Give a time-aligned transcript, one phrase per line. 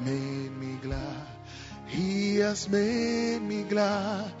[0.00, 1.26] Made me glad.
[1.86, 4.32] He has made me glad.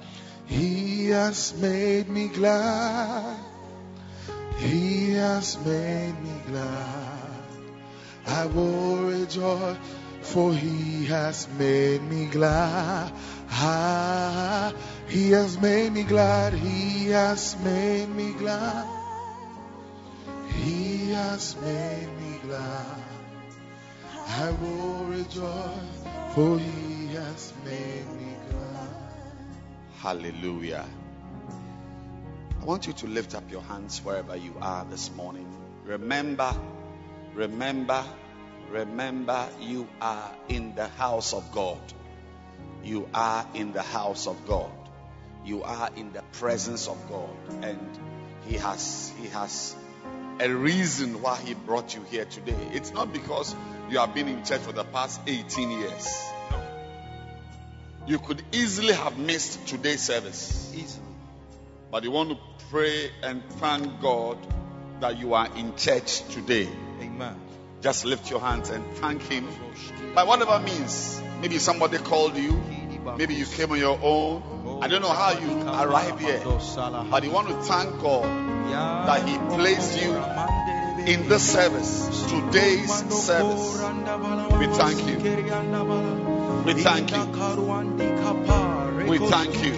[0.46, 3.38] He has made me glad.
[4.58, 7.24] He has made me glad.
[8.26, 9.76] I will rejoice,
[10.22, 13.12] for he has made me glad.
[13.50, 14.72] Ah,
[15.08, 16.52] he has made me glad.
[16.54, 18.86] He has made me glad.
[20.48, 23.03] He has made me glad.
[24.26, 28.88] I will rejoice, for he has made me glad.
[29.98, 30.86] Hallelujah.
[32.60, 35.46] I want you to lift up your hands wherever you are this morning.
[35.84, 36.54] Remember,
[37.34, 38.02] remember,
[38.70, 41.80] remember, you are in the house of God.
[42.82, 44.70] You are in the house of God.
[45.44, 47.36] You are in the presence of God.
[47.62, 47.98] And
[48.46, 49.76] He has He has
[50.40, 52.56] a reason why He brought you here today.
[52.72, 53.54] It's not because
[53.90, 56.30] you have been in church for the past 18 years.
[58.06, 60.72] You could easily have missed today's service.
[60.74, 61.06] Easily.
[61.90, 62.38] But you want to
[62.70, 64.38] pray and thank God
[65.00, 66.68] that you are in church today.
[67.00, 67.36] Amen.
[67.80, 69.46] Just lift your hands and thank Him
[70.14, 71.20] by whatever means.
[71.40, 72.60] Maybe somebody called you.
[73.18, 74.80] Maybe you came on your own.
[74.82, 76.40] I don't know how you arrived here.
[76.44, 78.24] But you want to thank God
[79.06, 80.12] that He placed you
[81.06, 82.90] in this service, today's
[83.24, 83.78] service.
[84.58, 85.16] We thank you.
[86.64, 87.24] We thank you.
[89.06, 89.72] We thank you.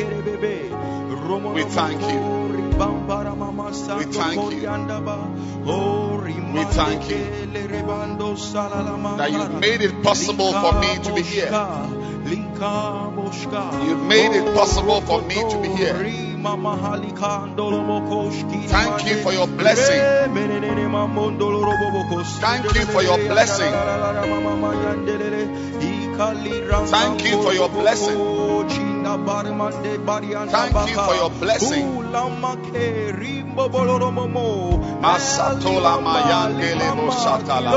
[1.52, 2.65] We thank you.
[3.98, 4.68] We thank you.
[6.54, 7.16] We thank you
[9.18, 11.50] that you made it possible for me to be here.
[13.86, 15.94] You've made it possible for me to be here.
[18.68, 20.00] Thank you for your blessing.
[22.40, 23.72] Thank you for your blessing.
[26.16, 28.16] Thank you for your blessing.
[30.50, 31.86] Thank you for your blessing.
[35.02, 37.70] Masatola mayandele mosatala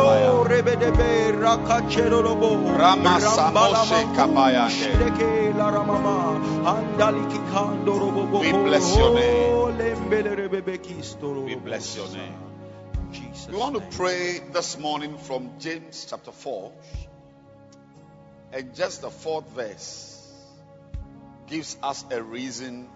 [2.77, 4.87] Ramasa moshe kabayande.
[8.41, 9.69] We bless your name.
[11.45, 12.33] We bless your name.
[13.51, 16.71] We want to pray this morning from James chapter 4
[18.51, 20.15] and just the fourth verse
[21.47, 22.87] gives us a reason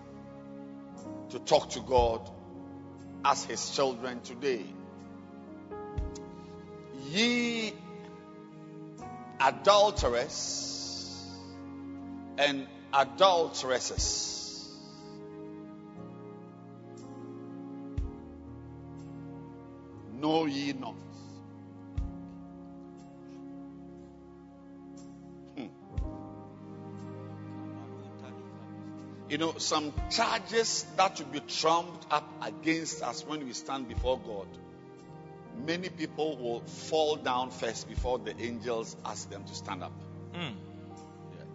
[1.29, 2.29] to talk to God
[3.25, 4.65] as His children today.
[7.09, 7.73] Ye
[9.39, 10.73] adulterers
[12.37, 14.69] and adulteresses.
[20.19, 20.95] Know ye not.
[29.33, 34.19] You know, some charges that will be trumped up against us when we stand before
[34.19, 34.45] God.
[35.65, 39.91] Many people will fall down first before the angels ask them to stand up.
[40.35, 40.51] Hmm.
[41.31, 41.45] Yeah.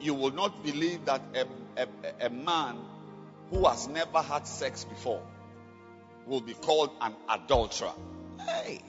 [0.00, 1.46] You will not believe that a,
[1.80, 2.78] a, a man
[3.50, 5.22] who has never had sex before
[6.26, 7.92] will be called an adulterer.
[8.44, 8.80] Hey!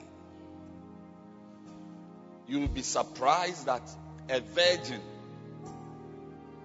[2.48, 3.88] You will be surprised that
[4.28, 5.00] a virgin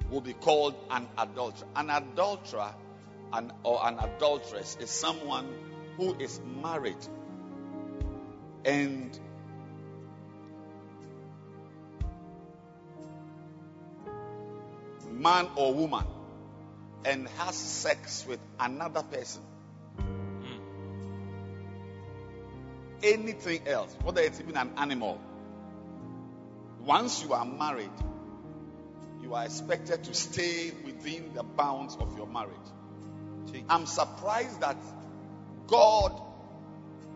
[0.09, 1.67] will be called an adulterer.
[1.75, 2.73] An adulterer
[3.33, 5.47] an, or an adulteress is someone
[5.97, 6.95] who is married
[8.65, 9.19] and
[15.11, 16.05] man or woman
[17.05, 19.41] and has sex with another person.
[23.03, 25.21] Anything else, whether it's even an animal,
[26.83, 27.91] once you are married,
[29.27, 32.55] you are expected to stay within the bounds of your marriage.
[33.69, 34.77] I'm surprised that
[35.67, 36.21] God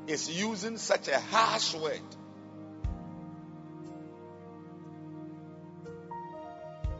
[0.08, 2.02] is using such a harsh word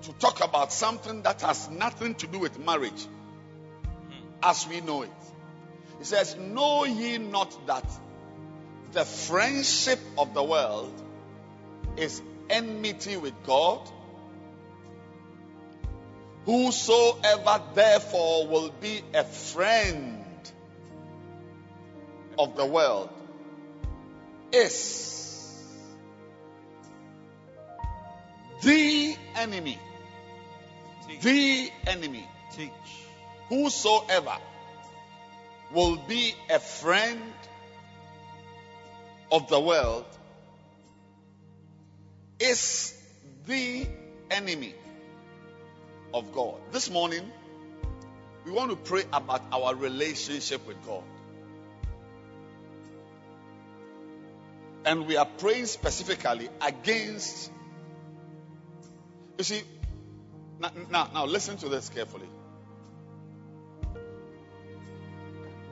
[0.04, 4.14] to talk about something that has nothing to do with marriage hmm.
[4.42, 5.10] as we know it.
[6.00, 7.86] He says, Know ye not that
[8.94, 10.94] the friendship of the world
[11.98, 13.82] is enmity with God?
[16.52, 20.26] Whosoever therefore will be a friend
[22.38, 23.08] of the world
[24.52, 25.66] is
[28.64, 29.80] the enemy.
[31.22, 32.28] The enemy.
[32.54, 32.70] Teach.
[33.48, 34.36] Whosoever
[35.74, 37.34] will be a friend
[39.32, 40.06] of the world
[42.42, 42.94] is
[43.46, 43.88] the
[44.30, 44.76] enemy
[46.14, 46.56] of God.
[46.72, 47.32] This morning,
[48.46, 51.04] we want to pray about our relationship with God.
[54.84, 57.52] And we are praying specifically against.
[59.38, 59.62] You see,
[60.60, 62.28] now, now, now listen to this carefully.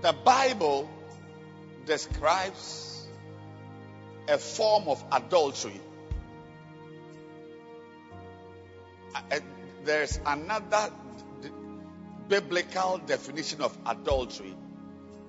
[0.02, 0.90] The Bible
[1.86, 3.08] describes
[4.28, 5.82] a form of adultery.
[9.90, 10.92] There's another
[12.28, 14.56] biblical definition of adultery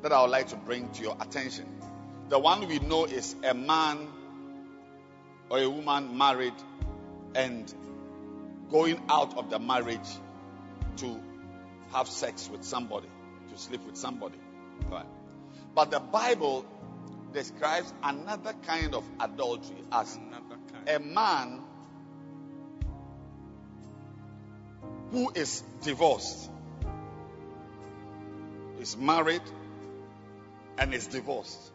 [0.03, 1.65] that I would like to bring to your attention.
[2.29, 4.07] The one we know is a man
[5.49, 6.53] or a woman married
[7.35, 7.75] and
[8.71, 10.11] going out of the marriage
[10.99, 11.19] to
[11.95, 13.09] have sex with somebody,
[13.51, 14.37] to sleep with somebody.
[14.91, 15.07] Right.
[15.75, 16.67] But the Bible
[17.33, 20.19] describes another kind of adultery as
[20.87, 21.63] a man
[25.11, 26.51] who is divorced,
[28.81, 29.43] is married,
[30.79, 31.73] and is divorced.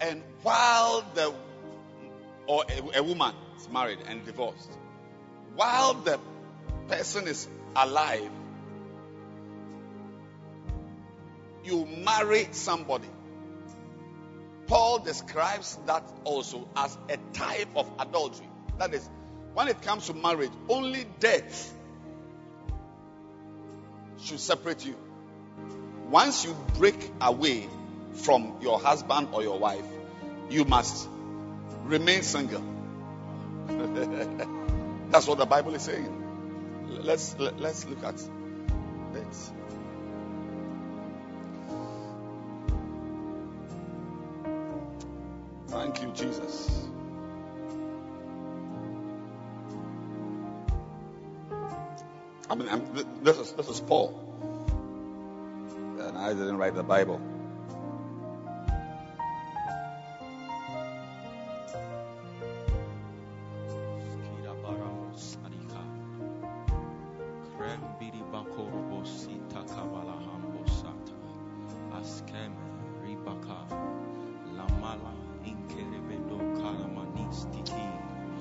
[0.00, 1.34] And while the
[2.46, 4.70] or a, a woman is married and divorced,
[5.54, 6.18] while the
[6.88, 8.30] person is alive,
[11.64, 13.08] you marry somebody.
[14.66, 18.47] Paul describes that also as a type of adultery.
[18.78, 19.08] That is,
[19.54, 21.74] when it comes to marriage, only death
[24.20, 24.96] should separate you.
[26.08, 27.68] Once you break away
[28.14, 29.84] from your husband or your wife,
[30.48, 31.08] you must
[31.84, 32.62] remain single.
[35.10, 36.14] That's what the Bible is saying.
[37.02, 39.34] Let's let's look at it.
[45.68, 46.88] Thank you, Jesus.
[52.50, 52.82] I mean, I'm,
[53.22, 54.18] this is this is Paul,
[56.00, 57.20] and I didn't write the Bible.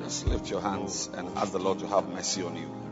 [0.08, 2.87] Just lift your hands and ask the Lord to have mercy on you.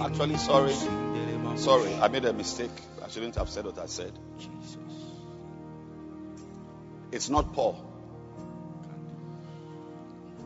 [0.00, 0.74] Actually, sorry.
[1.56, 2.70] Sorry, I made a mistake.
[3.04, 4.12] I shouldn't have said what I said.
[4.38, 4.78] Jesus.
[7.10, 7.84] It's not Paul.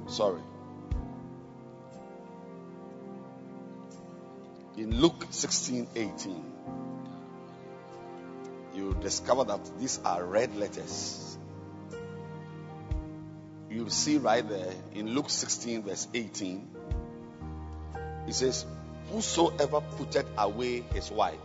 [0.07, 0.41] Sorry.
[4.77, 6.52] In Luke 16 18,
[8.75, 11.39] you discover that these are red letters.
[13.71, 16.69] You see right there in Luke 16, verse 18,
[18.29, 18.67] it says,
[19.11, 21.39] Whosoever putteth away his wife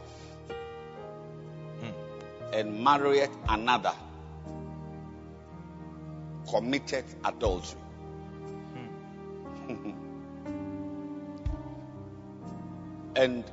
[1.80, 2.54] hmm.
[2.54, 3.94] and marrieth another
[6.50, 7.80] committed adultery.
[9.68, 9.92] Hmm.
[13.16, 13.44] and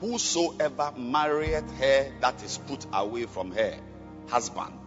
[0.00, 3.74] whosoever marrieth her that is put away from her
[4.28, 4.78] husband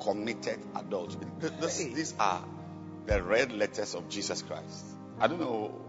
[0.00, 1.26] committed adultery.
[1.40, 2.44] Th- this- these are
[3.06, 4.84] the red letters of Jesus Christ.
[5.20, 5.80] I don't know.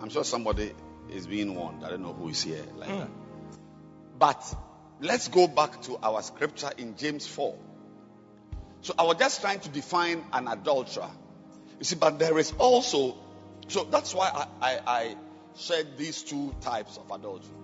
[0.00, 0.72] I'm sure somebody
[1.10, 1.84] is being warned.
[1.84, 2.98] I don't know who is here like hmm.
[2.98, 3.10] that.
[4.18, 4.54] But
[5.00, 7.56] let's go back to our scripture in James 4.
[8.82, 11.10] So I was just trying to define an adulterer.
[11.78, 13.16] You see, but there is also,
[13.68, 15.16] so that's why I, I, I
[15.54, 17.54] said these two types of adultery.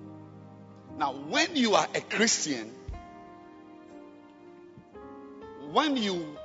[0.99, 2.70] Now, when you are a Christian,
[5.73, 6.37] when you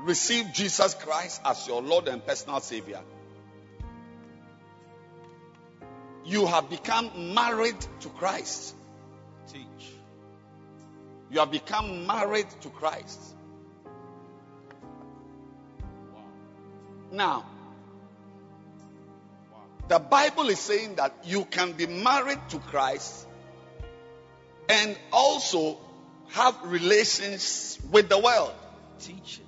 [0.00, 3.00] receive Jesus Christ as your Lord and personal Savior,
[6.24, 8.74] you have become married to Christ.
[9.52, 9.92] Teach.
[11.30, 13.20] You have become married to Christ.
[17.10, 17.44] Now,
[19.88, 23.26] the Bible is saying that you can be married to Christ
[24.68, 25.78] and also
[26.30, 28.52] have relations with the world.
[29.00, 29.40] Teach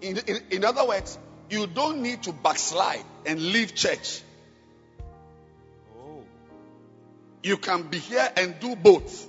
[0.00, 0.08] it.
[0.08, 1.18] In, in, in other words,
[1.50, 4.22] you don't need to backslide and leave church.
[5.96, 6.24] Oh.
[7.42, 9.28] You can be here and do both.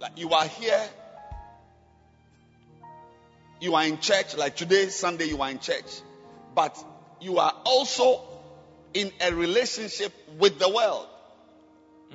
[0.00, 0.88] Like you are here,
[3.60, 6.00] you are in church, like today, Sunday, you are in church,
[6.54, 6.82] but
[7.24, 8.22] you are also
[8.92, 11.06] in a relationship with the world.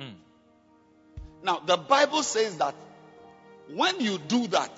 [0.00, 0.14] Mm.
[1.42, 2.74] Now, the Bible says that
[3.74, 4.70] when you do that,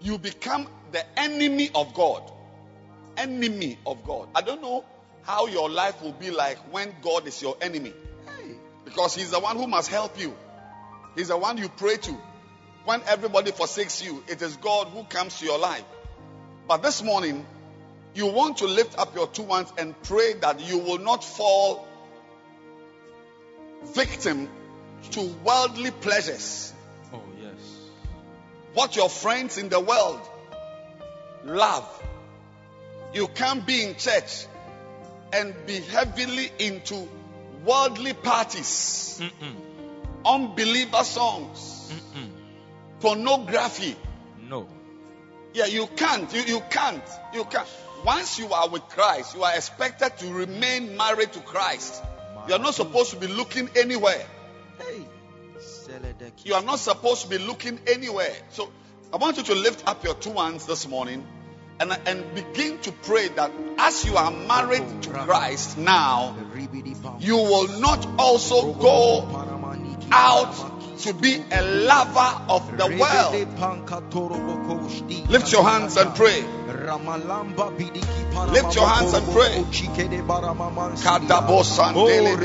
[0.00, 2.22] you become the enemy of God.
[3.16, 4.28] Enemy of God.
[4.34, 4.84] I don't know
[5.22, 7.92] how your life will be like when God is your enemy.
[8.84, 10.34] Because He's the one who must help you,
[11.16, 12.16] He's the one you pray to.
[12.84, 15.84] When everybody forsakes you, it is God who comes to your life.
[16.66, 17.46] But this morning,
[18.14, 21.86] you want to lift up your two hands and pray that you will not fall
[23.94, 24.48] victim
[25.10, 26.72] to worldly pleasures.
[27.12, 27.52] Oh, yes.
[28.74, 30.20] What your friends in the world
[31.44, 31.86] love.
[33.12, 34.46] You can't be in church
[35.32, 37.08] and be heavily into
[37.64, 39.54] worldly parties, Mm-mm.
[40.24, 42.27] unbeliever songs, Mm-mm.
[43.00, 43.96] Pornography.
[44.48, 44.68] No.
[45.54, 46.32] Yeah, you can't.
[46.32, 47.02] You, you can't.
[47.34, 47.68] You can't.
[48.04, 52.02] Once you are with Christ, you are expected to remain married to Christ.
[52.46, 54.24] You are not supposed to be looking anywhere.
[54.78, 55.04] Hey.
[56.44, 58.34] You are not supposed to be looking anywhere.
[58.50, 58.70] So
[59.12, 61.26] I want you to lift up your two hands this morning
[61.80, 66.36] and, and begin to pray that as you are married to Christ now,
[67.20, 69.26] you will not also go
[70.10, 73.34] out to be a lover of the world.
[75.30, 76.44] Lift your hands and pray.
[78.52, 79.64] Lift your hands and pray.
[81.04, 82.36] Kadabo sandelebe.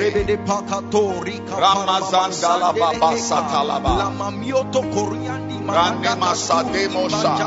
[1.47, 3.97] Ramazandala satalaba.
[5.65, 7.37] Rande masademo sha.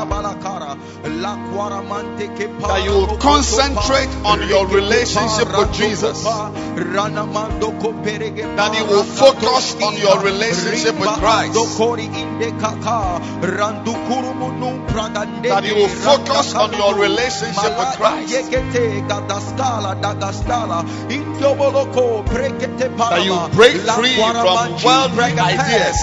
[2.67, 6.23] That you will concentrate on your relationship with Jesus.
[6.23, 6.51] That
[8.77, 11.53] you will focus on your relationship with Christ.
[15.43, 18.31] That you will focus on your relationship with Christ.
[23.09, 25.97] That you break free from worldly ideas.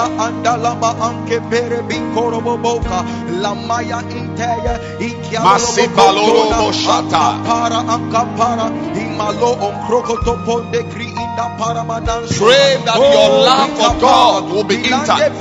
[6.61, 7.45] Moshata.
[12.39, 15.41] Pray that your love for God will be intact.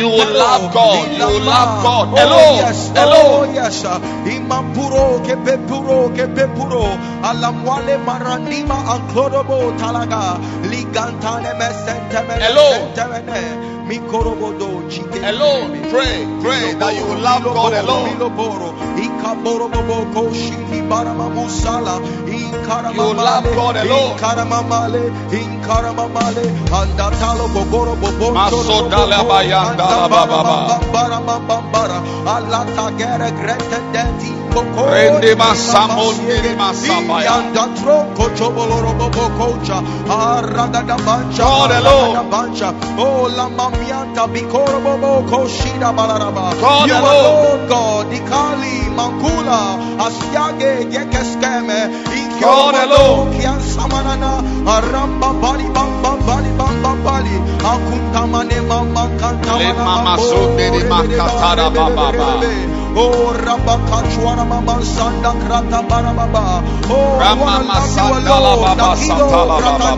[0.00, 1.12] You will love God.
[1.12, 2.56] You will love God Oh, alone.
[2.56, 2.92] yes.
[2.96, 3.82] Oh, yes.
[3.84, 6.84] Imapuro ke pepuro ke pepuro.
[7.22, 10.38] Alamwale marandima anklodobo talaga.
[10.64, 11.50] Ligantane
[12.50, 12.94] Alone.
[15.30, 18.10] Alone, pray, pray that you will love God alone.
[22.94, 24.16] You love God alone.
[28.34, 30.80] Masodala bayandala bababa.
[34.90, 37.34] Rende masamo nere masabaya.
[41.36, 42.14] God alone.
[46.60, 56.12] God you alone, God, Ikali, Mangula, Asiage, Yekeskeme, God alone, Kian Samanana, Aramba, Bali, Bamba,
[56.26, 56.50] Bali,
[57.04, 57.34] Bali,
[57.70, 59.54] Akuntamane Mamakanta,
[59.86, 62.08] Mamazundere Makatara Baba.
[62.96, 66.62] Oh Rabakachwana Mama Sanda Krata Barababa.
[66.90, 69.90] Oh Ramama Sandala Baba Santala Baba.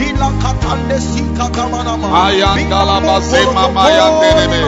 [0.00, 2.08] Ila Katande Sika Tamanama.
[2.24, 4.60] Ayandala Bazema Mayanderebe.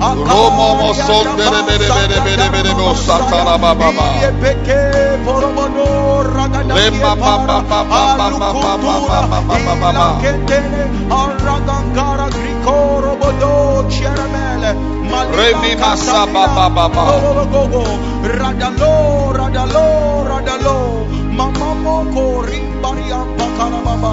[0.00, 0.14] Mayandelebe.
[0.14, 0.24] Bolo Mama Mama.
[0.24, 3.90] Romo Mosondere Bere Bere Bere Bere Bo Satala Baba.
[4.18, 4.80] Iye Peke
[5.24, 9.58] Borobodo Ragada Le ma ba ba ba ba ba ba ba ba ba ba ba
[9.58, 10.06] ba ba ba.
[11.10, 14.74] Aragangara Griko Robodo Cheremele.
[15.36, 17.04] Remi Masa ba ba ba ba.
[18.24, 24.12] Radalo, Radalo, Radalo, Mama Moko, Rimbari Ampakara Baba,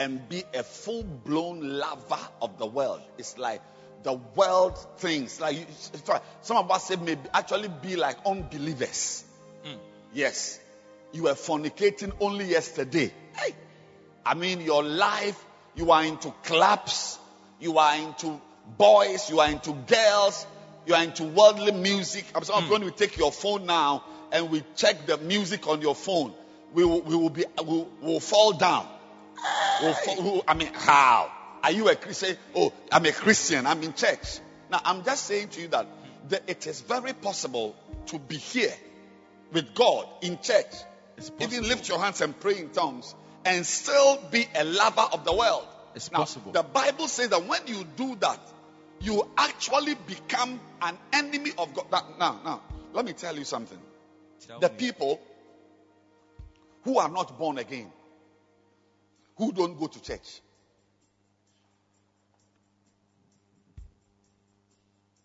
[0.00, 3.02] and be a full blown lover of the world.
[3.18, 3.60] It's like
[4.02, 5.38] the world things.
[5.40, 5.66] Like you,
[6.40, 9.22] some of us say maybe actually be like unbelievers.
[9.62, 9.76] Hmm.
[10.14, 10.58] Yes,
[11.12, 13.12] you were fornicating only yesterday.
[13.36, 13.54] Hey,
[14.24, 15.44] I mean, your life,
[15.76, 17.18] you are into clubs,
[17.60, 18.40] you are into
[18.78, 20.46] boys, you are into girls,
[20.86, 22.24] you are into worldly music.
[22.34, 22.86] I'm sorry, when hmm.
[22.86, 26.32] we take your phone now and we check the music on your phone,
[26.72, 28.88] we will, we will be we will fall down.
[29.82, 31.32] We will- I mean, how?
[31.62, 32.36] Are you a Christian?
[32.54, 33.66] Oh, I'm a Christian.
[33.66, 34.40] I'm in church.
[34.70, 35.86] Now, I'm just saying to you that,
[36.28, 37.74] that it is very possible
[38.06, 38.74] to be here
[39.52, 40.72] with God in church.
[41.40, 45.32] Even lift your hands and pray in tongues and still be a lover of the
[45.34, 45.66] world.
[45.94, 46.52] It's now, possible.
[46.52, 48.40] The Bible says that when you do that,
[49.00, 51.86] you actually become an enemy of God.
[51.90, 52.60] Now, now, now
[52.92, 53.78] let me tell you something.
[54.60, 55.20] the people
[56.84, 57.90] who are not born again,
[59.40, 60.42] who don't go to church,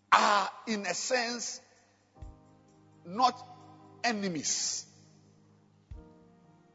[0.09, 1.59] are in a sense
[3.05, 3.37] not
[4.05, 4.85] enemies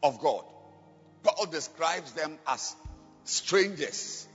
[0.02, 0.44] of God.
[1.22, 2.76] Paul describes them as
[3.24, 4.28] strangers.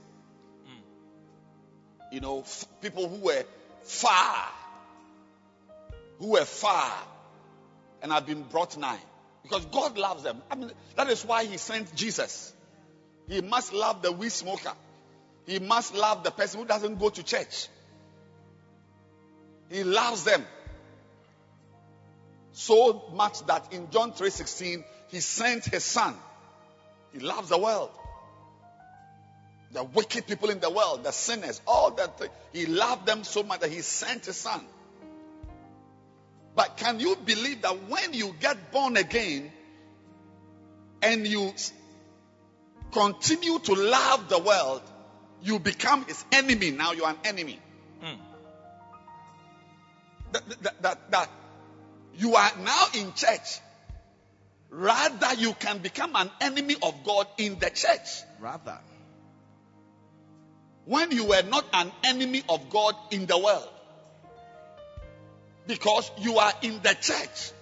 [0.66, 2.14] Hmm.
[2.14, 3.44] You know, f- people who were
[3.84, 4.48] far,
[6.18, 6.92] who were far
[8.02, 8.98] and have been brought nigh.
[9.44, 10.42] Because God loves them.
[10.50, 12.52] I mean, that is why He sent Jesus.
[13.28, 14.72] He must love the weed smoker.
[15.46, 17.68] He must love the person who doesn't go to church.
[19.70, 20.44] He loves them
[22.52, 26.16] so much that in John 3:16 he sent his son.
[27.12, 27.90] He loves the world.
[29.72, 32.20] The wicked people in the world, the sinners, all that.
[32.52, 34.64] He loved them so much that he sent his son.
[36.54, 39.52] But can you believe that when you get born again
[41.02, 41.52] and you
[42.92, 44.82] continue to love the world,
[45.42, 46.70] you become his enemy.
[46.70, 47.58] Now you are an enemy.
[48.00, 48.20] Hmm.
[50.32, 51.30] That, that, that, that
[52.16, 53.60] you are now in church.
[54.70, 58.78] Rather, you can become an enemy of God in the church Rather.
[60.84, 63.68] when you were not an enemy of God in the world.
[65.66, 67.52] Because you are in the church.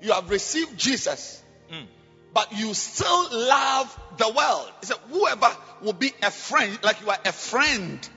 [0.00, 1.42] You have received Jesus.
[1.70, 1.84] Hmm.
[2.38, 4.70] But you still love the world.
[4.78, 5.50] He said, whoever
[5.82, 8.08] will be a friend, like you are a friend.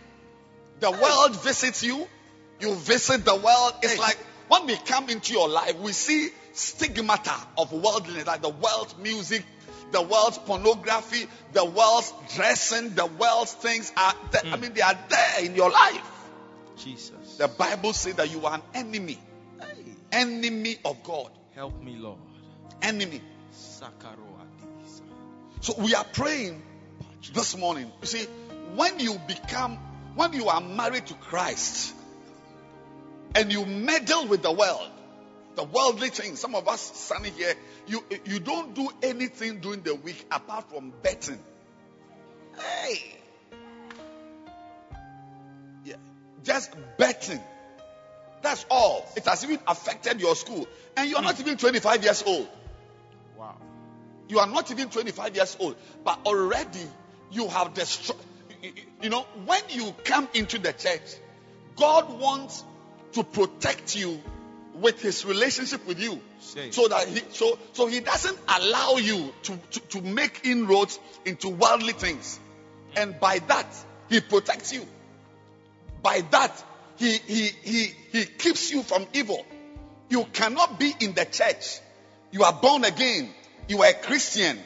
[0.79, 2.07] The world visits you.
[2.60, 3.73] You visit the world.
[3.81, 8.49] It's like when we come into your life, we see stigmata of worldliness, like the
[8.49, 9.43] world music,
[9.91, 14.41] the world's pornography, the world's dressing, the world's things are there.
[14.45, 14.62] I mm.
[14.62, 16.27] mean, they are there in your life.
[16.77, 17.38] Jesus.
[17.38, 19.17] The Bible says that you are an enemy,
[19.60, 22.19] Hey, enemy of God, help me, Lord.
[22.84, 23.21] enemy.
[25.61, 26.61] So we are praying
[27.33, 27.91] this morning.
[28.01, 28.25] You see,
[28.75, 29.77] when you become,
[30.15, 31.93] when you are married to Christ
[33.35, 34.89] and you meddle with the world,
[35.55, 37.53] the worldly things, some of us standing here,
[37.87, 41.39] you, you don't do anything during the week apart from betting.
[42.57, 43.17] Hey.
[45.85, 45.95] Yeah.
[46.43, 47.41] Just betting.
[48.41, 49.05] That's all.
[49.15, 50.67] It has even affected your school.
[50.97, 51.41] And you are not hmm.
[51.41, 52.47] even 25 years old.
[54.31, 55.75] You are not even 25 years old.
[56.05, 56.79] But already
[57.31, 58.17] you have destroyed.
[59.01, 61.01] You know, when you come into the church,
[61.75, 62.63] God wants
[63.11, 64.21] to protect you
[64.75, 66.21] with his relationship with you.
[66.39, 66.71] Say.
[66.71, 71.49] So that he so so he doesn't allow you to, to, to make inroads into
[71.49, 72.39] worldly things.
[72.95, 73.67] And by that,
[74.09, 74.87] he protects you.
[76.01, 76.63] By that,
[76.95, 79.45] he he he he keeps you from evil.
[80.07, 81.81] You cannot be in the church.
[82.31, 83.33] You are born again.
[83.71, 84.60] You are a Christian.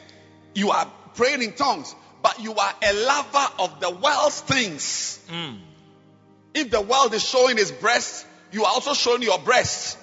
[0.52, 5.20] You are praying in tongues, but you are a lover of the world's things.
[5.28, 5.60] Mm.
[6.52, 9.96] If the world is showing its breasts, you are also showing your breasts.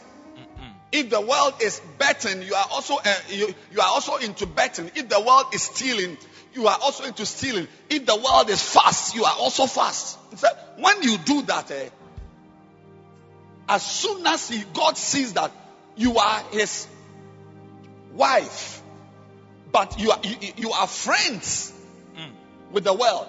[0.94, 4.90] If the world is betting, you are also uh, you, you are also into betting.
[4.96, 6.18] If the world is stealing,
[6.54, 7.68] you are also into stealing.
[7.90, 10.18] If the world is fast, you are also fast.
[10.38, 11.90] So when you do that, eh,
[13.68, 15.52] as soon as he, God sees that
[15.98, 16.88] you are His
[18.14, 18.83] wife,
[19.74, 21.74] but you are you, you are friends
[22.16, 22.30] mm.
[22.72, 23.28] with the world,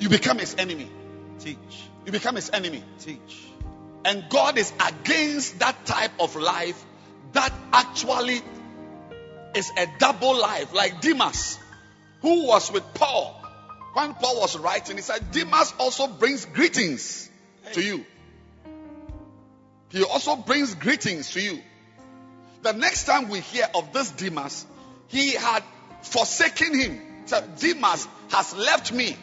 [0.00, 0.90] you become His enemy.
[1.38, 1.58] Teach.
[2.04, 2.82] You become His enemy.
[2.98, 3.44] Teach.
[4.04, 6.82] And God is against that type of life
[7.32, 8.40] that actually
[9.54, 11.58] is a double life, like Demas,
[12.22, 13.34] who was with Paul.
[13.92, 17.28] When Paul was writing, he said, Demas also brings greetings
[17.72, 18.06] to you.
[19.90, 21.58] He also brings greetings to you.
[22.62, 24.66] The next time we hear of this Demas,
[25.08, 25.62] he had
[26.02, 27.00] forsaken him.
[27.26, 29.16] So Demas has left me.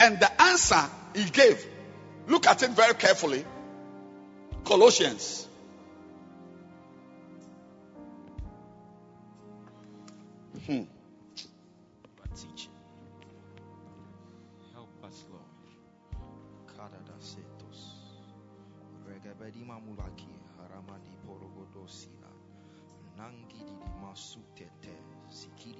[0.00, 0.82] And the answer
[1.14, 1.64] he gave,
[2.26, 3.44] look at it very carefully.
[4.64, 5.46] Colossians.
[10.66, 10.82] Hmm.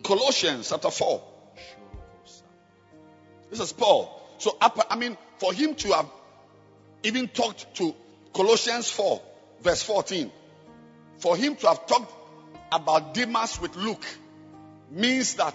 [0.02, 1.22] Colossians chapter 4.
[3.50, 4.20] This is Paul.
[4.38, 6.06] So, I mean, for him to have
[7.02, 7.94] even talked to
[8.32, 9.20] Colossians 4,
[9.62, 10.30] verse 14,
[11.18, 12.12] for him to have talked
[12.72, 14.04] about Demas with Luke
[14.90, 15.54] means that,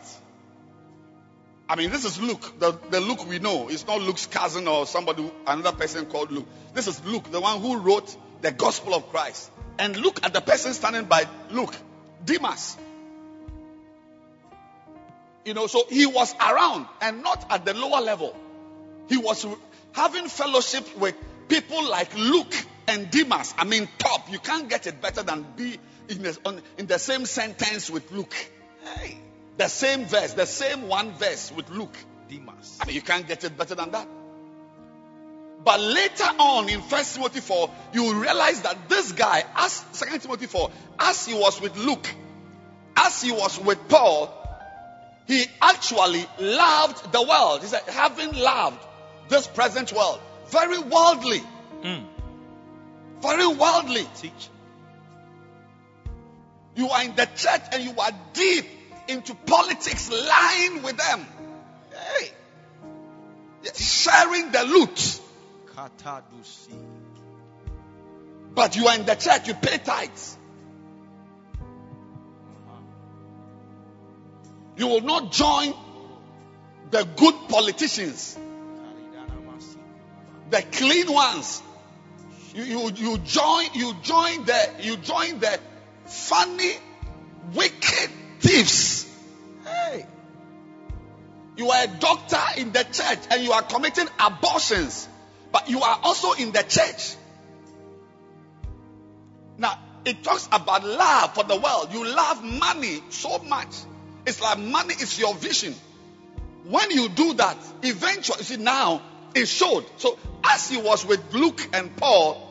[1.68, 3.68] I mean, this is Luke, the, the Luke we know.
[3.68, 6.48] It's not Luke's cousin or somebody, another person called Luke.
[6.74, 9.52] This is Luke, the one who wrote the gospel of Christ.
[9.80, 11.76] And look at the person standing by Luke,
[12.24, 12.78] Demas.
[15.48, 18.36] You know, so he was around and not at the lower level.
[19.08, 19.46] He was
[19.94, 21.16] having fellowship with
[21.48, 22.54] people like Luke
[22.86, 23.54] and Demas.
[23.58, 24.30] I mean, top.
[24.30, 25.78] You can't get it better than be
[26.10, 28.36] in the, on, in the same sentence with Luke.
[28.98, 29.18] Hey,
[29.56, 31.96] the same verse, the same one verse with Luke.
[32.28, 32.78] Demas.
[32.82, 34.06] I mean, you can't get it better than that.
[35.64, 40.48] But later on in First Timothy 4, you realize that this guy, as Second Timothy
[40.48, 42.14] 4, as he was with Luke,
[42.98, 44.44] as he was with Paul,
[45.28, 47.62] he actually loved the world.
[47.62, 48.80] He said, having loved
[49.30, 51.42] this present world, very worldly,
[51.84, 52.06] Mm.
[53.22, 54.08] very worldly.
[54.16, 54.50] Teach.
[56.76, 58.66] You are in the church and you are deep
[59.08, 61.28] into politics, lying with them.
[61.92, 62.32] Hey,
[63.76, 65.20] sharing the loot.
[68.56, 70.37] But you are in the church, you pay tithes.
[74.78, 75.74] You will not join
[76.92, 78.38] the good politicians,
[80.50, 81.62] the clean ones.
[82.54, 85.60] You, you, you join you join the you join the
[86.06, 86.74] funny,
[87.54, 88.10] wicked
[88.40, 89.06] thieves.
[89.66, 90.06] Hey.
[91.58, 95.08] You are a doctor in the church and you are committing abortions,
[95.52, 97.16] but you are also in the church.
[99.58, 101.90] Now, it talks about love for the world.
[101.92, 103.76] You love money so much.
[104.28, 105.74] It's like money is your vision.
[106.66, 109.02] When you do that, eventually, you see, now
[109.34, 109.86] it showed.
[109.96, 112.44] So, as he was with Luke and Paul,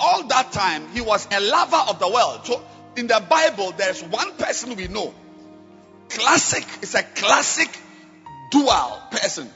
[0.00, 2.46] all that time, he was a lover of the world.
[2.46, 2.64] So,
[2.96, 5.12] in the Bible, there's one person we know.
[6.08, 6.64] Classic.
[6.80, 7.68] It's a classic
[8.50, 9.50] dual person.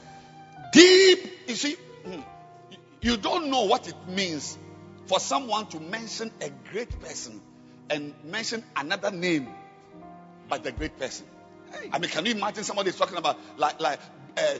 [0.73, 1.47] Deep.
[1.47, 2.23] You see, mm,
[3.01, 4.55] you don't know what it means
[5.07, 7.41] for someone to mention a great person
[7.89, 9.47] and mention another name
[10.49, 11.25] but the great person.
[11.91, 13.99] I mean, can you imagine somebody talking about like like
[14.37, 14.55] uh,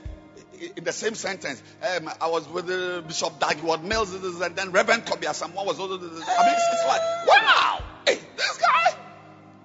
[0.76, 1.62] in the same sentence?
[1.82, 5.36] Um, I was with uh, Bishop Dag Heward-Mills, and then Reverend Tobias.
[5.36, 5.78] Someone was.
[5.78, 8.90] I mean, it's, it's like wow, hey, this guy,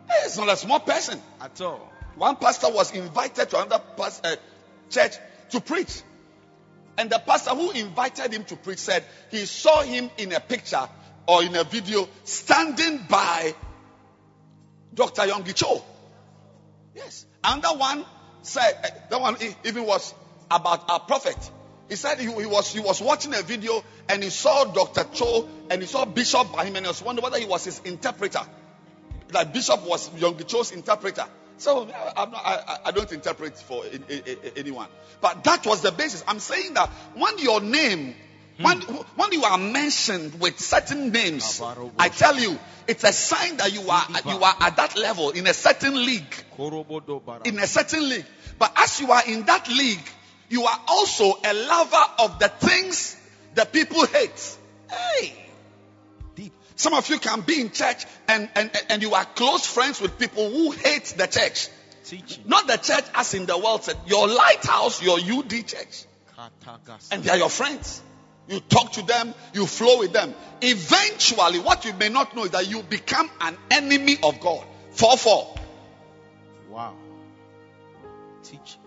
[0.09, 1.21] hey, it's not a small person.
[1.41, 1.91] At all.
[2.15, 4.35] One pastor was invited to another uh,
[4.89, 5.13] church
[5.49, 6.01] to preach.
[6.97, 10.87] And the pastor who invited him to preach said he saw him in a picture
[11.27, 13.55] or in a video standing by
[14.93, 15.23] Dr.
[15.23, 15.83] Yonggi Cho.
[16.95, 17.25] Yes.
[17.43, 18.05] Another one
[18.41, 20.13] said, eh, that one even was
[20.49, 21.37] about a prophet.
[21.89, 25.03] He said he, he was he was watching a video and he saw Dr.
[25.13, 27.79] Cho and he saw Bishop by him and he was wondering whether he was his
[27.79, 28.39] interpreter.
[29.31, 31.25] Like Bishop was Yonggi Cho's interpreter.
[31.57, 33.83] So not, I, I- don't interpret for
[34.55, 34.87] anyone.
[35.21, 36.23] But that was the basis.
[36.27, 38.15] I'm saying that when your name,
[38.59, 41.61] when, when you are mentioned with certain names,
[41.97, 45.47] I tell you, it's a sign that you are you are at that level in
[45.47, 46.35] a certain league
[47.45, 48.25] in a certain league.
[48.59, 50.03] But as you are in that league,
[50.49, 53.17] you are also a lover of the things
[53.55, 54.57] that people hate.
[54.89, 55.33] Hey.
[56.75, 60.17] Some of you can be in church and, and, and you are close friends with
[60.17, 61.69] people who hate the church.
[62.03, 62.43] Teaching.
[62.47, 66.05] Not the church as in the world said, your lighthouse, your UD church.
[67.11, 68.01] And they are your friends.
[68.47, 70.33] You talk to them, you flow with them.
[70.61, 74.65] Eventually, what you may not know is that you become an enemy of God.
[74.91, 75.55] 4 4.
[76.69, 76.95] Wow.
[78.43, 78.77] Teach.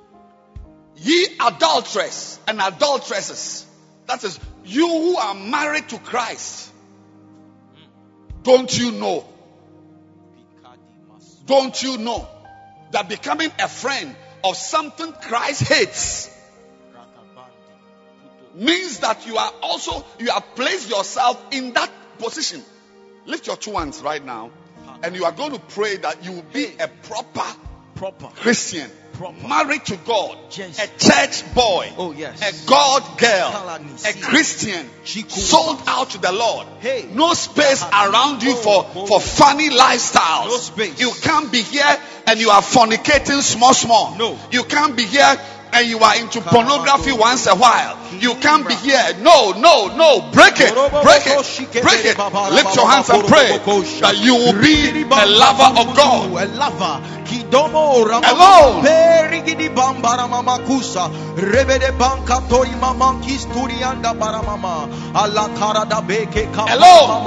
[0.96, 3.66] Ye adulteress and adulteresses.
[4.06, 6.72] That is, you who are married to Christ.
[8.42, 9.26] Don't you know?
[11.46, 12.28] Don't you know
[12.92, 14.14] that becoming a friend
[14.44, 16.35] of something Christ hates
[18.56, 22.62] means that you are also, you have placed yourself in that position.
[23.26, 24.50] Lift your two hands right now
[25.02, 27.44] and you are going to pray that you will be a proper
[27.96, 28.26] Proper.
[28.36, 29.48] Christian, Proper.
[29.48, 30.78] married to God, Yes.
[30.78, 32.42] a church boy, Oh, yes.
[32.42, 34.86] a God girl, a Christian,
[35.30, 36.66] sold out to the Lord.
[36.80, 37.08] Hey.
[37.10, 39.18] No space around you oh, for, Oh, for oh.
[39.18, 40.48] funny lifestyles.
[40.48, 41.00] No space.
[41.00, 44.14] You can't be here and you are fornicating small, small.
[44.16, 44.38] No.
[44.50, 45.40] You can't be here
[45.72, 47.98] and you are into pornography once a while.
[48.18, 49.16] You can't be here.
[49.20, 50.30] No, no, no.
[50.32, 50.74] Break it.
[51.02, 51.82] Break it.
[51.82, 52.16] Break it.
[52.52, 53.58] Lift your hands and pray
[54.00, 56.30] that you will be a lover of God.
[56.32, 57.02] A lover.
[57.26, 58.82] Alone.
[58.84, 61.10] Perigidi bambara mama kusa.
[61.36, 64.88] Rebede banka tori mama kisturi anda bara mama.
[65.14, 67.26] Alla karada beke kama Alone.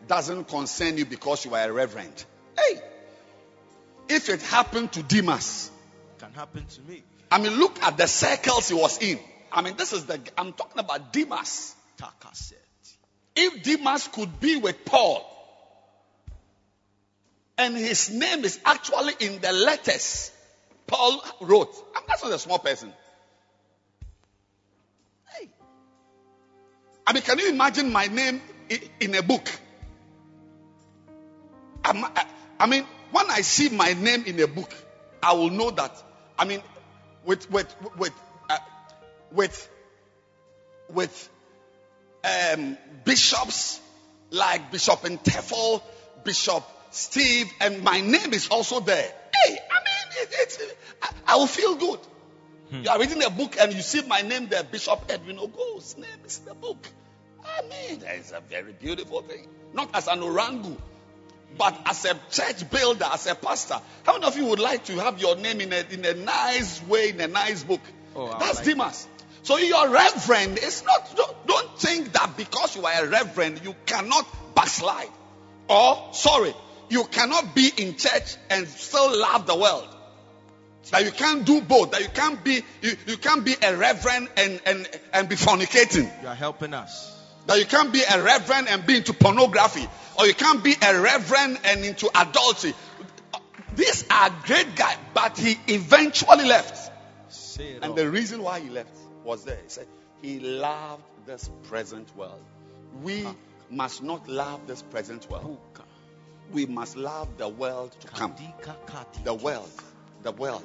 [0.07, 2.25] doesn't concern you because you are a reverend.
[2.57, 2.81] Hey,
[4.09, 5.71] if it happened to Demas,
[6.19, 7.03] Can happen to me.
[7.31, 9.19] I mean, look at the circles he was in.
[9.51, 11.75] I mean, this is the, I'm talking about Demas.
[13.35, 15.25] If Demas could be with Paul,
[17.57, 20.31] and his name is actually in the letters
[20.91, 22.93] Paul wrote, I'm not a small person.
[27.05, 28.41] I mean, can you imagine my name
[28.99, 29.49] in a book?
[31.83, 34.73] I, mean, when I see my name in a book,
[35.21, 35.91] I will know that.
[36.37, 36.61] I mean,
[37.25, 38.13] with with with
[38.49, 38.57] uh,
[39.31, 39.69] with
[40.89, 41.29] with
[42.23, 43.79] um, bishops
[44.29, 45.81] like Bishop Intefel,
[46.23, 49.11] Bishop Steve, and my name is also there.
[49.43, 51.99] Hey, I mean, it, I, I will feel good.
[52.71, 52.83] Hmm.
[52.83, 56.07] You are reading a book and you see my name there, Bishop Edwin Ogo's name
[56.25, 56.87] is in the book.
[57.43, 59.45] I mean, it's a very beautiful thing.
[59.73, 60.77] Not as an orangu,
[61.57, 63.81] but as a church builder, as a pastor.
[64.05, 66.81] How many of you would like to have your name in a, in a nice
[66.83, 67.81] way, in a nice book?
[68.15, 69.07] Oh, That's like Demas.
[69.43, 70.57] So you're reverend.
[70.59, 75.09] is not, don't, don't think that because you are a reverend, you cannot backslide.
[75.67, 76.53] Or, sorry,
[76.89, 79.87] you cannot be in church and still love the world.
[80.89, 81.91] That you can't do both.
[81.91, 86.11] That you can't be, you, you can't be a reverend and, and, and be fornicating.
[86.21, 87.17] You are helping us.
[87.47, 89.87] That you can't be a reverend and be into pornography.
[90.17, 92.73] Or you can't be a reverend and into adultery.
[93.75, 96.91] These are great guys, but he eventually left.
[97.59, 97.93] And all.
[97.93, 99.57] the reason why he left was there.
[99.63, 99.87] He said
[100.21, 102.41] he loved this present world.
[103.01, 103.35] We ah.
[103.69, 105.59] must not love this present world.
[106.51, 108.35] We must love the world to come.
[109.23, 109.69] The world.
[110.23, 110.63] The world.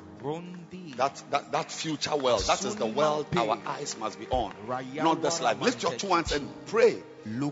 [0.96, 2.42] That, that, that future world.
[2.46, 4.52] That is the world our eyes must be on.
[4.94, 5.60] Not this life.
[5.60, 7.02] Lift your two hands and pray.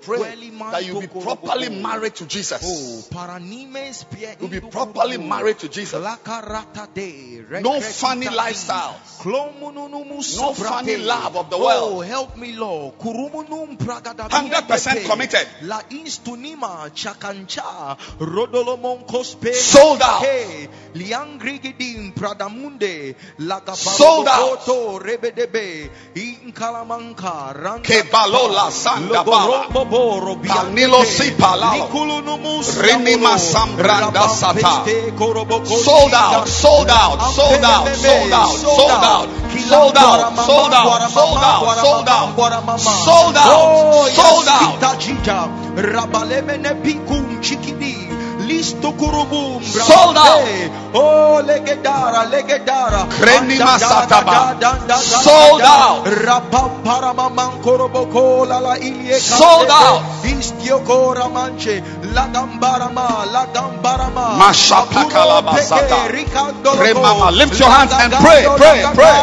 [0.03, 0.19] Pray
[0.71, 2.63] that you be properly married to Oh, Jesus.
[4.41, 5.95] You'll be properly married to Jesus.
[5.95, 6.17] Oh,
[7.61, 8.35] no funny di.
[8.37, 9.25] lifestyles.
[10.37, 12.07] No funny love of the Oh, world.
[12.07, 12.95] help me, Lord.
[12.99, 15.49] 100% committed.
[15.63, 17.97] La instunima chakancha.
[18.21, 19.53] Rodolomon kospe.
[19.55, 20.23] Sold out.
[20.25, 23.15] Hey, liangrigidim pradamunde.
[23.75, 24.61] Sold out.
[24.67, 25.91] Lagaparoto rebedebe.
[26.15, 27.53] Inkalamanka.
[27.55, 29.25] ranga- Kebalola sanda
[35.85, 36.49] Sold out!
[36.49, 37.21] Sold out!
[37.27, 37.89] Sold out!
[37.95, 39.29] Sold out, sold out, sold out, sold out, sold out.
[39.65, 42.37] Sold out, sold out, sold out, sold out,
[43.07, 44.81] sold out, sold out
[48.47, 50.49] listo kurubu sold out.
[50.95, 53.07] Oh legedara legedara.
[53.21, 54.57] Krenima sataba
[54.97, 56.07] sold out.
[56.07, 60.03] Rapampara mamankurubu kola la ilie sold out.
[60.25, 61.83] Istio kora manche
[62.15, 66.09] la dambarama la dambarama mashapaka la basata.
[66.79, 69.15] remama lift your hands and pray pray pray.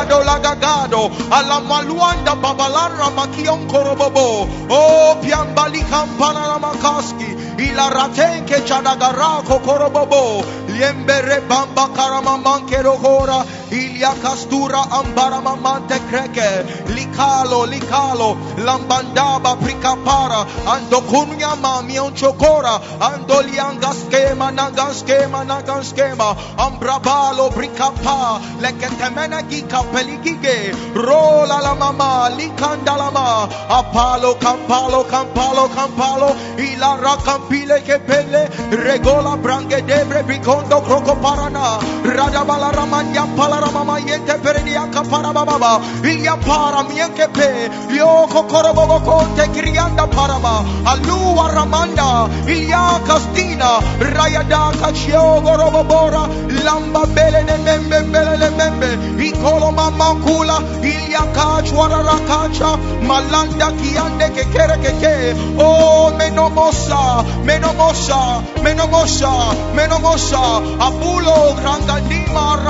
[1.32, 10.61] alamaluanda babalara makion korobobo oh piambali kampana ramakaski ilaratenke chadaga Arako Korobobo.
[10.72, 13.46] Liembere bamba karamaman kerohora.
[13.72, 16.50] Ilia kastura ambaramanante kreke.
[16.96, 18.36] Likalo, likalo.
[18.66, 20.46] Lambandaba prikapara.
[20.74, 22.80] Andokunya mami onchokora.
[23.00, 26.36] Andoliangaskema, nangaskema, nangaskema.
[26.58, 28.40] Ambrabalo prikapa.
[28.62, 30.74] Leketemena gika peligige.
[30.96, 32.30] Rola la mama.
[32.38, 33.48] Likandalama.
[33.70, 36.30] Apalo, campalo, campalo, campalo.
[36.58, 38.50] Ilara campile kepele.
[38.72, 40.61] Regola brange debre bricone.
[40.62, 49.48] Rondo Kroko Parana, Radabala Ramanya Palaramama Yente Perenia Caparababa, Iya Param Yenkepe, Yoko Korobogo Te
[49.50, 56.28] Krianda Paraba, Alua Ramanda, Iya Castina, Rayada Cachiogo Robobora,
[56.64, 65.58] Lamba Bele Membe Bele Membe, ikolo mama kula, Iya kachwara Rakacha, Malanda Kiande Kekere Keke,
[65.60, 70.51] Oh Menomosa, Menomosa, Menomosa, Menomosa.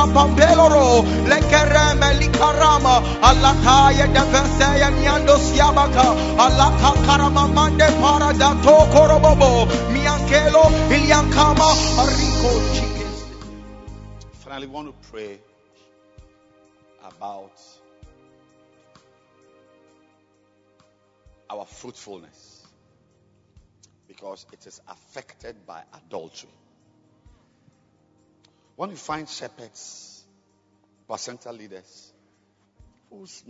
[0.02, 3.02] Rapambeloro, Lekereme Likarama,
[4.92, 6.06] Miando Siabaka,
[6.38, 11.70] Alaka Karamamande Paradato Korobobo, Miankelo, Iliankama,
[12.18, 12.52] Rico.
[14.44, 15.40] Finally, we want to pray
[17.06, 17.60] about
[21.50, 22.66] our fruitfulness
[24.08, 26.50] because it is affected by adultery.
[28.82, 30.24] When you find shepherds,
[31.06, 32.12] placenta leaders,
[33.12, 33.44] whose,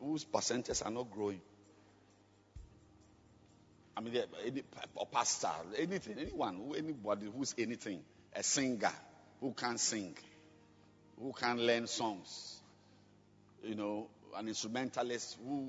[0.00, 1.42] whose placentas are not growing,
[3.94, 4.62] I mean, any
[4.94, 8.00] or pastor, anything, anyone, anybody who's anything,
[8.34, 8.90] a singer
[9.42, 10.14] who can sing,
[11.20, 12.58] who can learn songs,
[13.62, 15.68] you know, an instrumentalist who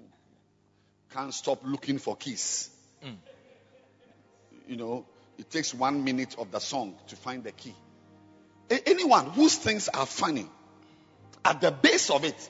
[1.13, 2.69] can't stop looking for keys.
[3.03, 3.17] Mm.
[4.69, 5.05] You know,
[5.37, 7.75] it takes one minute of the song to find the key.
[8.69, 10.47] A- anyone whose things are funny,
[11.43, 12.49] at the base of it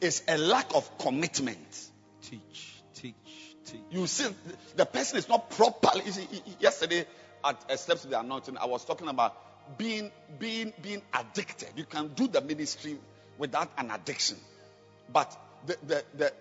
[0.00, 1.90] is a lack of commitment.
[2.22, 3.14] Teach, teach,
[3.64, 3.80] teach.
[3.90, 4.28] You see,
[4.76, 6.02] the person is not properly.
[6.60, 7.04] Yesterday
[7.44, 11.68] at Steps to the Anointing, I was talking about being being being addicted.
[11.76, 12.98] You can do the ministry
[13.36, 14.36] without an addiction,
[15.12, 16.32] but the the the,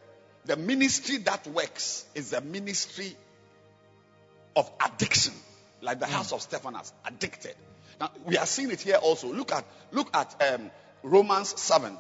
[0.46, 3.16] the ministry that works is the ministry
[4.56, 5.34] of addiction,
[5.82, 6.14] like the hmm.
[6.14, 7.56] house of Stephanas, addicted.
[8.00, 9.34] Now we are seeing it here also.
[9.34, 10.72] Look at look at um,
[11.04, 11.98] Romans seven,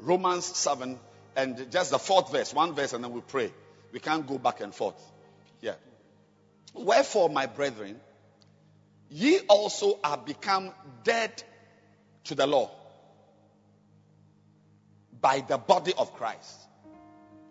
[0.00, 0.98] Romans seven,
[1.36, 3.52] and just the fourth verse, one verse, and then we pray.
[3.92, 5.00] We can't go back and forth.
[5.60, 5.74] Yeah.
[6.74, 8.00] Wherefore, my brethren,
[9.10, 10.72] ye also are become
[11.04, 11.42] dead
[12.24, 12.70] to the law
[15.20, 16.58] by the body of Christ.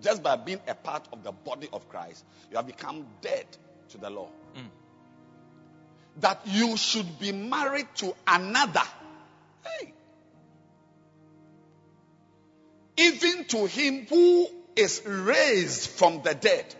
[0.01, 3.45] Just by being a part of the body of Christ, you have become dead
[3.89, 4.29] to the law.
[6.21, 8.83] That you should be married to another.
[9.63, 9.93] Hey.
[12.97, 16.75] Even to him who is raised from the dead.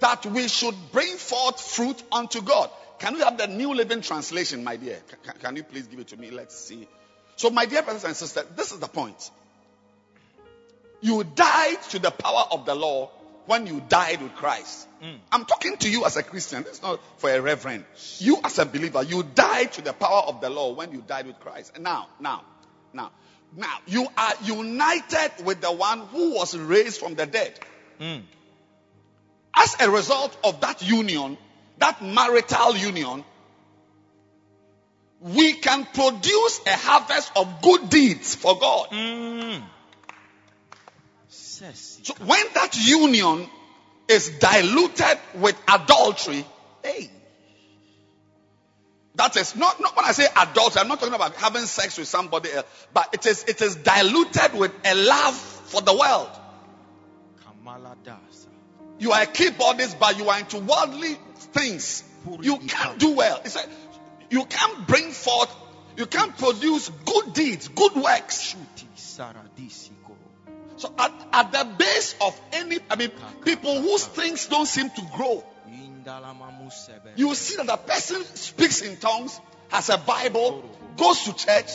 [0.00, 2.70] That we should bring forth fruit unto God.
[2.98, 5.00] Can we have the New Living Translation, my dear?
[5.24, 6.30] Can, can you please give it to me?
[6.30, 6.88] Let's see.
[7.36, 9.30] So, my dear brothers and sisters, this is the point.
[11.00, 13.10] You died to the power of the law
[13.46, 14.88] when you died with Christ.
[15.02, 15.18] Mm.
[15.30, 16.62] I'm talking to you as a Christian.
[16.62, 17.84] This is not for a reverend.
[18.18, 21.26] You as a believer, you died to the power of the law when you died
[21.26, 21.72] with Christ.
[21.74, 22.44] And now, now,
[22.92, 23.10] now,
[23.56, 27.58] now, you are united with the one who was raised from the dead.
[28.00, 28.22] Mm.
[29.54, 31.36] As a result of that union,
[31.78, 33.24] that marital union,
[35.20, 38.88] we can produce a harvest of good deeds for God.
[38.90, 39.62] Mm.
[42.02, 43.48] So when that union
[44.08, 46.44] is diluted with adultery,
[46.82, 47.10] hey,
[49.14, 52.08] that is not, not when I say adultery, I'm not talking about having sex with
[52.08, 56.30] somebody else, but it is it is diluted with a love for the world.
[58.98, 61.16] You are a keyboardist, but you are into worldly
[61.52, 62.02] things.
[62.40, 63.40] You can't do well.
[63.44, 63.68] It's like
[64.30, 65.54] you can't bring forth,
[65.96, 68.56] you can't produce good deeds, good works.
[70.82, 73.12] So at, at the base of any, I mean,
[73.44, 75.44] people whose things don't seem to grow,
[77.14, 81.70] you see that the person speaks in tongues, has a Bible, goes to church,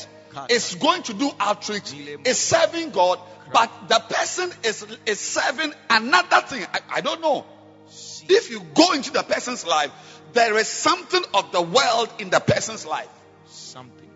[0.50, 1.94] is going to do outreach,
[2.26, 3.22] is serving God,
[3.54, 6.66] but the person is, is serving another thing.
[6.74, 7.46] I, I don't know.
[8.28, 9.92] If you go into the person's life,
[10.34, 13.08] there is something of the world in the person's life.
[13.46, 14.10] Something.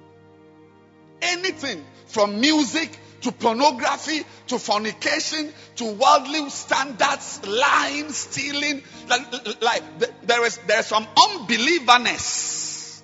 [1.22, 8.84] Anything from music to pornography to fornication to worldly standards, lying, stealing.
[9.08, 9.84] Like, like
[10.24, 13.04] there is there is some unbelieverness.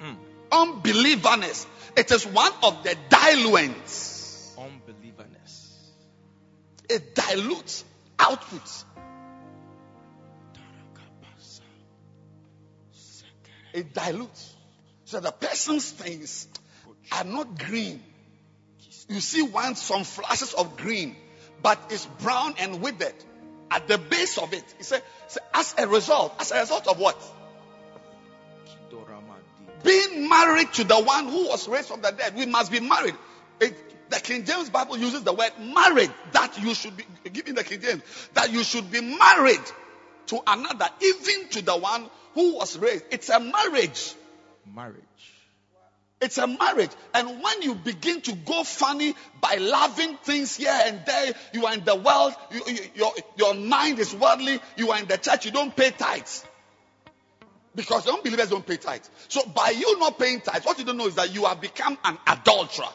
[0.00, 0.16] Mm.
[0.52, 1.66] Unbelieverness.
[1.96, 4.56] It is one of the diluents.
[4.58, 5.92] Unbelieverness.
[6.88, 7.84] It dilutes
[8.18, 8.84] output.
[13.72, 14.54] It dilutes.
[15.04, 16.48] So the person's things
[17.12, 18.02] are not green.
[19.08, 21.16] You see once some flashes of green,
[21.62, 23.14] but it's brown and withered.
[23.70, 25.02] At the base of it, he said,
[25.52, 27.20] as a result, as a result of what?
[29.82, 32.34] Being married to the one who was raised from the dead.
[32.36, 33.14] We must be married.
[33.60, 36.10] It, the King James Bible uses the word married.
[36.32, 38.02] That you should be, give me the King James,
[38.32, 39.60] that you should be married
[40.26, 43.04] to another, even to the one who was raised.
[43.10, 44.14] It's a marriage.
[44.74, 45.33] Marriage.
[46.24, 46.90] It's a marriage.
[47.12, 51.74] And when you begin to go funny by loving things here and there, you are
[51.74, 55.44] in the world, you, you- your, your mind is worldly, you are in the church,
[55.44, 56.46] you don't pay tithes.
[57.74, 59.10] Because unbelievers don't pay tithes.
[59.28, 61.98] So by you not paying tithes, what you don't know is that you have become
[62.04, 62.88] an adulterer.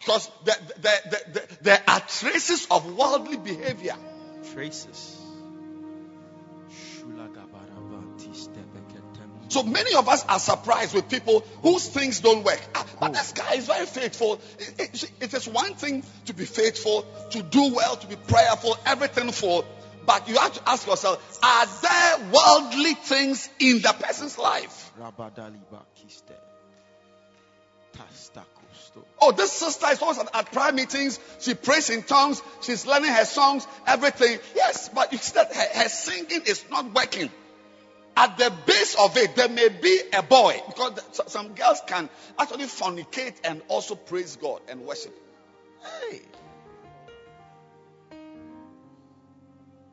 [0.00, 0.98] Because there, there,
[1.32, 3.94] there, there are traces of worldly behavior.
[4.52, 5.23] Traces.
[9.48, 12.60] So many of us are surprised with people whose things don't work.
[12.74, 14.40] Ah, but this guy is very faithful.
[14.58, 18.76] It, it- it is one thing to be faithful, to do well, to be prayerful,
[18.86, 19.64] everything full.
[20.06, 24.92] But you have to ask yourself, are there worldly things in the person's life?
[25.00, 26.34] Rabadaliba kiste.
[27.96, 29.04] Tastakusto.
[29.20, 31.18] Oh, this sister is always at, at prayer meetings.
[31.40, 32.42] She prays in tongues.
[32.62, 34.38] She's learning her songs, everything.
[34.54, 37.30] Yes, but you see that her, her singing is not working.
[38.16, 42.08] At the base of it, there may be a boy because some girls can
[42.38, 45.14] actually fornicate and also praise God and worship.
[46.10, 46.20] Hey,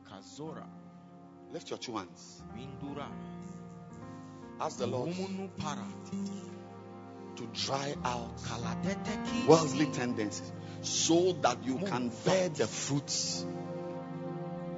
[0.08, 0.66] Kazora.
[1.52, 2.42] lift your two hands.
[2.56, 3.06] Windura.
[4.60, 5.14] Ask the Lord
[7.36, 8.30] to dry out
[9.48, 10.52] worldly tendencies
[10.82, 13.44] so that you can bear the fruits.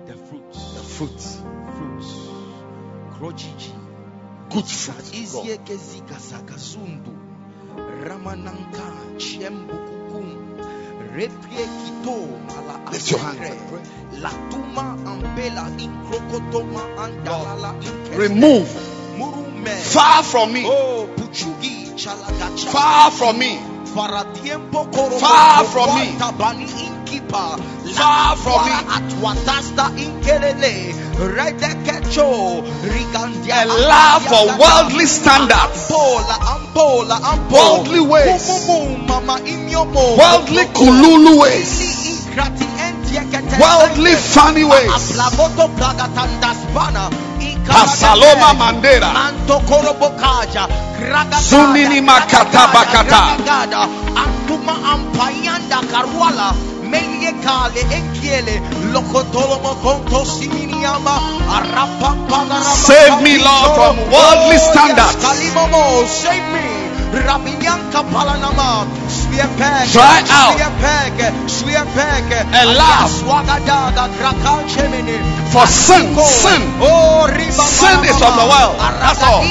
[0.06, 0.72] The fruits.
[0.74, 1.42] The fruits.
[1.76, 2.43] Fruits.
[3.18, 3.72] Krojiji.
[4.50, 5.14] Good God.
[5.14, 7.10] Izieke zika sakazundu.
[8.04, 10.26] Ramananka chiembukukum.
[11.14, 13.50] Repie kito mala Lift your hands asekre.
[13.50, 13.82] and pray.
[14.20, 18.18] Latuma ambela inkrokotoma andalala inkese.
[18.18, 18.68] Remove
[19.18, 19.74] Murume.
[19.92, 22.68] far from me, Oh, puchugi chalagacha.
[22.70, 23.58] far from me,
[23.94, 26.06] Para tiempo koro Far from me.
[26.18, 26.32] Far
[28.36, 28.74] from me.
[31.14, 31.34] Atwatasta inkelele.
[31.34, 32.64] Redekecho.
[32.82, 33.62] Rigandia.
[33.62, 35.90] a love for worldly standards.
[37.50, 38.48] Worldly ways.
[40.18, 43.56] Worldly kululu ways, Ili inkrati endiekete.
[43.60, 44.90] worldly funny ways.
[44.90, 47.10] Aplavoto plagatandas bana.
[47.66, 49.12] Pasaloma Mandera.
[49.12, 50.68] Manto korobokaja.
[51.00, 53.36] Gragagada, Zunini makata bakata.
[54.16, 56.54] Antuma ampayanda karwala.
[56.90, 58.62] Melie kale enkiele.
[58.92, 61.16] Lokotolo mokonto siminiama.
[61.56, 65.18] Arapampala Save me, Lord, from worldly standards.
[66.22, 66.84] Save me.
[67.14, 68.86] Rabinyanka palanama.
[69.08, 69.92] Swiepeg.
[69.92, 70.58] Dry out.
[70.58, 71.18] Swiepeg.
[71.46, 72.26] Swiepeg.
[72.52, 73.10] A love.
[73.10, 75.18] Swagadaga krakachemene.
[75.52, 76.62] For sin, sin.
[76.80, 78.74] Oh, Sin is of the world.
[79.00, 79.42] That's all.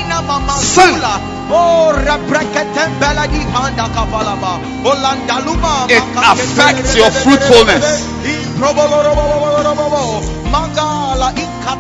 [0.60, 1.33] Sin.
[1.48, 1.94] Sula.
[1.94, 4.60] Repreketembela di handa kapalama.
[4.84, 5.88] Olandaluma.
[5.90, 8.08] It affects your fruitfulness.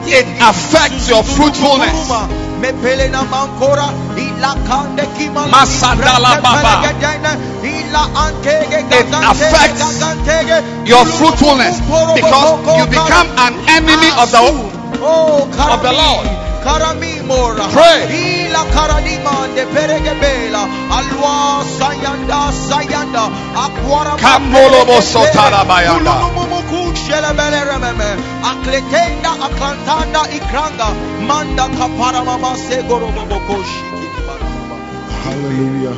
[0.07, 2.11] It affects your fruitfulness.
[2.59, 6.87] Mepele na mankora ila kande kimala Masadala baba.
[7.63, 9.83] It affects
[10.85, 11.79] your fruitfulness
[12.15, 16.42] because you become an enemy of the of the Lord.
[16.63, 17.67] Karamimora.
[17.71, 18.01] Pray.
[18.07, 20.63] Ila karadima de peregebela.
[20.97, 23.23] Alwa sayanda sayanda.
[23.63, 26.11] Akwara Kambolobo sotara bayanda.
[26.11, 28.09] Ulumumuku shelebele rememe.
[28.51, 30.89] Akletenda aklantanda ikranga.
[31.27, 33.57] Manda kapara mama segoro boboko.
[35.23, 35.97] Hallelujah.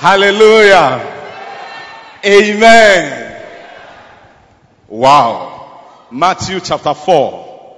[0.00, 1.00] Hallelujah.
[2.24, 3.27] Amen.
[4.88, 6.06] Wow.
[6.10, 7.76] Matthew chapter 4,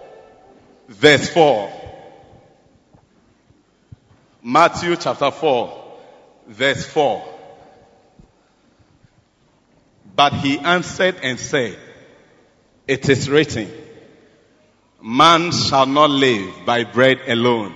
[0.88, 1.72] verse 4.
[4.42, 5.84] Matthew chapter 4,
[6.46, 7.24] verse 4.
[10.14, 11.76] But he answered and said,
[12.86, 13.68] It is written,
[15.02, 17.74] Man shall not live by bread alone,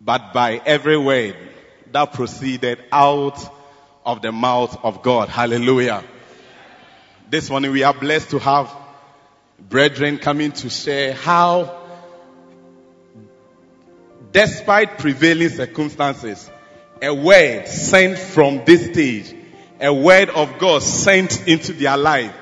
[0.00, 1.36] but by every word
[1.92, 3.38] that proceeded out
[4.06, 5.28] of the mouth of God.
[5.28, 6.02] Hallelujah.
[7.28, 8.72] This morning we are blessed to have
[9.58, 11.76] brethren coming to share how,
[14.30, 16.48] despite prevailing circumstances,
[17.02, 19.34] a word sent from this stage,
[19.80, 22.32] a word of God sent into their life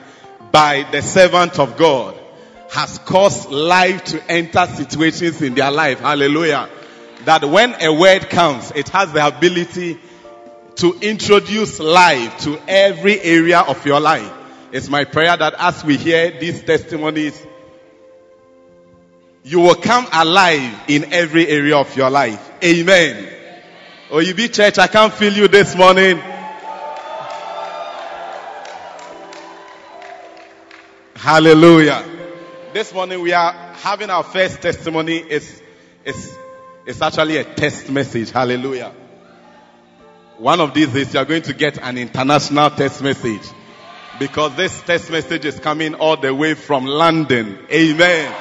[0.52, 2.14] by the servant of God
[2.70, 6.00] has caused life to enter situations in their life.
[6.00, 6.68] Hallelujah.
[7.24, 9.98] That when a word comes, it has the ability
[10.76, 14.42] to introduce life to every area of your life.
[14.74, 17.40] It's my prayer that as we hear these testimonies,
[19.44, 22.50] you will come alive in every area of your life.
[22.64, 23.32] Amen.
[24.10, 26.20] Oh, you be church, I can't feel you this morning.
[31.14, 32.04] Hallelujah.
[32.72, 35.18] This morning we are having our first testimony.
[35.18, 35.62] It's,
[36.04, 36.36] it's,
[36.84, 38.32] it's actually a test message.
[38.32, 38.92] Hallelujah.
[40.38, 43.48] One of these days you are going to get an international test message.
[44.18, 47.58] Because this test message is coming all the way from London.
[47.70, 48.32] Amen.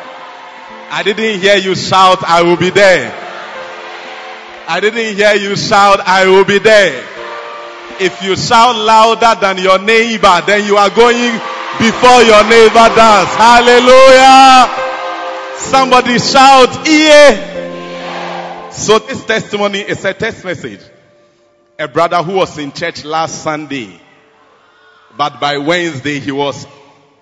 [0.91, 3.11] I didn't hear you shout, I will be there.
[4.67, 7.03] I didn't hear you shout, I will be there.
[7.99, 11.34] If you shout louder than your neighbor, then you are going
[11.80, 13.28] before your neighbor does.
[13.36, 14.69] Hallelujah.
[15.57, 18.69] Somebody shout, yeah.
[18.69, 20.82] So this testimony is a test message.
[21.80, 23.99] A brother who was in church last Sunday,
[25.18, 26.66] but by Wednesday he was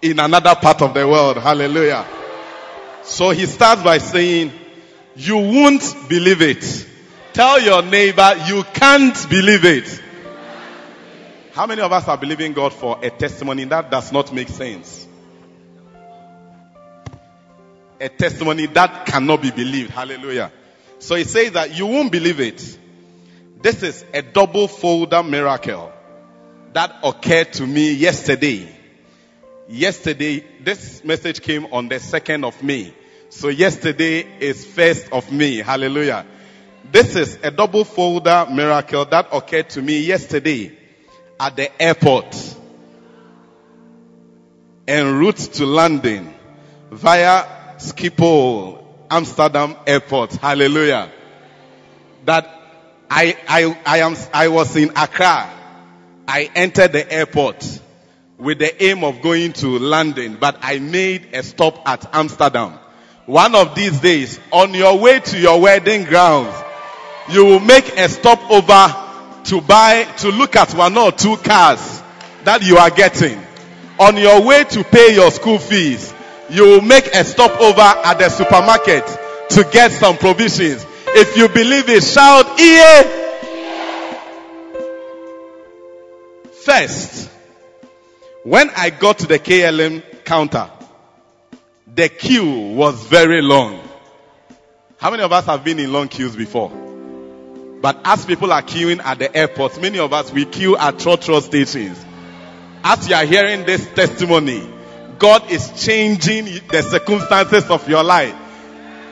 [0.02, 1.38] in another part of the world.
[1.38, 2.06] Hallelujah.
[3.04, 4.52] So he starts by saying,
[5.16, 6.88] you won't believe it.
[7.34, 10.02] Tell your neighbor you can't believe it.
[11.54, 15.08] How many of us are believing God for a testimony that does not make sense?
[18.00, 19.92] A testimony that cannot be believed.
[19.92, 20.52] Hallelujah.
[21.00, 22.78] So he says that you won't believe it.
[23.62, 25.92] This is a double folder miracle
[26.74, 28.68] that occurred to me yesterday.
[29.68, 32.94] Yesterday, this message came on the 2nd of May.
[33.30, 35.58] So yesterday is 1st of May.
[35.58, 36.26] Hallelujah.
[36.92, 40.78] This is a double folder miracle that occurred to me yesterday
[41.40, 42.36] at the airport
[44.88, 46.34] en route to London
[46.92, 47.46] via
[47.78, 50.34] Schiphol, Amsterdam airport.
[50.34, 51.10] Hallelujah.
[52.26, 52.50] That
[53.10, 55.61] I, I, I am, I was in Accra.
[56.34, 57.82] I entered the airport
[58.38, 62.80] with the aim of going to London, but I made a stop at Amsterdam.
[63.26, 66.56] One of these days, on your way to your wedding grounds,
[67.32, 72.02] you will make a stop over to buy, to look at one or two cars
[72.46, 73.38] that you are getting.
[74.00, 76.14] On your way to pay your school fees,
[76.50, 79.06] you will make a stop over at the supermarket
[79.50, 80.86] to get some provisions.
[81.08, 83.31] If you believe it, shout, EA!
[86.64, 87.28] First,
[88.44, 90.70] when I got to the KLM counter,
[91.96, 93.82] the queue was very long.
[94.98, 96.70] How many of us have been in long queues before?
[97.82, 101.42] But as people are queuing at the airports, many of us we queue at trotro
[101.42, 101.98] stations.
[102.84, 104.62] As you are hearing this testimony,
[105.18, 108.36] God is changing the circumstances of your life.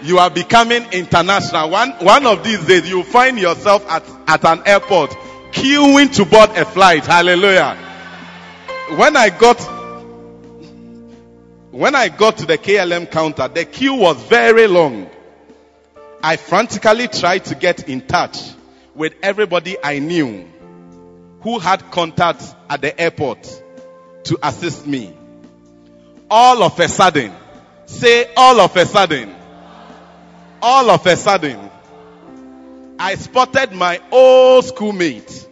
[0.03, 1.71] You are becoming international.
[1.71, 5.17] One, one of these days you find yourself at, at an airport
[5.51, 7.05] queuing to board a flight.
[7.05, 7.75] Hallelujah.
[8.95, 9.59] When I got,
[11.71, 15.09] when I got to the KLM counter, the queue was very long.
[16.21, 18.37] I frantically tried to get in touch
[18.95, 20.49] with everybody I knew
[21.41, 23.43] who had contacts at the airport
[24.25, 25.13] to assist me.
[26.29, 27.31] All of a sudden,
[27.85, 29.33] say all of a sudden,
[30.61, 31.69] all of a sudden,
[33.01, 35.47] I spotted my old schoolmate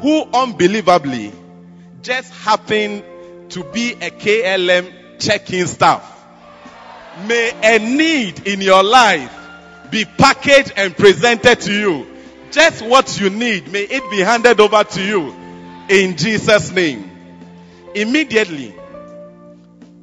[0.00, 1.32] who unbelievably
[2.02, 3.02] just happened
[3.48, 6.04] to be a KLM check-in staff.
[7.26, 9.32] May a need in your life
[9.90, 12.06] be packaged and presented to you.
[12.50, 15.34] Just what you need, may it be handed over to you
[15.88, 17.10] in Jesus' name.
[17.94, 18.74] Immediately.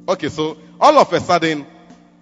[0.08, 1.66] Okay, so all of a sudden,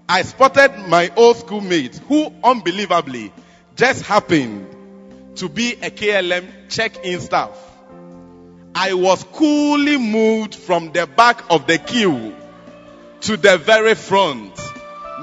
[0.07, 3.33] I spotted my old schoolmate who unbelievably
[3.77, 7.51] just happened to be a KLM check-in staff.
[8.75, 12.35] I was coolly moved from the back of the queue
[13.23, 14.59] to the very front.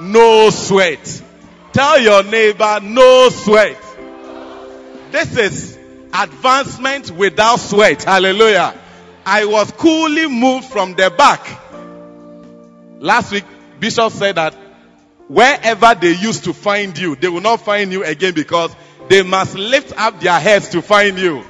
[0.00, 1.22] No sweat.
[1.72, 3.76] Tell your neighbor, no sweat.
[5.10, 5.78] This is
[6.12, 8.04] advancement without sweat.
[8.04, 8.74] Hallelujah.
[9.26, 11.46] I was coolly moved from the back.
[13.00, 13.44] Last week,
[13.78, 14.54] Bishop said that
[15.30, 18.74] wherever they used to find you, they will not find you again because
[19.08, 21.44] they must lift up their heads to find you.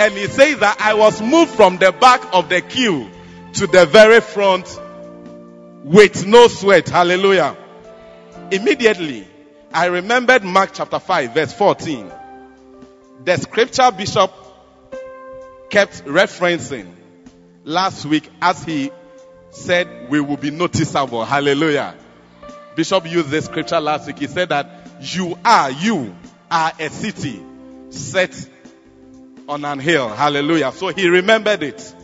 [0.00, 3.08] And he says that I was moved from the back of the queue
[3.54, 4.66] to the very front
[5.84, 6.88] with no sweat.
[6.88, 7.56] Hallelujah.
[8.50, 9.28] Immediately,
[9.72, 12.10] I remembered Mark chapter 5 verse 14.
[13.24, 14.32] The scripture bishop
[15.68, 16.90] kept referencing
[17.62, 18.90] last week as he
[19.50, 21.24] said we will be noticeable.
[21.24, 21.94] Hallelujah.
[22.80, 24.20] Bishop used this scripture last week.
[24.20, 24.66] He said that
[25.02, 26.16] you are, you
[26.50, 27.38] are a city
[27.90, 28.48] set
[29.46, 30.08] on an hill.
[30.08, 30.72] Hallelujah.
[30.72, 31.94] So he remembered it.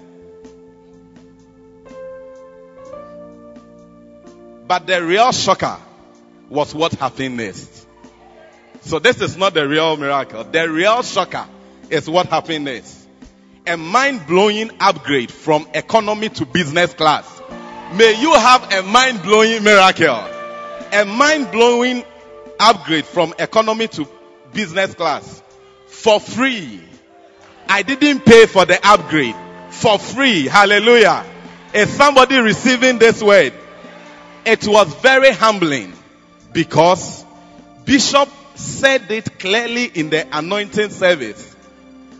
[4.68, 5.78] But the real shocker
[6.50, 7.86] was what happened next.
[8.82, 10.44] So this is not the real miracle.
[10.44, 11.46] The real shocker
[11.88, 13.08] is what happened next.
[13.66, 17.40] A mind blowing upgrade from economy to business class.
[17.94, 20.35] May you have a mind blowing miracle.
[20.92, 22.04] A mind blowing
[22.58, 24.08] upgrade from economy to
[24.52, 25.42] business class
[25.86, 26.80] for free.
[27.68, 29.34] I didn't pay for the upgrade
[29.70, 30.46] for free.
[30.46, 31.24] Hallelujah.
[31.74, 33.52] Is somebody receiving this word?
[34.44, 35.92] It was very humbling
[36.52, 37.24] because
[37.84, 41.54] Bishop said it clearly in the anointing service.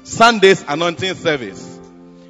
[0.03, 1.79] Sunday's anointing service.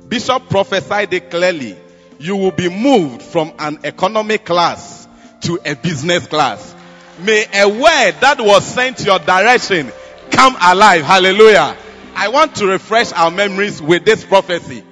[0.08, 1.76] Bishop prophesied it clearly.
[2.18, 4.95] You will be moved from an economic class
[5.42, 6.74] to a business class.
[7.18, 9.90] May a word that was sent your direction
[10.30, 11.02] come alive.
[11.02, 11.76] Hallelujah.
[12.14, 14.82] I want to refresh our memories with this prophecy.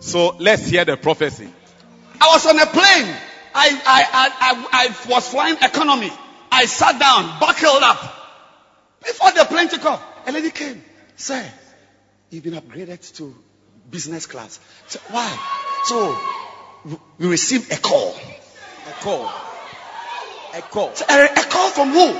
[0.00, 1.48] So let's hear the prophecy.
[2.20, 3.16] I was on a plane.
[3.54, 6.10] I, I, I, I, I was flying economy.
[6.52, 8.16] I sat down, buckled up.
[9.02, 10.84] Before the plane took off, a lady came.
[11.16, 11.44] Sir,
[12.30, 13.34] you've been upgraded to
[13.90, 14.60] business class.
[14.88, 15.38] So, why?
[15.84, 18.14] So, we received a call.
[18.88, 19.32] A call.
[20.54, 20.94] A call.
[20.94, 22.18] So, a, a call from who?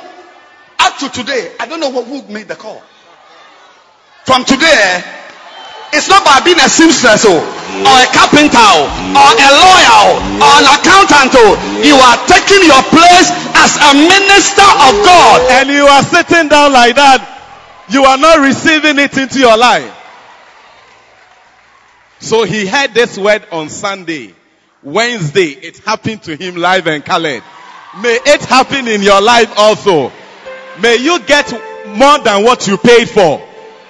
[0.78, 2.82] Up to today, I don't know what, who made the call.
[4.24, 5.02] From today,
[5.92, 8.86] it's not by being a seamstress oh, or a carpenter oh,
[9.18, 11.34] or a lawyer oh, or an accountant.
[11.34, 11.58] oh.
[11.82, 13.28] You are taking your place
[13.58, 15.50] as a minister of God.
[15.50, 17.26] And you are sitting down like that.
[17.90, 19.96] You are not receiving it into your life.
[22.20, 24.34] So he heard this word on Sunday.
[24.82, 27.42] Wednesday, it happened to him live and colored.
[27.98, 30.12] May it happen in your life also.
[30.80, 31.50] May you get
[31.88, 33.42] more than what you paid for.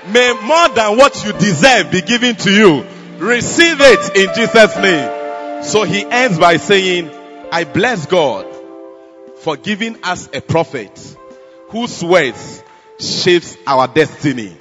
[0.08, 2.86] May more than what you deserve be given to you.
[3.18, 5.62] Receive it in Jesus' name.
[5.62, 7.10] So he ends by saying,
[7.52, 8.46] I bless God
[9.40, 11.16] for giving us a prophet
[11.68, 12.62] whose words
[12.98, 14.56] shapes our destiny.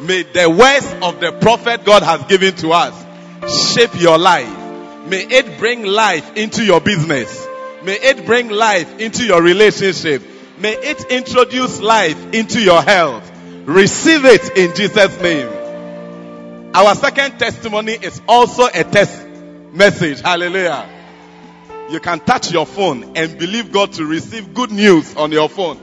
[0.00, 4.48] May the words of the prophet God has given to us shape your life.
[5.06, 7.46] May it bring life into your business.
[7.82, 10.22] May it bring life into your relationship.
[10.58, 13.30] May it introduce life into your health.
[13.64, 15.48] Receive it in Jesus' name.
[16.74, 19.26] Our second testimony is also a test
[19.72, 20.20] message.
[20.20, 20.88] Hallelujah.
[21.90, 25.80] You can touch your phone and believe God to receive good news on your phone.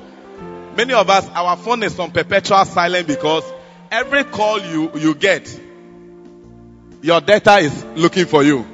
[0.76, 3.44] Many of us, our phone is on perpetual silent because
[3.92, 5.60] every call you, you get,
[7.02, 8.66] your data is looking for you.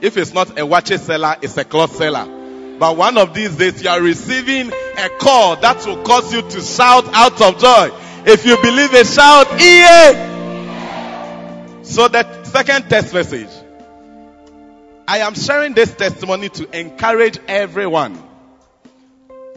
[0.00, 2.41] If it's not a watch seller, it's a cloth seller.
[2.82, 6.60] But one of these days, you are receiving a call that will cause you to
[6.60, 7.92] shout out of joy.
[8.26, 10.14] If you believe it, shout, EA!
[11.84, 13.46] So the second test message.
[15.06, 18.20] I am sharing this testimony to encourage everyone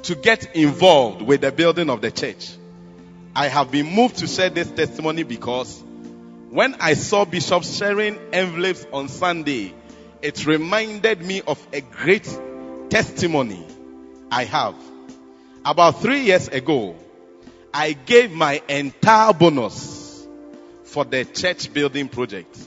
[0.03, 2.51] to get involved with the building of the church.
[3.36, 5.84] I have been moved to share this testimony because
[6.51, 9.73] when I saw Bishop sharing envelopes on Sunday,
[10.21, 12.28] it reminded me of a great
[12.95, 13.61] testimony
[14.31, 14.73] I have.
[15.65, 16.95] About three years ago,
[17.73, 20.25] I gave my entire bonus
[20.85, 22.57] for the church building project.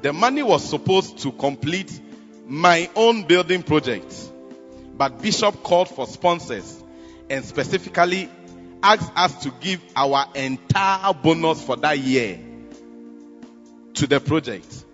[0.00, 1.92] The money was supposed to complete
[2.46, 4.14] my own building project,
[4.96, 6.82] but Bishop called for sponsors
[7.28, 8.30] and specifically
[8.82, 12.40] asked us to give our entire bonus for that year
[13.92, 14.86] to the project.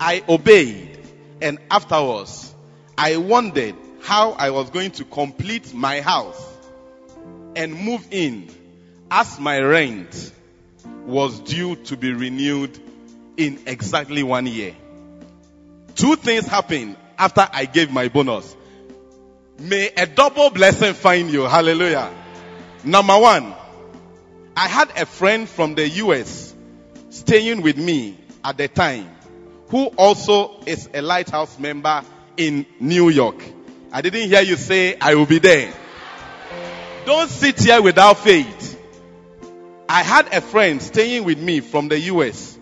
[0.00, 0.98] I obeyed
[1.40, 2.52] and afterwards
[2.98, 6.40] I wondered how I was going to complete my house
[7.54, 8.48] and move in
[9.10, 10.32] as my rent
[11.06, 12.78] was due to be renewed
[13.36, 14.74] in exactly one year.
[15.94, 18.56] Two things happened after I gave my bonus.
[19.58, 21.42] May a double blessing find you.
[21.42, 22.10] Hallelujah.
[22.84, 23.54] Number one,
[24.56, 26.54] I had a friend from the US
[27.10, 29.08] staying with me at the time
[29.68, 32.02] who also is a lighthouse member
[32.36, 33.42] in New York.
[33.94, 35.70] I didn't hear you say, I will be there.
[37.04, 38.80] Don't sit here without faith.
[39.86, 42.58] I had a friend staying with me from the US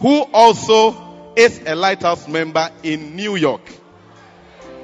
[0.00, 3.62] who also is a lighthouse member in New York.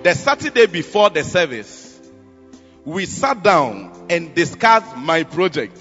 [0.04, 2.00] The Saturday before the service,
[2.84, 5.76] we sat down and discussed my project.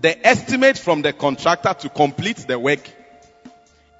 [0.00, 2.90] The estimate from the contractor to complete the work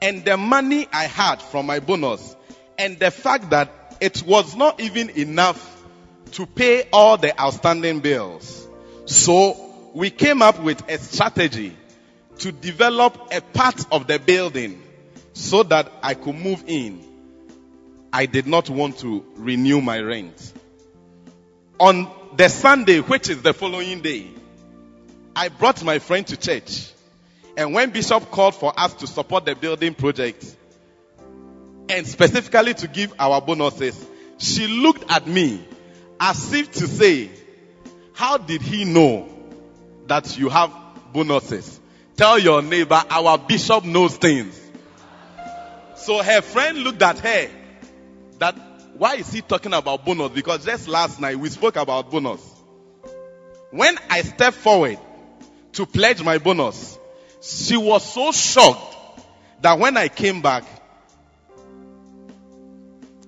[0.04, 2.36] and the money I had from my bonus
[2.76, 5.82] and the fact that it was not even enough
[6.32, 8.68] to pay all the outstanding bills.
[9.06, 9.56] So
[9.94, 11.74] we came up with a strategy
[12.40, 14.82] to develop a part of the building
[15.32, 17.02] so that I could move in.
[18.12, 20.52] I did not want to renew my rent.
[21.80, 24.28] On the Sunday, which is the following day,
[25.34, 26.90] I brought my friend to church.
[27.56, 30.44] And when Bishop called for us to support the building project
[31.88, 34.04] and specifically to give our bonuses,
[34.38, 35.64] she looked at me
[36.18, 37.30] as if to say,
[38.12, 39.28] how did he know
[40.06, 40.72] that you have
[41.12, 41.80] bonuses?
[42.16, 44.60] Tell your neighbor, our bishop knows things.
[45.96, 47.50] So her friend looked at her
[48.38, 48.56] that
[48.96, 50.30] why is he talking about bonus?
[50.30, 52.40] Because just last night we spoke about bonus.
[53.70, 54.98] When I stepped forward
[55.72, 56.98] to pledge my bonus,
[57.44, 58.96] she was so shocked
[59.60, 60.64] that when I came back,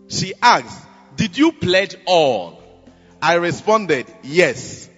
[0.09, 0.87] she asked,
[1.17, 2.63] did you pledge all?
[3.21, 4.89] I responded, yes.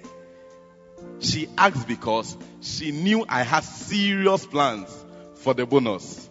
[1.21, 4.95] She asked because she knew I had serious plans
[5.37, 6.29] for the bonus.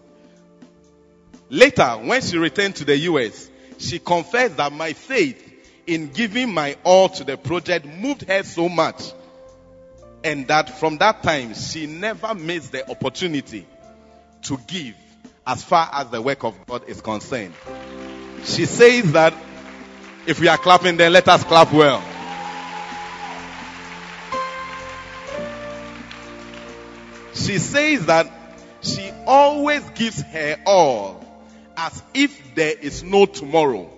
[1.50, 5.44] Later, when she returned to the US, she confessed that my faith
[5.86, 9.14] in giving my all to the project moved her so much
[10.28, 13.66] and that from that time she never missed the opportunity
[14.42, 14.94] to give
[15.46, 17.54] as far as the work of God is concerned.
[18.44, 19.34] She says that
[20.26, 22.04] if we are clapping, then let us clap well.
[27.34, 28.30] She says that
[28.82, 31.26] she always gives her all
[31.78, 33.90] as if there is no tomorrow.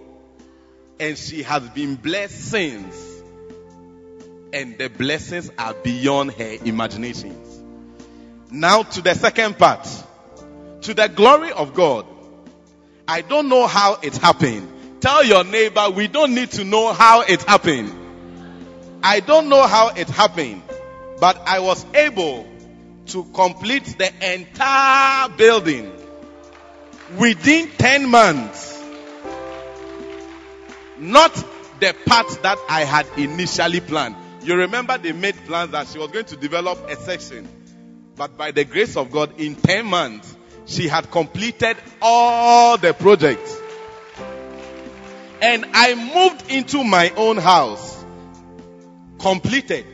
[0.99, 3.08] And she has been blessed since.
[4.51, 7.61] And the blessings are beyond her imaginations.
[8.51, 9.87] Now to the second part.
[10.81, 12.05] To the glory of God.
[13.07, 15.01] I don't know how it happened.
[15.01, 17.93] Tell your neighbor, we don't need to know how it happened.
[19.01, 20.61] I don't know how it happened,
[21.19, 22.45] but I was able
[23.07, 25.91] to complete the entire building
[27.17, 28.77] within 10 months.
[30.97, 31.33] Not
[31.79, 34.15] the part that I had initially planned.
[34.41, 37.47] You remember they made plans that she was going to develop a section.
[38.15, 40.35] But by the grace of God, in 10 months,
[40.65, 43.57] she had completed all the projects.
[45.41, 48.03] And I moved into my own house,
[49.19, 49.85] completed,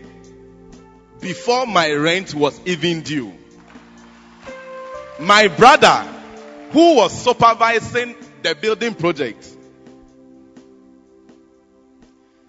[1.22, 3.34] before my rent was even due.
[5.20, 6.04] My brother,
[6.72, 9.48] who was supervising the building project,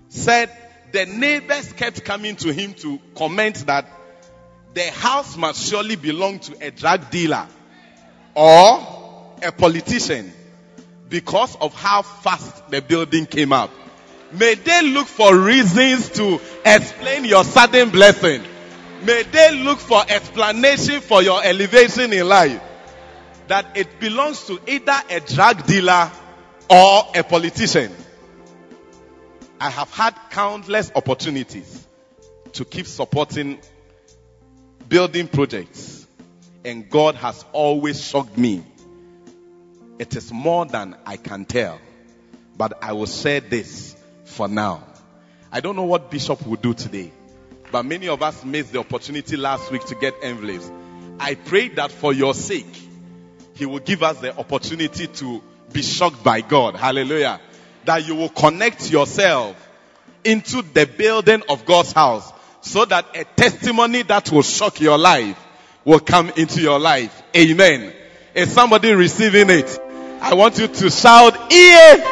[0.08, 0.50] said
[0.92, 3.86] the neighbors kept coming to him to comment that
[4.74, 7.46] the house must surely belong to a drug dealer
[8.34, 10.32] or a politician
[11.08, 13.70] because of how fast the building came up.
[14.32, 18.42] May they look for reasons to explain your sudden blessing.
[19.04, 22.60] May they look for explanation for your elevation in life.
[23.48, 26.10] That it belongs to either a drug dealer
[26.68, 27.92] or a politician.
[29.60, 31.86] I have had countless opportunities
[32.54, 33.58] to keep supporting
[34.88, 36.06] building projects.
[36.64, 38.64] And God has always shocked me
[39.98, 41.80] it is more than I can tell.
[42.56, 44.84] But I will say this for now.
[45.50, 47.12] I don't know what Bishop will do today.
[47.72, 50.70] But many of us missed the opportunity last week to get envelopes.
[51.18, 52.82] I pray that for your sake,
[53.54, 55.42] He will give us the opportunity to
[55.72, 56.76] be shocked by God.
[56.76, 57.40] Hallelujah.
[57.86, 59.56] That you will connect yourself
[60.24, 65.38] into the building of God's house so that a testimony that will shock your life
[65.84, 67.22] will come into your life.
[67.34, 67.92] Amen.
[68.34, 69.78] Is somebody receiving it?
[70.20, 72.04] I want you to shout, Ear!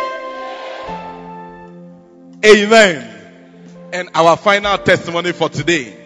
[2.45, 3.11] Amen.
[3.93, 5.97] And our final testimony for today.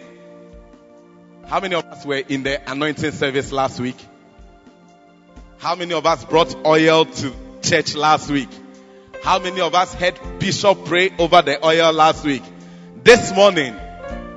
[1.45, 3.97] How many of us were in the anointing service last week?
[5.59, 8.49] How many of us brought oil to church last week?
[9.23, 12.43] How many of us heard Bishop pray over the oil last week?
[13.03, 13.75] This morning,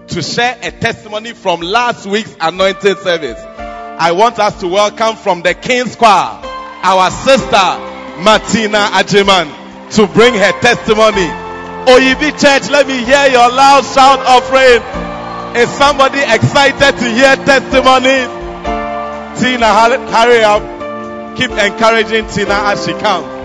[0.08, 5.42] to share a testimony from last week's anointing service, I want us to welcome from
[5.42, 6.40] the King's Choir
[6.82, 7.68] our sister
[8.22, 11.30] Martina Ajiman to bring her testimony.
[11.86, 14.82] Oyibi Church, let me hear your loud shout offering.
[15.56, 18.26] Is somebody excited to hear testimonies?
[19.38, 19.72] Tina,
[20.10, 21.36] hurry up.
[21.36, 23.41] Keep encouraging Tina as she comes.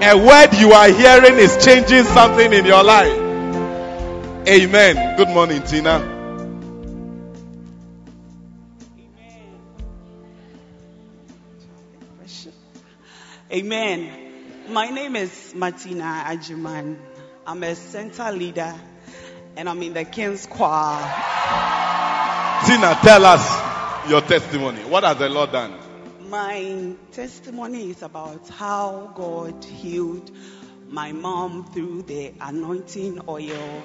[0.00, 3.18] A word you are hearing is changing something in your life.
[4.48, 5.16] Amen.
[5.16, 6.14] Good morning, Tina.
[13.50, 14.12] Amen.
[14.68, 16.96] My name is Martina Ajiman.
[17.44, 18.74] I'm a center leader
[19.56, 21.00] and I'm in the King's Choir.
[22.66, 24.82] Tina, tell us your testimony.
[24.82, 25.87] What has the Lord done?
[26.28, 30.30] My testimony is about how God healed
[30.90, 33.82] my mom through the anointing oil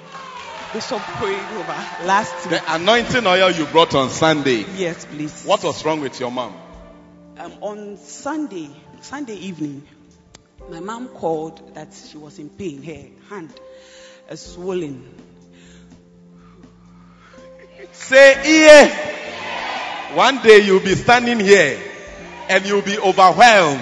[0.74, 2.60] Bishop prayed over last week.
[2.60, 4.66] The anointing oil you brought on Sunday.
[4.76, 5.44] Yes, please.
[5.44, 6.54] What was wrong with your mom?
[7.38, 8.68] Um, on Sunday,
[9.00, 9.86] Sunday evening,
[10.68, 12.82] my mom called that she was in pain.
[12.82, 13.54] Her hand
[14.28, 15.14] is swollen.
[17.92, 20.14] Say, yeah.
[20.14, 21.93] One day you'll be standing here
[22.48, 23.80] and you'll be overwhelmed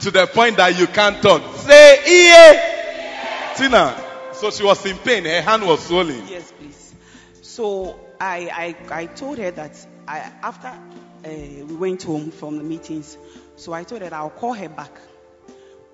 [0.00, 1.42] to the point that you can't talk.
[1.56, 3.54] Say, yeah.
[3.56, 5.24] Tina, so she was in pain.
[5.24, 6.26] Her hand was swollen.
[6.26, 6.94] Yes, please.
[7.42, 11.28] So I, I, I told her that I, after uh,
[11.66, 13.16] we went home from the meetings,
[13.56, 14.92] so I told her I'll call her back.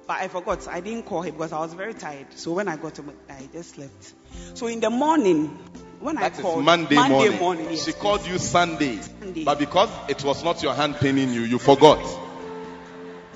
[0.07, 0.66] But I forgot.
[0.68, 2.29] I didn't call her because I was very tired.
[2.35, 4.14] So when I got home, I just slept.
[4.55, 5.59] So in the morning,
[6.01, 8.01] when that I called Monday, Monday morning, morning yes, she please.
[8.01, 8.96] called you Sunday.
[9.01, 9.44] Sunday.
[9.44, 11.99] But because it was not your hand paining you, you forgot.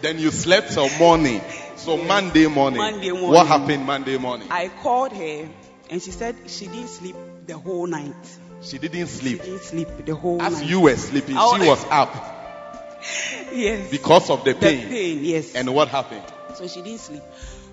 [0.00, 1.40] Then you slept till morning.
[1.76, 2.08] So Yes.
[2.08, 2.78] Monday morning.
[2.78, 4.48] Monday morning, What happened Monday morning?
[4.50, 5.48] I called her
[5.90, 8.14] and she said she didn't sleep the whole night.
[8.62, 9.42] She didn't She sleep.
[9.42, 10.62] didn't sleep the whole As night.
[10.64, 11.58] As you were sleeping, Oh.
[11.60, 12.14] she was up
[13.52, 13.90] yes.
[13.90, 14.88] because of the the pain.
[14.88, 15.54] pain, yes.
[15.54, 16.22] And what happened?
[16.54, 17.22] So she didn't sleep.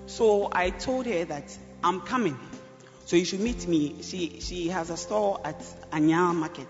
[0.06, 2.36] So I told her that I'm coming.
[3.10, 3.96] So you should meet me.
[4.02, 5.60] She she has a store at
[5.92, 6.68] Anya Market.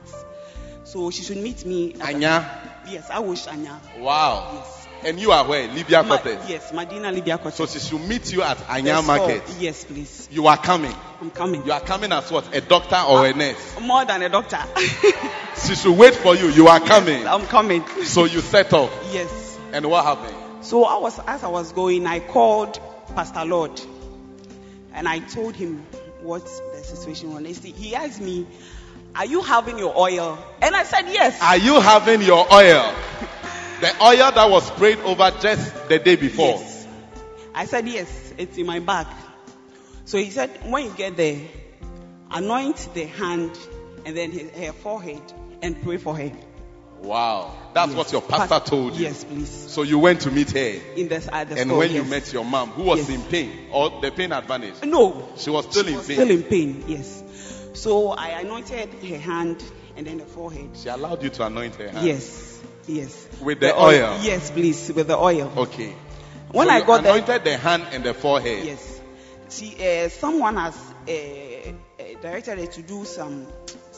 [0.84, 1.92] So she should meet me.
[2.00, 2.48] at- Anya.
[2.88, 3.78] Yes, I wish Anya.
[3.98, 4.50] Wow.
[4.54, 4.86] Yes.
[5.04, 5.68] And you are where?
[5.68, 6.48] Libya Ma- Quarters.
[6.48, 9.18] yes, Medina Libya So she should meet you at Anya store.
[9.18, 9.42] Oh, Market.
[9.58, 10.30] Yes, please.
[10.32, 10.94] You are coming.
[11.20, 11.62] I'm coming.
[11.66, 12.56] You are coming as what?
[12.56, 13.78] A doctor or a ah, nurse?
[13.78, 14.64] More than a doctor.
[15.66, 16.48] She should wait for you.
[16.48, 17.26] You are coming.
[17.28, 17.84] I'm coming.
[18.04, 18.90] So you set off.
[19.12, 19.58] Yes.
[19.74, 20.64] And what happened?
[20.64, 22.80] So I was as I was going, I called
[23.14, 23.78] Pastor Lord,
[24.94, 25.84] and I told him
[26.22, 27.58] what the situation was.
[27.58, 28.46] He- He asked me,
[29.14, 32.94] "Are you having your oil?" And I said, "Yes." Are you having your oil?
[33.80, 36.58] The oil that was sprayed over just the day before.
[36.60, 36.86] Yes.
[37.54, 38.08] I said, "Yes,
[38.38, 39.06] it's in my bag."
[40.04, 41.40] So he said, "When you get there,
[42.30, 43.50] anoint the hand
[44.04, 45.22] and then her forehead
[45.62, 46.30] and pray for her."
[47.02, 47.54] Wow.
[47.72, 47.96] That's Yes.
[47.96, 49.04] what your pastor Pas- told you.
[49.04, 49.48] Yes, please.
[49.48, 50.80] So you went to meet her.
[50.96, 53.10] In the, at the And when you met your mom, who was Yes.
[53.10, 56.16] in pain, or the pain had vanished, no, she was still she in was pain.
[56.16, 56.84] still in pain.
[56.88, 57.22] Yes.
[57.74, 59.62] So I anointed her hand
[59.96, 60.70] and then the forehead.
[60.74, 62.06] She allowed you to anoint her hand.
[62.06, 63.28] Yes, yes.
[63.40, 64.18] With the oil?
[64.22, 65.50] Yes, please, with the oil.
[65.56, 65.94] Okay.
[66.52, 68.64] When So I got anointed the hand and the forehead.
[68.66, 69.00] yes,
[69.48, 69.74] See,
[70.04, 70.76] uh, someone has
[71.08, 73.46] uh, uh, directed her to do some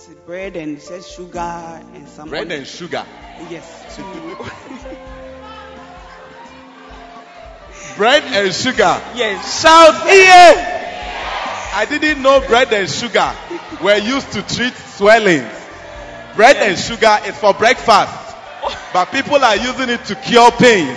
[0.08, 3.04] s- bread and said sugar and some Bread and sugar.
[3.50, 3.98] yes.
[7.96, 9.00] Bread and sugar.
[9.14, 9.60] yes.
[9.62, 10.78] Shout here!
[11.74, 13.32] I didn't know bread and sugar
[13.82, 15.50] were used to treat swellings.
[16.36, 18.34] Bread and sugar is for breakfast,
[18.92, 20.94] but people are using it to cure pain.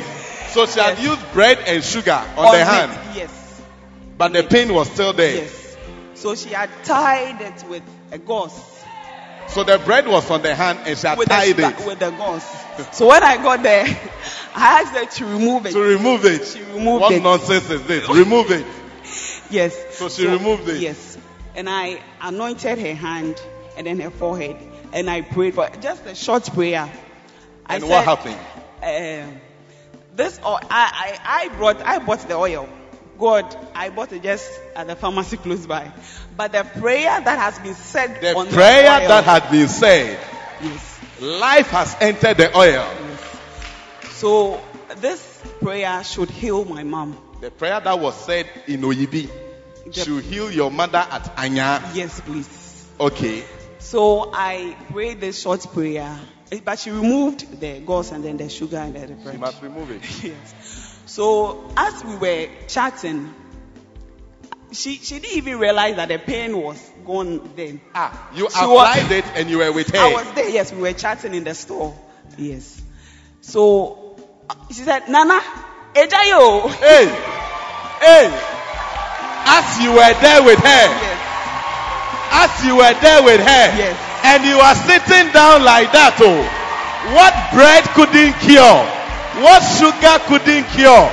[0.50, 1.04] So she had Yes.
[1.08, 3.62] used bread and sugar on, On the it, hand, Yes.
[4.18, 5.36] but the pain was still there.
[5.44, 5.78] Yes.
[6.14, 8.54] So she had tied it with a gauze.
[9.48, 11.86] So the bread was on the hand and she had With the, tied sugar- it
[11.86, 12.44] with the gauze.
[12.92, 13.86] So when I got there,
[14.56, 15.72] I asked her to remove it.
[15.72, 16.46] to remove it.
[16.46, 17.24] She removed what it.
[17.24, 18.10] nonsense is this?
[18.10, 18.66] Remove it.
[19.50, 19.98] Yes.
[19.98, 20.82] So she removed it.
[20.82, 21.18] Yes.
[21.56, 23.42] And I anointed her hand
[23.78, 24.58] and then her forehead.
[24.92, 26.90] And I prayed for just a short prayer.
[27.66, 28.36] I And what said,
[28.84, 29.30] happened?
[29.32, 29.40] um,
[30.18, 32.68] this oil, I, I, I brought, I bought the oil.
[33.18, 35.92] God, I bought it just at the pharmacy close by.
[36.36, 39.68] But the prayer that has been said The on prayer the oil, that has been
[39.68, 40.20] said,
[40.62, 42.86] yes, life has entered the oil.
[44.12, 44.62] So
[44.98, 47.18] this prayer should heal my mom.
[47.42, 49.30] The prayer that was said in Oyibi
[49.86, 51.82] The- should heal your mother at Anya.
[51.94, 52.86] Yes, please.
[53.00, 53.44] Okay.
[53.80, 56.18] So I prayed this short prayer,
[56.64, 59.40] but she removed the gauze and then the sugar and the bread.
[59.40, 60.02] must remove it.
[60.24, 60.54] Yes.
[61.16, 63.34] So as we were chatting,
[64.74, 67.80] she she didn't even realize that the pain was gone then.
[67.96, 69.98] Ah, you She was- applied it and you were with her.
[69.98, 70.50] I was there.
[70.50, 71.98] Yes, we were chatting in the store.
[72.38, 72.82] Yes.
[73.40, 74.18] So
[74.68, 75.40] she said, Nana,
[75.94, 76.68] Ejayo.
[76.84, 77.08] Hey,
[78.04, 78.28] hey.
[79.48, 81.20] As you were there with her, Yes.
[82.44, 83.96] as you were there with her, Yes.
[84.26, 86.44] and you are sitting down like that, oh,
[87.16, 88.84] what bread couldn't cure,
[89.44, 91.06] what sugar couldn't cure,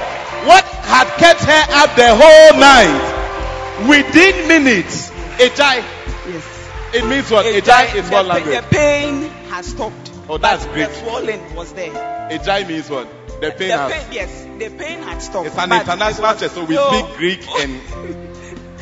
[0.46, 5.82] what had kept her up the whole night, within minutes, a Ejai,
[6.28, 6.68] Yes.
[6.94, 7.46] it means what?
[7.46, 8.54] It- Ejai is what language?
[8.56, 10.10] the pain has stopped.
[10.28, 10.88] Oh, that's great.
[10.88, 11.90] The swelling was there.
[12.30, 13.08] Ejai means what?
[13.40, 13.92] The pain the has.
[13.92, 15.46] pain, yes, the pain had stopped.
[15.48, 17.80] It's an international church, so we still- speak Greek and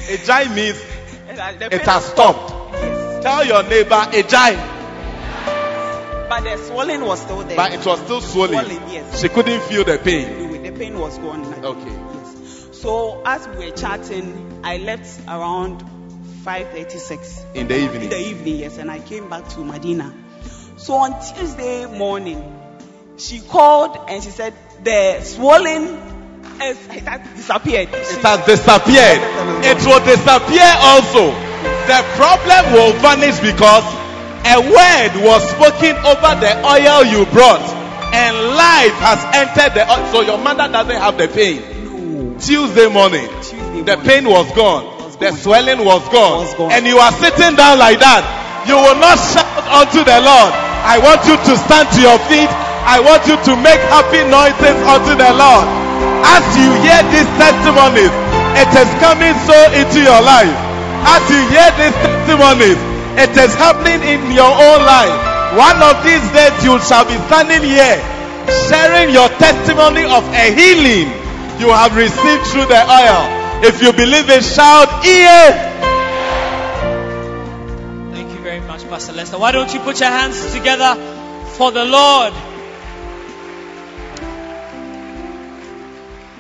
[0.09, 0.79] Ejai means
[1.29, 2.53] it has stopped.
[2.75, 3.23] Yes.
[3.23, 4.57] Tell your neighbor a Ejai,
[6.31, 7.57] But the swelling was still there.
[7.57, 8.65] but it was still swollen.
[8.65, 9.21] Swollen, yes.
[9.21, 10.63] She couldn't feel the pain.
[10.63, 11.51] The pain was gone.
[11.51, 11.93] like- Okay.
[12.15, 12.79] Yes.
[12.81, 15.83] So as we were chatting, I left around
[16.45, 18.03] 5:36 In the evening.
[18.05, 18.57] in the evening.
[18.61, 20.13] Yes, and I came back to Medina.
[20.77, 22.41] So on Tuesday morning,
[23.19, 24.55] she called and she said
[24.85, 25.99] the swelling
[26.61, 27.89] has it has disappeared.
[27.93, 29.21] It has disappeared.
[29.65, 31.33] It will disappear also.
[31.91, 33.85] The problem will vanish because
[34.47, 37.61] a word was spoken over the oil you brought,
[38.15, 40.03] and life has entered the oil.
[40.13, 41.61] So your mother doesn't have the pain.
[41.85, 42.39] No.
[42.41, 44.07] Tuesday morning, Tuesday the morning.
[44.07, 45.39] pain was gone, Was the gone.
[45.39, 46.73] swelling was gone, Was gone.
[46.73, 48.25] and you are sitting down like that.
[48.69, 50.53] You will not shout unto the Lord.
[50.85, 52.49] I want you to stand to your feet.
[52.85, 55.65] I want you to make happy noises unto the Lord.
[56.25, 58.13] As you hear these testimonies,
[58.57, 60.53] it is coming so into your life.
[61.05, 62.81] As you hear these testimonies,
[63.21, 65.17] it is happening in your own life.
[65.57, 68.01] One of these days you shall be standing here
[68.69, 71.11] sharing your testimony of a healing
[71.61, 73.23] you have received through the oil.
[73.63, 75.69] If you believe it, shout, yeah.
[78.13, 79.39] Thank you very much, Pastor Lester.
[79.39, 80.95] Why don't you put your hands together
[81.59, 82.33] for the Lord?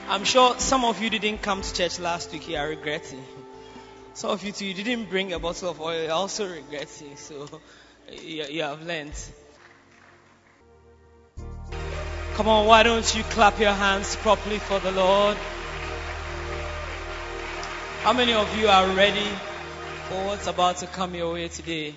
[0.08, 2.48] I'm sure some of you didn't come to church last week.
[2.48, 3.22] You are regretting.
[4.20, 6.02] Some of you too, you didn't bring a bottle of oil.
[6.02, 7.16] You're also regretting.
[7.16, 7.48] So
[8.12, 9.14] you, you have learned.
[12.34, 15.38] Come on, why don't you clap your hands properly for the Lord?
[18.02, 19.26] How many of you are ready
[20.10, 21.94] for what's about to come your way today?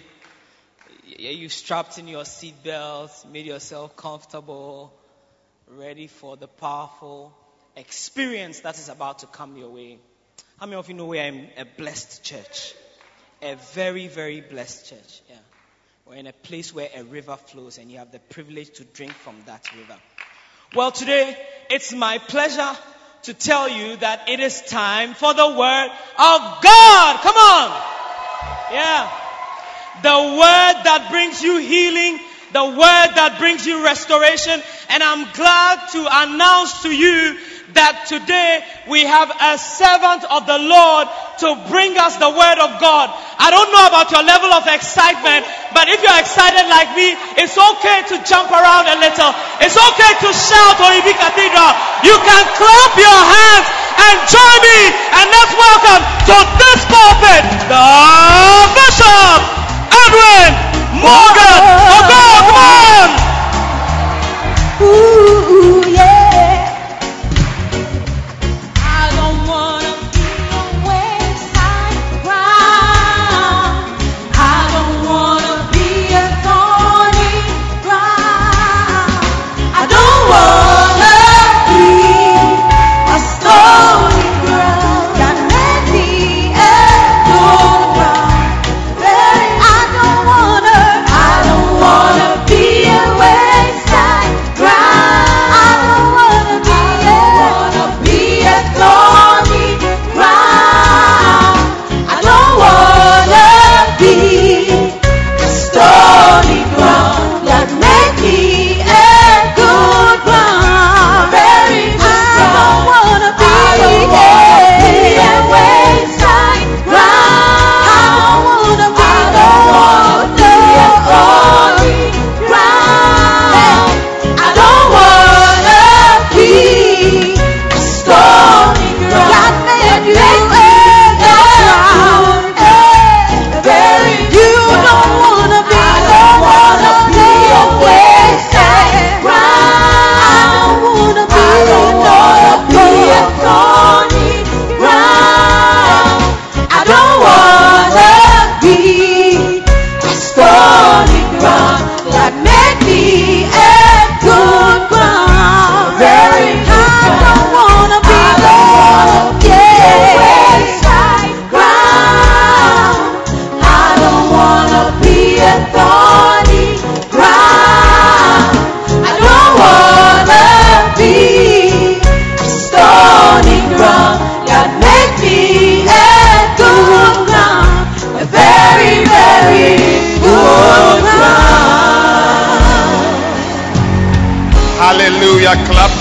[1.05, 4.93] You strapped in your seatbelt, made yourself comfortable,
[5.67, 7.33] ready for the powerful
[7.75, 9.99] experience that is about to come your way.
[10.63, 12.73] How many of you know we are in a blessed church?
[13.41, 15.21] A very, very blessed church.
[15.29, 15.35] Yeah.
[16.05, 19.11] We're in a place where a river flows and you have the privilege to drink
[19.11, 19.97] from that river.
[20.73, 21.37] Well, today
[21.69, 22.71] it's my pleasure
[23.23, 27.19] to tell you that it is time for the word of God.
[27.19, 27.81] Come on.
[28.71, 29.11] Yeah.
[30.01, 32.19] The word that brings you healing,
[32.53, 34.63] the word that brings you restoration.
[34.87, 37.37] And I'm glad to announce to you
[37.71, 38.59] that today
[38.91, 41.07] we have a servant of the Lord
[41.39, 43.07] to bring us the word of God.
[43.39, 47.55] I don't know about your level of excitement, but if you're excited like me, it's
[47.55, 49.31] okay to jump around a little.
[49.63, 51.71] It's okay to shout Oyibi Cathedral.
[52.03, 54.79] You can clap your hands and join me
[55.15, 57.87] and let's welcome to this pulpit the
[58.75, 59.39] Bishop
[59.87, 60.51] Edwin
[60.99, 61.59] Morgan.
[61.63, 63.09] Oh God, come on!
[64.83, 65.62] Ooh,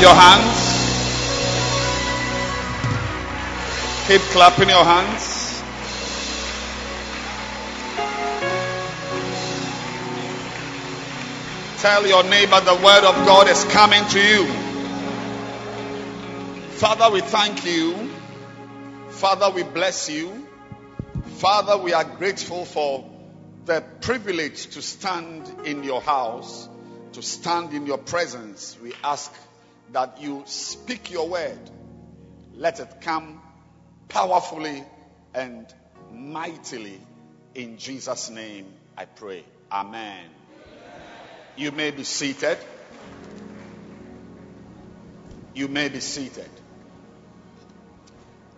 [0.02, 0.72] your hands.
[4.08, 5.62] Keep clapping your hands.
[11.80, 14.46] Tell your neighbor the word of God is coming to you.
[16.72, 18.10] Father, we thank you.
[19.10, 20.48] Father, we bless you.
[21.36, 23.08] Father, we are grateful for
[23.66, 26.68] the privilege to stand in your house,
[27.12, 28.76] to stand in your presence.
[28.82, 29.32] We ask
[29.90, 31.58] that you speak your word.
[32.54, 33.40] Let it come
[34.08, 34.84] powerfully
[35.34, 35.66] and
[36.12, 37.00] mightily.
[37.54, 38.66] In Jesus' name,
[38.96, 39.44] I pray.
[39.70, 40.28] Amen.
[41.56, 42.58] You may be seated.
[45.54, 46.48] You may be seated.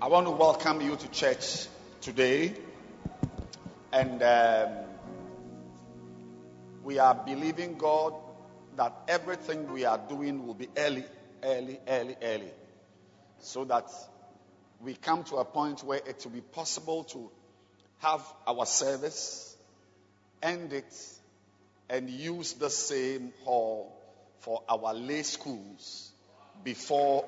[0.01, 1.66] I want to welcome you to church
[2.01, 2.55] today.
[3.93, 4.68] And um,
[6.85, 8.14] we are believing God
[8.77, 11.05] that everything we are doing will be early,
[11.45, 12.51] early, early, early.
[13.40, 13.88] So that
[14.80, 17.30] we come to a point where it will be possible to
[17.99, 19.57] have our service,
[20.42, 20.92] end it,
[21.88, 23.97] and use the same hall
[24.40, 26.11] for our lay schools
[26.62, 27.24] before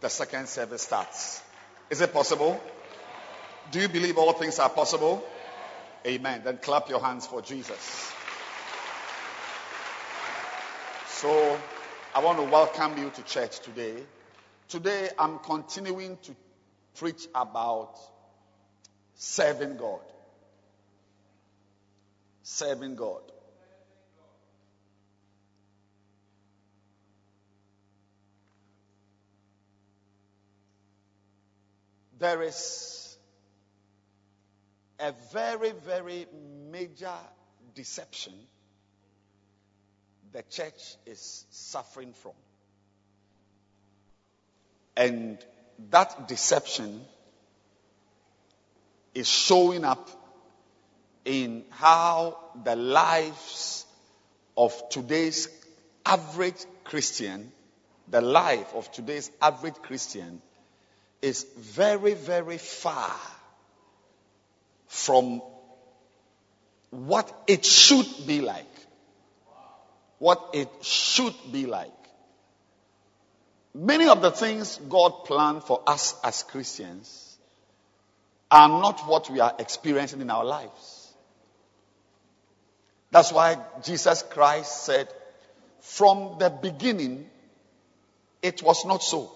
[0.00, 1.42] the second service starts.
[1.90, 2.60] Is it possible?
[3.70, 5.24] Do you believe all things are possible?
[6.06, 6.42] Amen.
[6.44, 8.12] Then clap your hands for Jesus.
[11.06, 11.58] So,
[12.16, 13.96] I want to welcome you to church today.
[14.68, 16.36] Today, I'm continuing to
[16.94, 17.98] preach about
[19.16, 19.98] serving God.
[22.44, 23.22] Serving God.
[32.20, 33.18] There is
[35.00, 36.26] a very, very
[36.70, 37.18] major
[37.74, 38.34] deception
[40.34, 42.32] the church is suffering from.
[44.96, 45.38] And
[45.90, 47.00] that deception
[49.14, 50.10] is showing up
[51.24, 53.86] in how the lives
[54.56, 55.48] of today's
[56.04, 57.52] average Christian,
[58.08, 60.42] the life of today's average Christian,
[61.22, 63.14] is very, very far
[64.88, 65.40] from
[66.90, 68.73] what it should be like
[70.24, 71.90] what it should be like.
[73.74, 77.36] Many of the things God planned for us as Christians
[78.50, 81.12] are not what we are experiencing in our lives.
[83.10, 85.08] That's why Jesus Christ said,
[85.80, 87.28] from the beginning,
[88.40, 89.30] it was not so.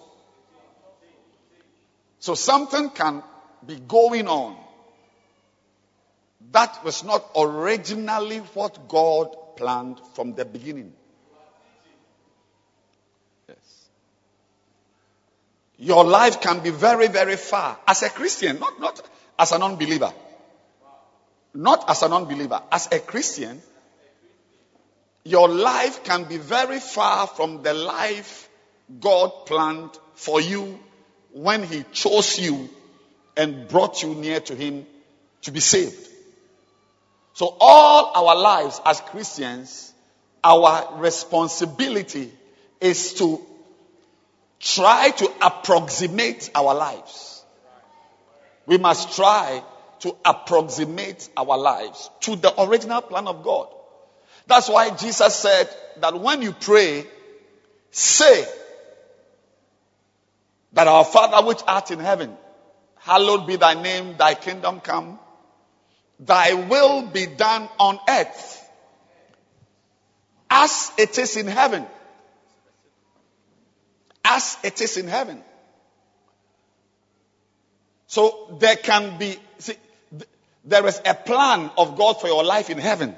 [2.17, 3.21] So something can
[3.63, 4.57] be going on
[6.51, 10.93] that was not originally what God planned from the beginning.
[13.47, 13.89] Yes.
[15.77, 19.01] Your life can be very, very far as a Christian, not, not
[19.37, 20.11] as an unbeliever.
[21.53, 22.61] Not as an unbeliever.
[22.71, 23.61] As a Christian,
[25.25, 28.49] your life can be very far from the life
[28.99, 30.79] God planned for you
[31.33, 32.69] when He chose you
[33.35, 34.85] and brought you near to Him
[35.41, 36.08] to be saved.
[37.39, 39.93] So all our lives as Christians,
[40.43, 42.33] our responsibility
[42.81, 43.39] is to
[44.59, 47.45] try to approximate our lives.
[48.65, 49.63] We must try
[50.01, 53.69] to approximate our lives to the original plan of God.
[54.45, 55.69] That's why Jesus said
[56.01, 57.05] that when you pray,
[57.89, 58.45] say
[60.73, 62.35] that our Father which art in heaven,
[62.97, 65.19] hallowed be thy name, thy kingdom come,
[66.19, 68.69] Thy will be done on earth
[70.49, 71.85] as it is in heaven.
[74.25, 75.41] As it is in heaven.
[78.07, 79.75] So there can be, see,
[80.65, 83.15] there is a plan of God for your life in heaven.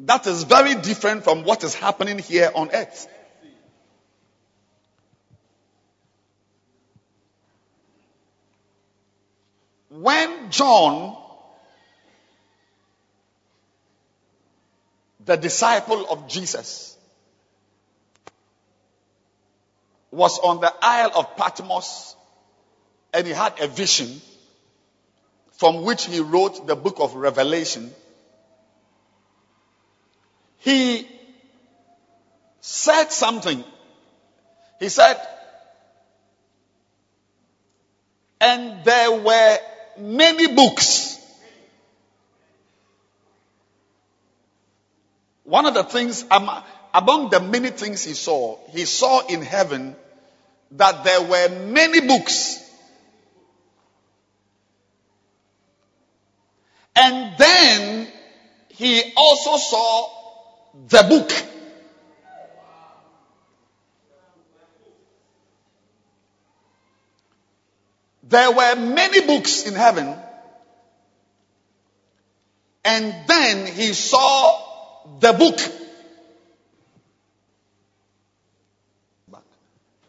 [0.00, 3.08] That is very different from what is happening here on earth.
[9.88, 11.21] When John
[15.24, 16.96] the disciple of Jesus,
[20.10, 22.14] was on the Isle of Patmos
[23.14, 24.20] and he had a vision
[25.52, 27.90] from which he wrote the book of Revelation.
[30.58, 31.08] He
[32.60, 33.64] said something.
[34.78, 35.20] He said,
[38.40, 39.58] and there were
[39.98, 41.11] many books
[45.52, 46.48] one of the things I'm,
[46.94, 49.94] among the many things he saw, he saw in heaven
[50.70, 52.58] that there were many books.
[56.96, 58.08] And then
[58.70, 60.08] he also saw
[60.88, 61.30] the book.
[68.22, 70.16] There were many books in heaven.
[72.86, 74.71] And then he saw
[75.20, 75.60] the book.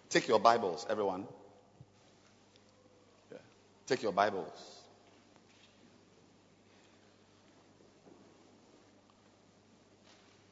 [0.09, 1.25] Take your Bibles, everyone.
[3.87, 4.47] Take your Bibles.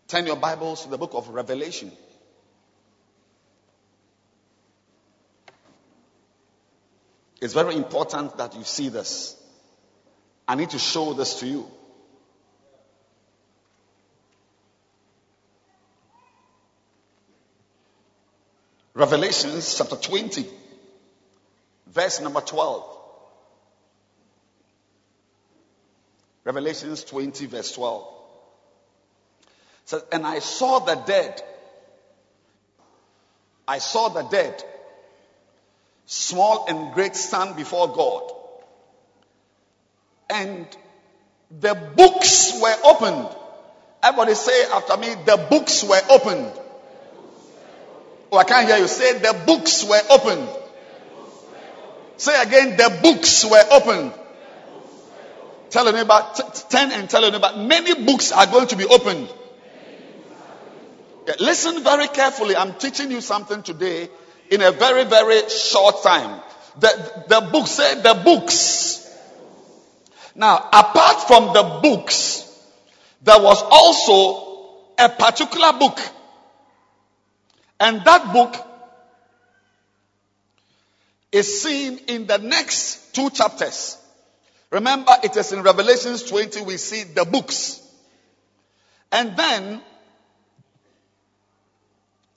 [0.08, 1.92] Turn your Bibles to the book of Revelation.
[7.40, 9.36] It's very important that you see this.
[10.48, 11.66] I need to show this to you.
[19.02, 20.46] Revelations chapter 20,
[21.88, 22.98] verse number 12.
[26.44, 28.08] Revelations 20, verse 12.
[29.86, 31.42] says, And I saw the dead.
[33.68, 34.64] I saw the dead,
[36.06, 38.32] small and great, stand before God.
[40.30, 40.68] And
[41.60, 43.36] the books were opened.
[44.04, 46.52] Everybody say after me, the books were opened.
[48.32, 48.88] Oh, I can't hear you.
[48.88, 50.48] Say the books were opened.
[52.16, 54.14] Say again, the books were opened.
[55.70, 58.86] Tell your neighbor, t- ten and tell your neighbor, many books are going to be
[58.86, 59.28] opened.
[61.28, 62.56] Yeah, listen very carefully.
[62.56, 64.10] I'm teaching you something today
[64.50, 66.42] in a very, very short time.
[66.80, 68.98] The, the book say the books.
[70.36, 72.48] Now, apart from the books,
[73.22, 76.00] there was also a particular book
[77.82, 78.56] and that book
[81.32, 83.98] is seen in the next two chapters.
[84.70, 87.82] Remember, it is in Revelations 20 we see the books.
[89.12, 89.82] And then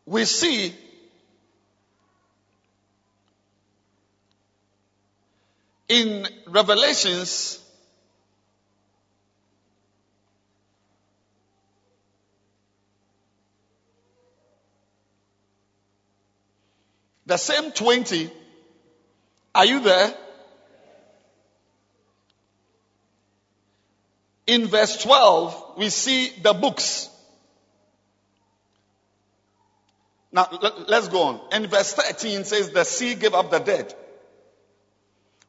[0.07, 0.75] we see
[5.89, 7.64] in Revelations
[17.27, 18.31] The same 20.
[19.55, 20.15] Are you there?
[24.47, 27.09] In verse 12, we see the books.
[30.33, 30.49] Now,
[30.89, 31.41] let's go on.
[31.53, 33.95] In verse 13 says, the sea gave up the dead.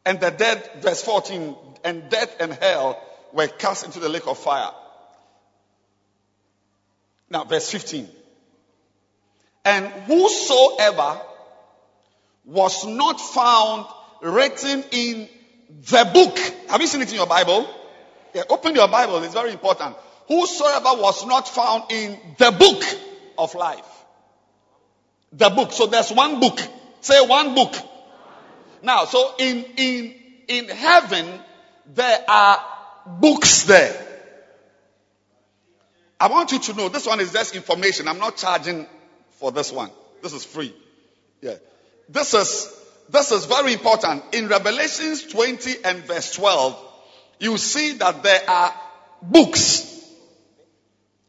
[0.05, 3.01] And the dead, verse 14, and death and hell
[3.33, 4.71] were cast into the lake of fire.
[7.29, 8.07] Now, verse 15.
[9.65, 11.19] And whosoever
[12.45, 13.85] was not found
[14.21, 15.29] written in
[15.89, 16.37] the book.
[16.69, 17.67] Have you seen it in your Bible?
[18.33, 19.95] Yeah, open your Bible, it's very important.
[20.27, 22.83] Whosoever was not found in the book
[23.37, 23.85] of life.
[25.33, 25.71] The book.
[25.71, 26.59] So there's one book.
[27.01, 27.73] Say one book.
[28.81, 30.15] Now, so in, in,
[30.47, 31.27] in heaven,
[31.93, 32.63] there are
[33.05, 34.01] books there.
[36.19, 38.07] I want you to know this one is just information.
[38.07, 38.87] I'm not charging
[39.31, 39.91] for this one.
[40.23, 40.73] This is free.
[41.41, 41.55] Yeah.
[42.09, 42.75] This is,
[43.09, 44.23] this is very important.
[44.33, 46.81] In Revelations 20 and verse 12,
[47.39, 48.73] you see that there are
[49.21, 49.91] books.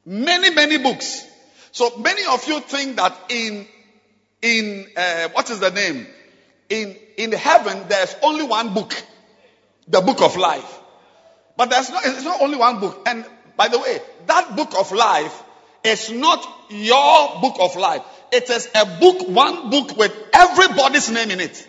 [0.04, 1.24] Many, many books.
[1.72, 3.66] So many of you think that in,
[4.42, 6.06] in, uh, what is the name?
[6.68, 8.94] In, in heaven, there's only one book.
[9.88, 10.80] The book of life.
[11.56, 13.02] But there's not, it's not only one book.
[13.06, 13.24] And
[13.56, 15.42] by the way, that book of life
[15.84, 18.02] is not your book of life.
[18.32, 21.68] It is a book, one book with everybody's name in it.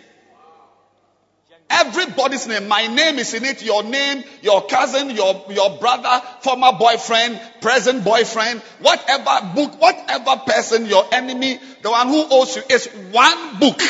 [1.70, 2.66] Everybody's name.
[2.66, 3.62] My name is in it.
[3.62, 10.86] Your name, your cousin, your, your brother, former boyfriend, present boyfriend, whatever book, whatever person,
[10.86, 13.80] your enemy, the one who owes you is one book.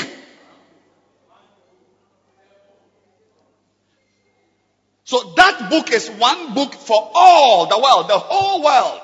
[5.05, 9.01] So that book is one book for all the world, the whole world.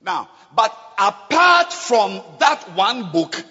[0.00, 3.42] Now, but apart from that one book,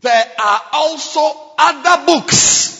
[0.00, 1.20] there are also
[1.58, 2.74] other books.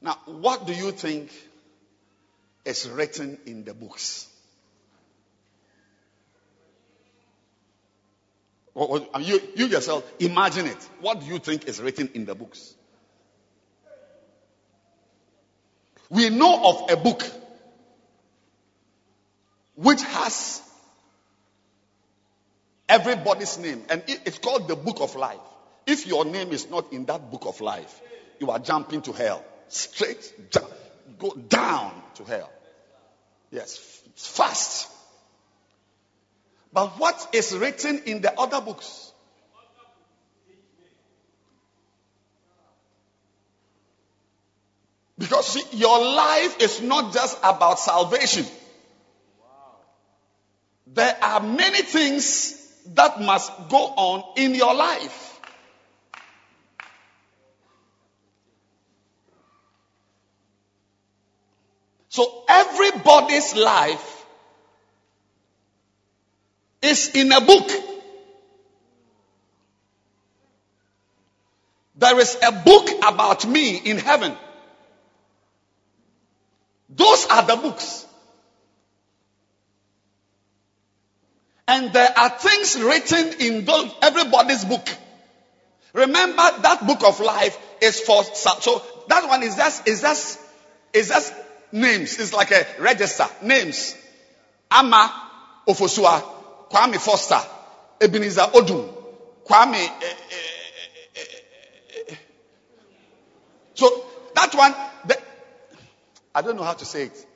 [0.00, 1.30] Now, what do you think
[2.64, 4.28] is written in the books?
[8.74, 10.88] You, you yourself, imagine it.
[11.00, 12.74] What do you think is written in the books?
[16.12, 17.22] We know of a book
[19.76, 20.60] which has
[22.86, 25.40] everybody's name, and it's called the Book of Life.
[25.86, 28.00] If your name is not in that book of life,
[28.38, 29.42] you are jumping to hell.
[29.68, 30.50] Straight
[31.18, 32.52] go down to hell.
[33.50, 33.78] Yes,
[34.14, 34.90] fast.
[36.74, 39.11] But what is written in the other books?
[45.22, 48.44] Because see, your life is not just about salvation.
[50.88, 55.40] There are many things that must go on in your life.
[62.08, 64.26] So everybody's life
[66.82, 67.70] is in a book.
[71.94, 74.36] There is a book about me in heaven.
[76.94, 78.06] Those are the books.
[81.68, 83.66] And there are things written in
[84.02, 84.86] everybody's book.
[85.94, 90.38] Remember that book of life is for so that one is just is just
[90.92, 91.34] is just
[91.70, 92.18] names.
[92.18, 93.96] It's like a register names.
[94.70, 95.12] Ama
[95.68, 96.22] Ofosua,
[96.70, 97.40] Kwame Foster,
[98.00, 98.92] Ebenezer Odum,
[99.46, 99.74] Kwame.
[99.74, 100.14] eh, eh,
[101.14, 102.14] eh, eh, eh.
[103.74, 104.04] So
[104.34, 104.74] that one,
[106.34, 107.26] I don't know how to say it.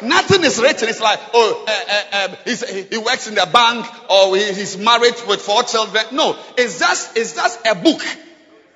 [0.00, 0.88] Nothing is written.
[0.88, 4.76] It's like, oh, uh, uh, he's, he he works in the bank or he, he's
[4.76, 6.04] married with four children.
[6.12, 8.00] No, it's just, it's just a book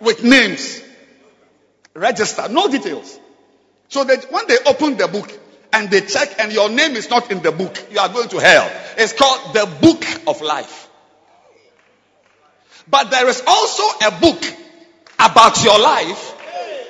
[0.00, 0.82] with names,
[1.94, 3.20] register, no details.
[3.88, 5.30] So that when they open the book
[5.72, 8.38] and they check and your name is not in the book, you are going to
[8.38, 8.70] hell.
[8.96, 10.88] It's called the book of life.
[12.88, 14.42] But there is also a book
[15.20, 16.31] about your life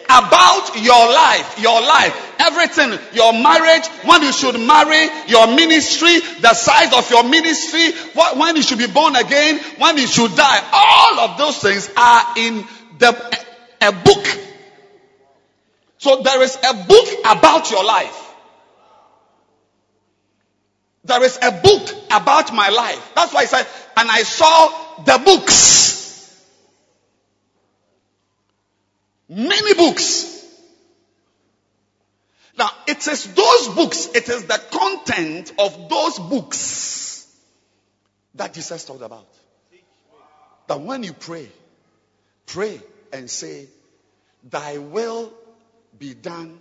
[0.05, 6.55] about your life, your life, everything, your marriage, when you should marry, your ministry, the
[6.55, 10.71] size of your ministry, what, when you should be born again, when you should die.
[10.73, 12.65] All of those things are in
[12.99, 13.39] the
[13.83, 14.27] a book.
[15.99, 18.19] So there is a book about your life.
[21.05, 23.13] There is a book about my life.
[23.17, 23.67] That's why I said,
[23.97, 26.02] and I saw the books.
[29.35, 30.29] Many books.
[32.59, 37.27] Now, it is those books, it is the content of those books
[38.35, 39.27] that Jesus talked about.
[40.67, 41.49] That when you pray,
[42.45, 42.79] pray
[43.11, 43.69] and say,
[44.51, 45.33] Thy will
[45.99, 46.61] be done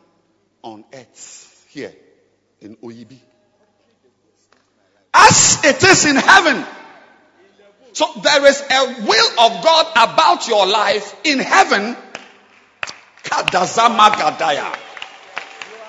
[0.64, 1.94] on earth here
[2.62, 3.20] in Oyibi.
[5.14, 6.66] As it is in heaven.
[7.92, 11.98] So there is a will of God about your life in heaven.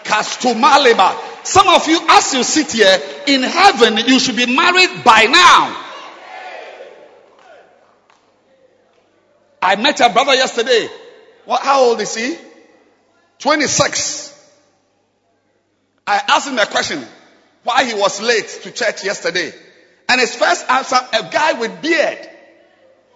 [0.04, 1.44] Kastumaleba.
[1.44, 5.78] Some of you, as you sit here, in heaven, you should be married by now.
[9.60, 10.88] I met a brother yesterday.
[11.44, 12.36] What, how old is he?
[13.38, 14.30] 26.
[16.06, 17.04] I asked him a question
[17.64, 19.52] why he was late to church yesterday.
[20.08, 22.28] And his first answer, a guy with beard.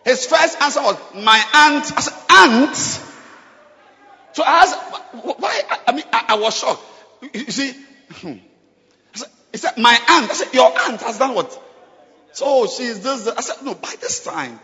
[0.05, 1.93] His first answer was, my aunt.
[1.97, 3.06] I said, aunt?
[4.37, 4.79] So I asked,
[5.41, 5.63] why?
[5.89, 6.83] I- mean, I, I was shocked.
[7.33, 7.73] You- see,
[8.21, 8.35] hmm.
[9.51, 10.31] He said, my aunt.
[10.31, 11.59] I said, your aunt has done what?
[12.33, 13.27] So she is this.
[13.29, 14.61] I said, no, by this time,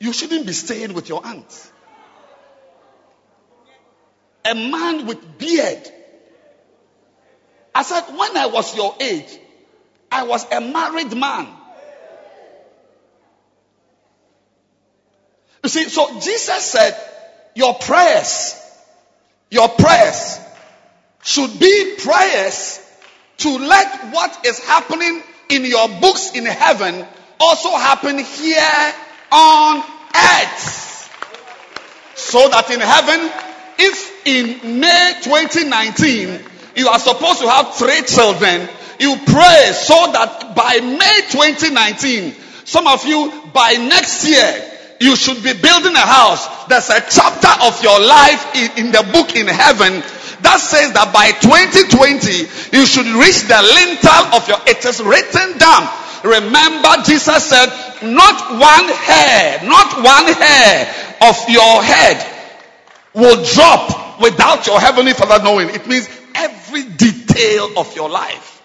[0.00, 1.72] you shouldn't be staying with your aunt.
[4.46, 5.86] A man with beard.
[7.74, 9.38] I said, when I was your age,
[10.10, 11.48] I was a married man.
[15.62, 16.96] You see, so Jesus said,
[17.54, 18.60] your prayers,
[19.50, 20.38] your prayers
[21.22, 22.80] should be prayers
[23.38, 27.06] to let what is happening in your books in heaven
[27.40, 28.92] also happen here
[29.32, 29.78] on
[30.14, 30.90] earth.
[32.16, 33.30] So that in heaven,
[33.78, 36.40] if in May 2019
[36.76, 38.68] you are supposed to have three children,
[38.98, 45.42] you pray so that by May 2019, some of you by next year, you should
[45.42, 46.66] be building a house.
[46.66, 50.02] There's a chapter of your life in, in the book in heaven
[50.42, 55.58] that says that by 2020 you should reach the lintel of your it is written
[55.58, 55.88] down.
[56.24, 57.68] Remember jesus said
[58.02, 60.88] not one hair not one hair
[61.22, 62.18] of your head
[63.14, 65.70] will drop without your heavenly father knowing.
[65.70, 68.62] It means every detail of your life.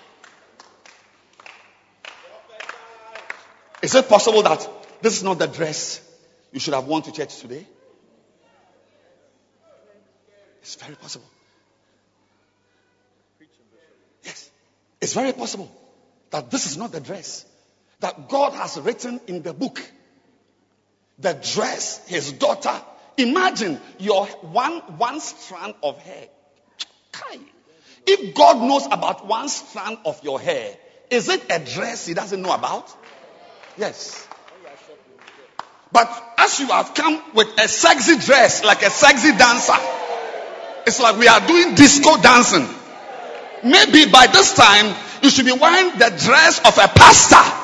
[3.82, 4.68] Is it possible that
[5.02, 6.02] this is not the dress
[6.52, 7.66] you should have won to church today.
[10.62, 11.26] It's very possible.
[14.24, 14.52] Yes,
[15.02, 15.72] it's very possible
[16.32, 17.46] that this is not the dress
[18.02, 19.82] that God has written in the book.
[21.18, 22.74] The dress, his daughter.
[23.18, 26.28] Imagine your one one strand of hair.
[28.06, 30.76] If God knows about one strand of your hair,
[31.10, 32.96] is it a dress he doesn't know about?
[33.78, 34.28] Yes.
[35.92, 39.74] But as you have come with a sexy dress, like a sexy dancer,
[40.86, 42.68] it's like we are doing disco dancing.
[43.64, 47.56] Maybe by this time, you should be wearing the dress of a pastor.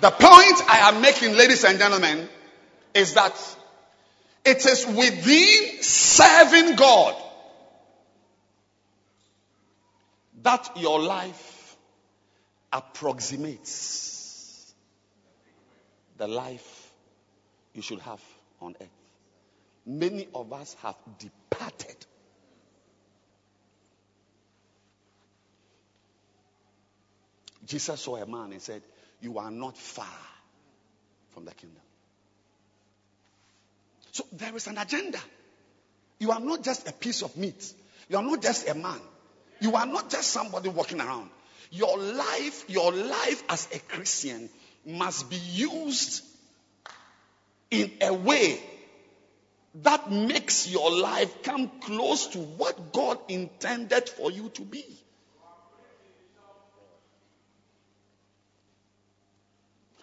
[0.00, 2.28] The point I am making, ladies and gentlemen,
[2.92, 3.34] is that
[4.44, 7.23] it is within serving God
[10.44, 11.76] that your life
[12.72, 14.72] approximates
[16.18, 16.92] the life
[17.72, 18.20] you should have
[18.60, 18.88] on earth.
[19.86, 21.96] Many of us have departed.
[27.66, 28.82] Jesus saw a man and said,
[29.20, 30.06] You are not far
[31.30, 31.80] from the kingdom.
[34.12, 35.18] So there is an agenda.
[36.18, 37.72] You are not just a piece of meat.
[38.08, 39.00] You are not just a man.
[39.60, 41.30] You are not just somebody walking around.
[41.70, 44.48] Your life, your life as a Christian
[44.86, 46.24] must be used
[47.70, 48.60] in a way
[49.82, 54.84] that makes your life come close to what God intended for you to be.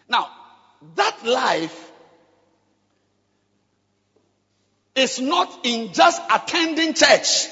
[0.10, 0.30] Now,
[0.96, 1.92] that life
[4.96, 7.48] is not in just attending church.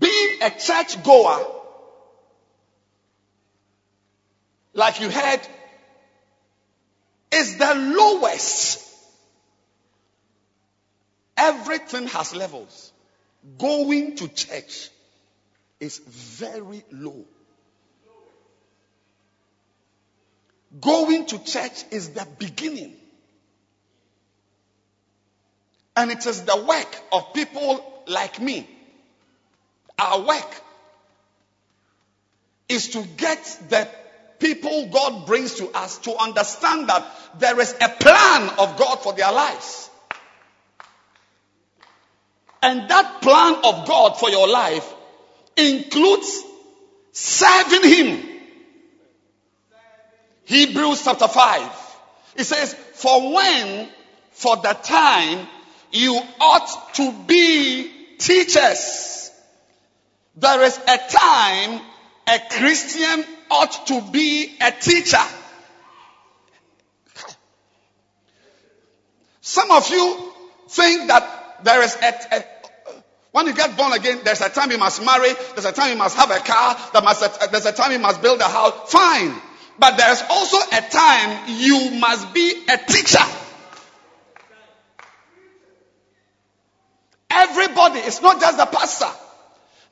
[0.00, 1.46] Being a church goer,
[4.72, 5.40] like you heard,
[7.32, 8.86] is the lowest.
[11.36, 12.92] Everything has levels.
[13.58, 14.88] Going to church
[15.78, 17.24] is very low.
[20.80, 22.94] Going to church is the beginning.
[25.96, 28.68] And it is the work of people like me.
[30.00, 30.62] Our work
[32.70, 33.86] is to get the
[34.38, 37.06] people God brings to us to understand that
[37.38, 39.90] there is a plan of God for their lives.
[42.62, 44.90] And that plan of God for your life
[45.56, 46.42] includes
[47.12, 48.26] serving Him.
[50.44, 51.96] Hebrews chapter 5.
[52.36, 53.88] It says, For when,
[54.32, 55.46] for the time,
[55.92, 59.19] you ought to be teachers.
[60.40, 61.80] There is a time
[62.26, 65.22] a Christian ought to be a teacher.
[69.42, 70.32] Some of you
[70.68, 72.44] think that there is a, a
[73.32, 75.98] when you get born again, there's a time you must marry, there's a time you
[75.98, 78.90] must have a car, there must, there's a time you must build a house.
[78.90, 79.34] Fine.
[79.78, 83.24] But there's also a time you must be a teacher.
[87.30, 89.19] Everybody, it's not just the pastor.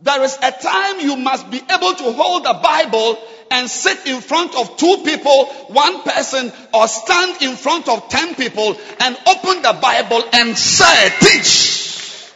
[0.00, 3.18] There is a time you must be able to hold the Bible
[3.50, 8.34] and sit in front of two people, one person, or stand in front of ten
[8.36, 12.30] people and open the Bible and say, teach.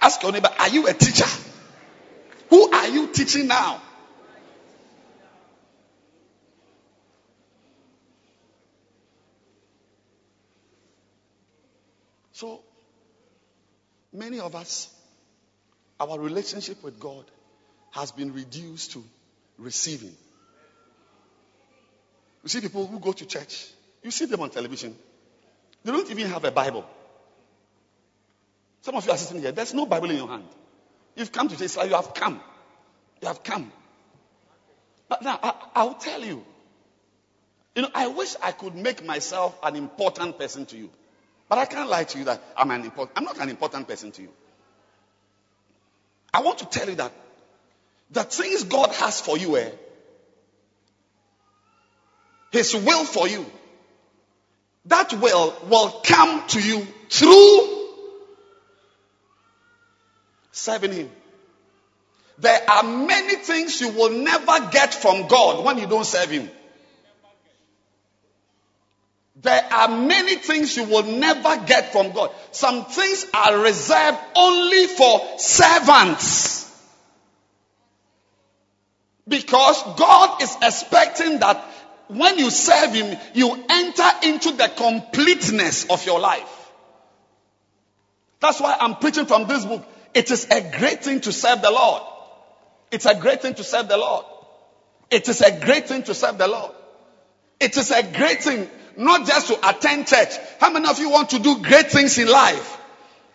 [0.00, 1.26] Ask your neighbor, are you a teacher?
[2.50, 3.80] Who are you teaching now?
[12.32, 12.62] So,
[14.12, 14.88] many of us,
[16.00, 17.24] our relationship with God
[17.90, 19.04] has been reduced to
[19.58, 20.14] receiving.
[22.42, 23.66] You see people who go to church,
[24.02, 24.94] you see them on television.
[25.84, 26.84] They don't even have a Bible.
[28.82, 30.44] Some of you are sitting here, there's no Bible in your hand.
[31.16, 32.40] You've come to church, like you have come.
[33.20, 33.72] You have come.
[35.08, 36.44] But now, I, I'll tell you.
[37.74, 40.90] You know, I wish I could make myself an important person to you.
[41.48, 44.12] But I can't lie to you that I'm an important, I'm not an important person
[44.12, 44.28] to you.
[46.32, 47.12] I want to tell you that
[48.10, 49.70] the things God has for you, eh,
[52.50, 53.44] His will for you,
[54.86, 57.78] that will will come to you through
[60.52, 61.10] serving Him.
[62.38, 66.50] There are many things you will never get from God when you don't serve Him.
[69.40, 72.30] There are many things you will never get from God.
[72.50, 76.58] Some things are reserved only for servants.
[79.28, 81.62] Because God is expecting that
[82.08, 86.70] when you serve Him, you enter into the completeness of your life.
[88.40, 89.84] That's why I'm preaching from this book.
[90.14, 92.02] It is a great thing to serve the Lord.
[92.90, 94.24] It's a great thing to serve the Lord.
[95.10, 96.72] It is a great thing to serve the Lord.
[97.60, 100.36] It is a great thing not just to attend church.
[100.60, 102.76] How many of you want to do great things in life?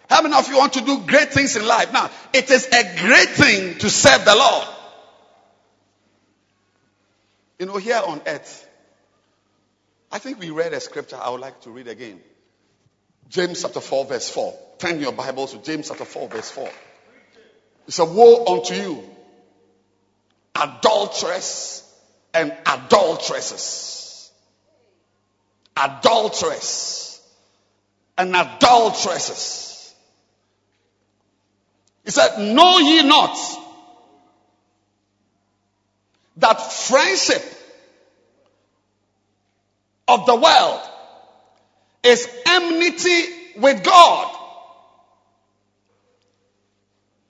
[0.10, 1.92] How many of you want to do great things in life?
[1.94, 4.68] Now, it is a great thing to serve the Lord.
[7.60, 8.68] You know, here on earth,
[10.12, 12.20] I think we read a scripture I would like to read again.
[13.30, 14.54] James chapter 4, verse 4.
[14.80, 16.70] Turn your Bibles to James chapter 4, verse 4.
[17.88, 19.04] It's a woe unto you,
[20.56, 21.90] adulteress
[22.34, 24.03] and adulteresses.
[25.76, 27.22] Adulteress
[28.18, 29.94] and adulteresses.
[32.06, 33.38] He said, Know ye not
[36.38, 37.44] that friendship
[40.08, 40.82] of the world
[42.04, 43.26] is enmity
[43.58, 44.36] with God.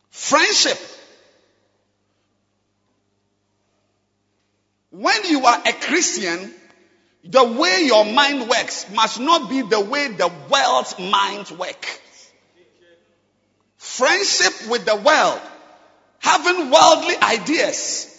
[0.09, 0.79] Friendship.
[4.89, 6.53] When you are a Christian,
[7.23, 11.99] the way your mind works must not be the way the world's mind works.
[13.77, 15.41] Friendship with the world,
[16.19, 18.09] having worldly ideas.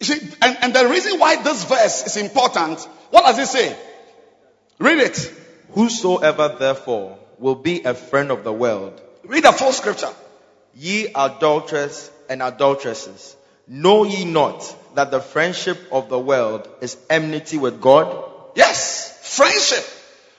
[0.00, 2.80] See, and, and the reason why this verse is important,
[3.10, 3.76] what does it say?
[4.78, 5.34] Read it.
[5.72, 10.12] Whosoever therefore will be a friend of the world, Read the full scripture.
[10.74, 13.36] ye adulterers and adulteresses,
[13.66, 18.30] know ye not that the friendship of the world is enmity with God?
[18.54, 19.84] Yes, friendship.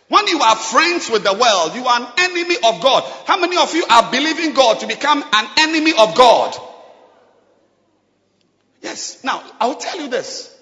[0.09, 3.03] When you are friends with the world, you are an enemy of God.
[3.25, 6.55] How many of you are believing God to become an enemy of God?
[8.81, 9.23] Yes.
[9.23, 10.55] Now, I'll tell you this.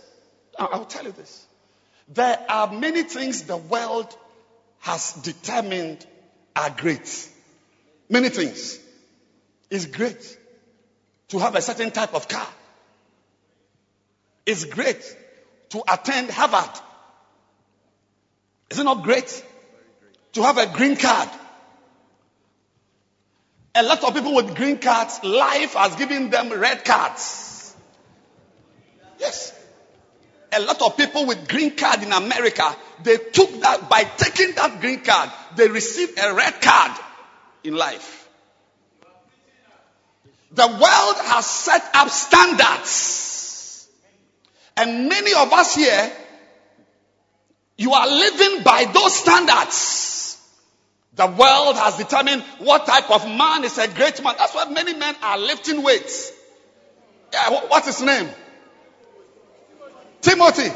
[0.59, 1.45] I'll tell you this.
[2.09, 4.15] There are many things the world
[4.79, 6.05] has determined
[6.55, 7.29] are great.
[8.09, 8.79] Many things.
[9.69, 10.37] It's great
[11.29, 12.47] to have a certain type of car.
[14.47, 15.03] It's great
[15.71, 16.79] to attend Harvard.
[18.71, 19.43] Is it not great
[20.33, 21.29] to have a green card?
[23.75, 27.75] A lot of people with green cards, life has given them red cards.
[29.19, 29.53] Yes.
[30.53, 34.79] A lot of people with green card in America, they took that, by taking that
[34.79, 36.97] green card, they received a red card
[37.65, 38.29] in life.
[40.51, 43.36] The world has set up standards.
[44.77, 46.11] And many of us here,
[47.77, 50.39] you are living by those standards.
[51.15, 54.35] The world has determined what type of man is a great man.
[54.37, 56.31] That's why many men are lifting weights.
[57.33, 58.29] Yeah, what's his name?
[60.21, 60.71] Timothy.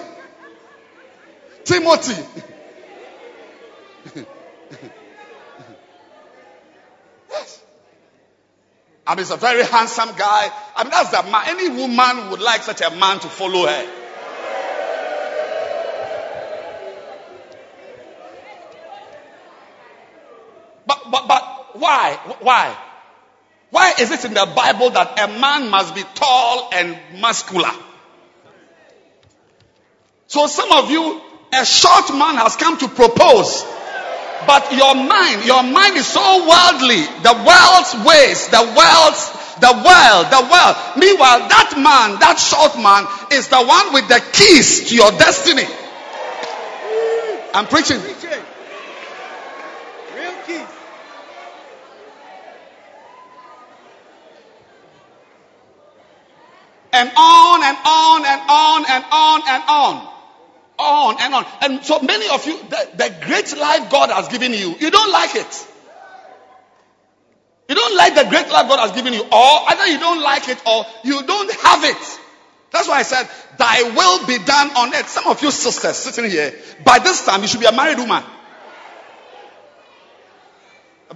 [1.64, 2.24] Timothy.
[9.12, 10.50] Mean, he's a very handsome guy.
[10.76, 11.44] I mean, that's the man.
[11.48, 13.88] Any woman would like such a man to follow her.
[20.88, 22.20] But, but, but why?
[22.40, 22.78] Why?
[23.70, 27.72] Why is it in the Bible that a man must be tall and muscular?
[30.28, 31.22] So some of you,
[31.54, 33.66] a short man has come to propose.
[34.48, 37.06] But your mind, your mind is so worldly.
[37.22, 39.22] The world's ways, the world's,
[39.62, 40.76] the world, the world.
[40.98, 45.68] Meanwhile, that man, that short man, is the one with the keys to your destiny.
[47.54, 48.02] I'm preaching.
[50.16, 50.68] Real keys.
[56.94, 60.08] And on and on and on and on and on.
[60.82, 61.46] On and on.
[61.62, 65.12] And so many of you, the, the great life God has given you, you don't
[65.12, 65.68] like it.
[67.70, 70.50] You don't like the great life God has given you, or either you don't like
[70.50, 72.20] it or you don't have it.
[72.72, 75.08] That's why I said, Thy will be done on earth.
[75.08, 76.54] Some of you sisters sitting here,
[76.84, 78.24] by this time you should be a married woman.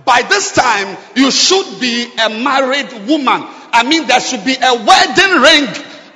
[0.05, 3.47] By this time you should be a married woman.
[3.71, 5.67] I mean, there should be a wedding ring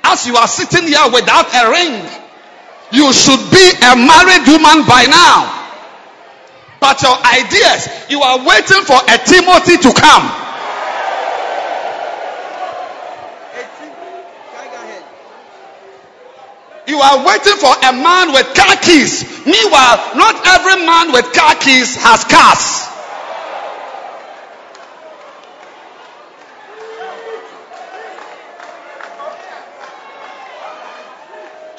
[0.04, 2.19] as you are sitting here without a ring.
[2.92, 5.60] You should be a married woman by now.
[6.80, 10.26] But your ideas, you are waiting for a Timothy to come.
[16.88, 19.46] You are waiting for a man with car keys.
[19.46, 22.89] Meanwhile, not every man with car keys has cars.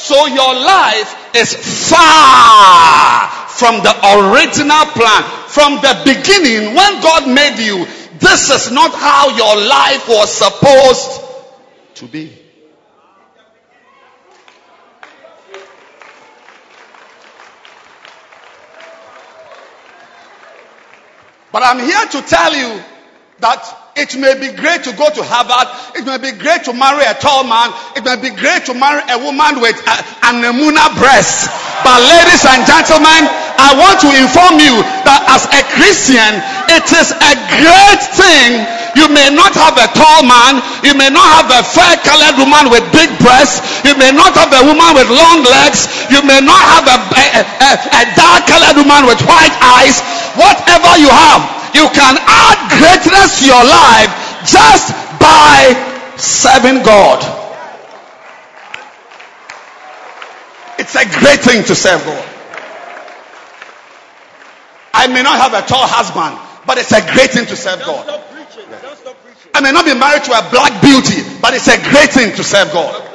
[0.02, 1.54] So your life is
[1.92, 5.24] far from the original plan.
[5.48, 7.86] From the beginning, when God made you,
[8.18, 11.22] this is not how your life was supposed
[11.96, 12.36] to be.
[21.52, 22.82] But I'm here to tell you
[23.38, 25.68] that it may be great to go to Harvard.
[26.00, 27.76] It may be great to marry a tall man.
[28.00, 29.96] It may be great to marry a woman with a,
[30.32, 31.52] an emuna breast.
[31.84, 33.28] But ladies and gentlemen,
[33.60, 36.40] I want to inform you that as a Christian,
[36.72, 38.64] it is a great thing.
[38.96, 40.64] You may not have a tall man.
[40.84, 43.64] You may not have a fair colored woman with big breasts.
[43.84, 45.88] You may not have a woman with long legs.
[46.08, 50.00] You may not have a, a, a, a dark colored woman with white eyes.
[50.36, 54.12] Whatever you have, you can add greatness to your life
[54.46, 55.74] just by
[56.18, 57.20] serving God.
[60.80, 62.26] It's a great thing to serve God.
[64.94, 68.06] I may not have a tall husband, but it's a great thing to serve God.
[69.54, 72.44] I may not be married to a black beauty, but it's a great thing to
[72.44, 73.08] serve God.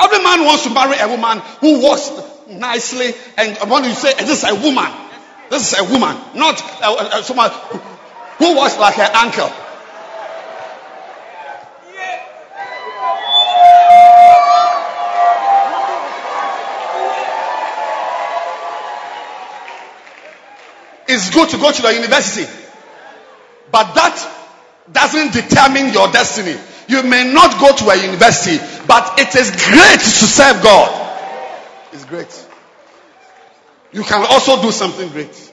[0.00, 2.10] Every man wants to marry a woman who walks
[2.48, 4.90] nicely, and when you say this is a woman,
[5.50, 6.58] this is a woman, not
[7.24, 7.50] someone
[8.38, 9.50] who, was like her uncle.
[21.10, 22.46] It's good to go to the university,
[23.72, 24.14] but that
[24.92, 26.56] doesn't determine your destiny.
[26.86, 31.08] You may not go to a university, but it is great to serve God.
[31.92, 32.47] It's great.
[33.98, 35.52] You can also do something great.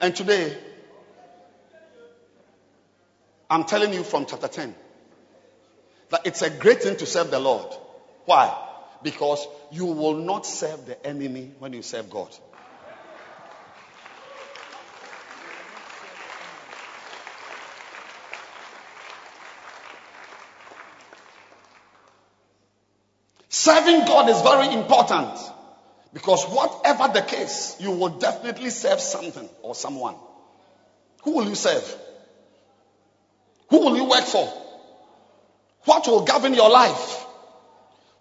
[0.00, 0.56] And today,
[3.50, 4.74] I'm telling you from chapter 10
[6.08, 7.74] that it's a great thing to serve the Lord.
[8.24, 8.56] Why?
[9.02, 12.34] Because you will not serve the enemy when you serve God.
[23.54, 25.38] Serving God is very important
[26.12, 30.16] because whatever the case, you will definitely serve something or someone.
[31.22, 31.96] Who will you serve?
[33.70, 34.52] Who will you work for?
[35.84, 37.24] What will govern your life?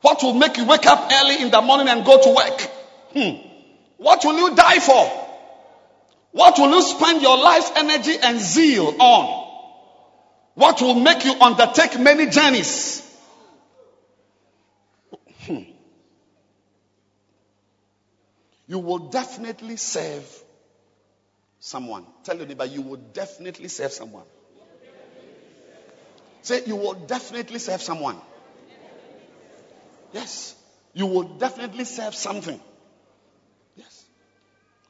[0.02, 2.62] What will make you wake up early in the morning and go to work?
[3.14, 3.48] Hmm.
[3.98, 5.06] What will you die for?
[6.30, 9.48] What will you spend your life's energy and zeal on?
[10.54, 13.04] What will make you undertake many journeys?
[18.74, 20.28] You will definitely serve
[21.60, 22.08] someone.
[22.24, 24.24] Tell your neighbor, you will definitely serve someone.
[26.42, 28.18] Say, you will definitely serve someone.
[30.12, 30.56] Yes.
[30.96, 32.60] You will definitely serve something.
[33.76, 34.06] Yes.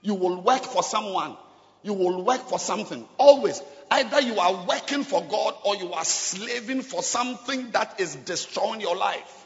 [0.01, 1.35] You will work for someone.
[1.81, 3.05] You will work for something.
[3.18, 3.61] Always.
[3.91, 8.80] Either you are working for God or you are slaving for something that is destroying
[8.80, 9.45] your life.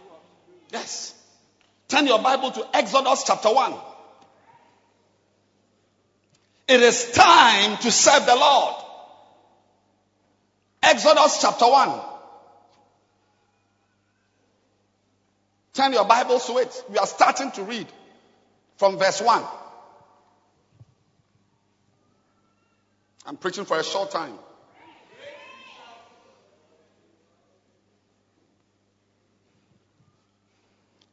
[0.71, 1.15] Yes.
[1.87, 3.73] Turn your Bible to Exodus chapter 1.
[6.67, 8.75] It is time to serve the Lord.
[10.83, 11.99] Exodus chapter 1.
[15.73, 16.83] Turn your Bibles to it.
[16.89, 17.87] We are starting to read
[18.77, 19.43] from verse 1.
[23.25, 24.37] I'm preaching for a short time.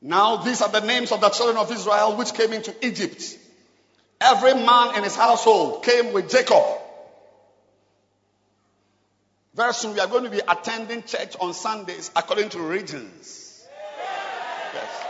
[0.01, 3.39] Now, these are the names of the children of Israel which came into Egypt.
[4.21, 6.65] Every man in his household came with Jacob.
[9.55, 13.67] Very soon we are going to be attending church on Sundays according to regions.
[14.75, 15.05] Yes.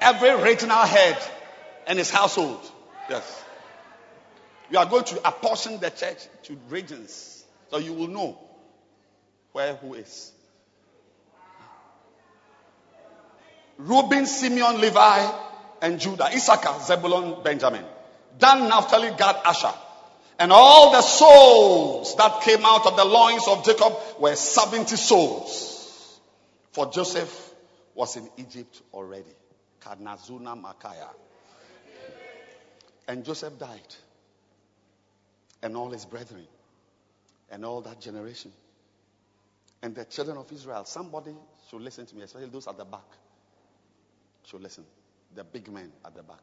[0.00, 1.18] Every regional head
[1.86, 2.60] and his household.
[3.10, 3.44] Yes.
[4.70, 7.44] We are going to apportion the church to regions.
[7.70, 8.38] So you will know
[9.52, 10.30] where who is.
[13.78, 15.30] Reuben, Simeon, Levi,
[15.84, 16.24] and Judah.
[16.24, 17.84] Issachar, Zebulun, Benjamin.
[18.38, 19.74] Dan, Naphtali, Gad, Asher.
[20.38, 26.18] And all the souls that came out of the loins of Jacob were 70 souls.
[26.72, 27.50] For Joseph
[27.94, 29.30] was in Egypt already.
[29.82, 31.10] Karnazuna Makaya.
[33.06, 33.94] And Joseph died.
[35.62, 36.46] And all his brethren.
[37.50, 38.52] And all that generation.
[39.82, 40.86] And the children of Israel.
[40.86, 41.34] Somebody
[41.70, 43.04] should listen to me, especially those at the back.
[44.46, 44.84] Should listen.
[45.34, 46.42] The big men at the back.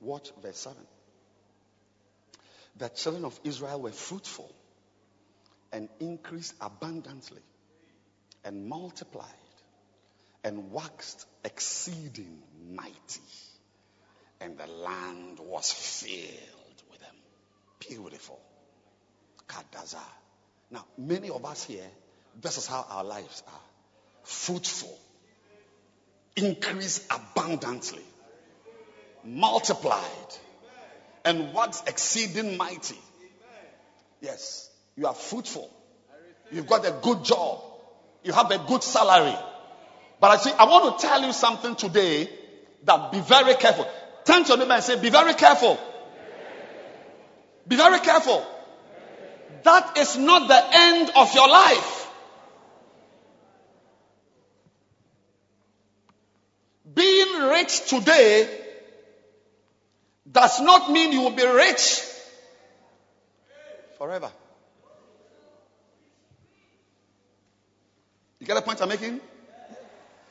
[0.00, 0.76] Watch verse 7.
[2.76, 4.50] the children of Israel were fruitful
[5.72, 7.42] and increased abundantly
[8.44, 9.26] and multiplied
[10.44, 12.42] and waxed exceeding
[12.74, 13.20] mighty.
[14.40, 17.14] And the land was filled with them.
[17.80, 18.40] Beautiful.
[19.46, 20.02] Kadaza.
[20.70, 21.90] Now, many of us here,
[22.40, 23.60] this is how our lives are
[24.22, 24.98] fruitful,
[26.36, 28.04] increase abundantly,
[29.24, 30.04] multiplied,
[31.24, 32.98] and what's exceeding mighty.
[34.20, 35.70] Yes, you are fruitful.
[36.52, 37.62] You've got a good job.
[38.24, 39.36] You have a good salary.
[40.20, 42.28] But I see, I want to tell you something today
[42.84, 43.86] that be very careful.
[44.24, 45.78] Turn to your neighbor and say, be very careful.
[47.66, 48.44] Be very careful.
[49.62, 51.99] That is not the end of your life.
[56.94, 58.48] Being rich today
[60.30, 62.02] does not mean you will be rich
[63.98, 64.30] forever.
[68.38, 69.20] You get the point I'm making?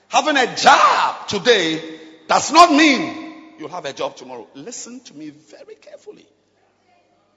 [0.08, 4.48] Having a job today does not mean you'll have a job tomorrow.
[4.56, 6.26] Listen to me very carefully.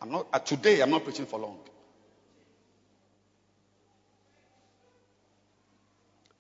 [0.01, 0.81] I'm not uh, today.
[0.81, 1.59] I'm not preaching for long.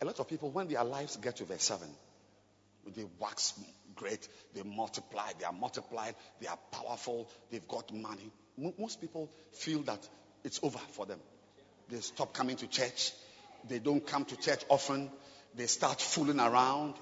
[0.00, 1.88] A lot of people, when their lives get to verse seven,
[2.94, 3.54] they wax
[3.94, 8.30] great, they multiply, they are multiplied, they are powerful, they've got money.
[8.78, 10.06] Most people feel that
[10.44, 11.20] it's over for them.
[11.88, 13.12] They stop coming to church.
[13.68, 15.10] They don't come to church often.
[15.54, 16.94] They start fooling around.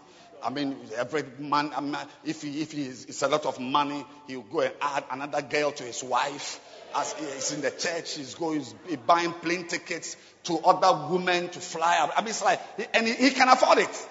[0.43, 4.05] I mean, every man, um, if he, if he is, it's a lot of money,
[4.27, 6.61] he'll go and add another girl to his wife.
[6.94, 12.11] As in the church, he's going, he's buying plane tickets to other women to fly.
[12.16, 12.61] I mean, it's like,
[12.94, 14.09] and he, he can afford it.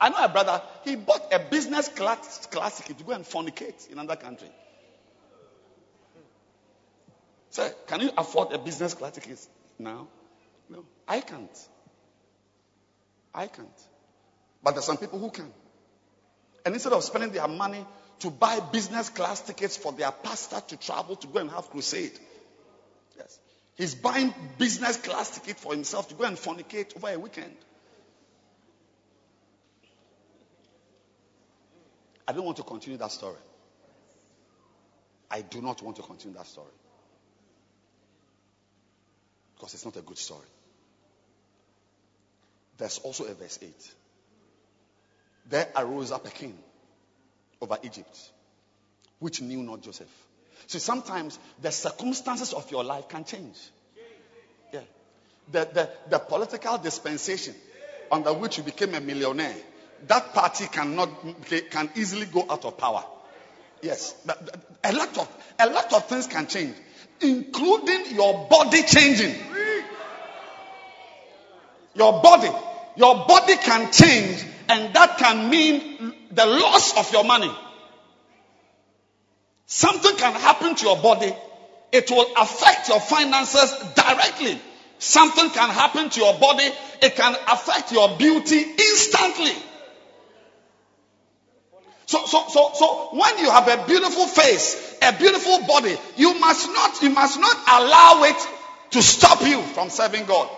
[0.00, 2.46] I know a brother, he bought a business class,
[2.76, 4.50] ticket to go and fornicate in another country.
[7.50, 9.38] Sir, can you afford a business class ticket
[9.78, 10.06] now?
[10.68, 11.68] No, I can't.
[13.34, 13.68] I can't.
[14.62, 15.52] But there's some people who can.
[16.64, 17.84] And instead of spending their money
[18.20, 22.12] to buy business class tickets for their pastor to travel to go and have crusade,
[23.16, 23.38] yes,
[23.76, 27.56] he's buying business class ticket for himself to go and fornicate over a weekend.
[32.30, 33.40] I don't want to continue that story.
[35.32, 36.70] I do not want to continue that story.
[39.56, 40.46] Because it's not a good story.
[42.78, 43.72] There's also a verse 8.
[45.48, 46.56] There arose up a king
[47.60, 48.16] over Egypt,
[49.18, 50.06] which knew not Joseph.
[50.68, 53.58] So sometimes the circumstances of your life can change.
[54.72, 54.82] Yeah.
[55.50, 57.56] The, the, the political dispensation
[58.12, 59.56] under which you became a millionaire,
[60.08, 61.10] that party cannot
[61.70, 63.04] can easily go out of power.
[63.82, 64.14] Yes.
[64.26, 64.38] but
[64.84, 65.28] A lot of
[65.58, 66.74] a lot of things can change,
[67.20, 69.34] including your body changing.
[71.94, 72.50] Your body
[72.96, 77.50] your body can change, and that can mean the loss of your money.
[79.66, 81.32] Something can happen to your body,
[81.92, 84.60] it will affect your finances directly.
[84.98, 86.68] Something can happen to your body,
[87.00, 89.52] it can affect your beauty instantly.
[92.10, 96.66] So, so, so, so when you have a beautiful face, a beautiful body, you must
[96.66, 98.48] not, you must not allow it
[98.90, 100.50] to stop you from serving God.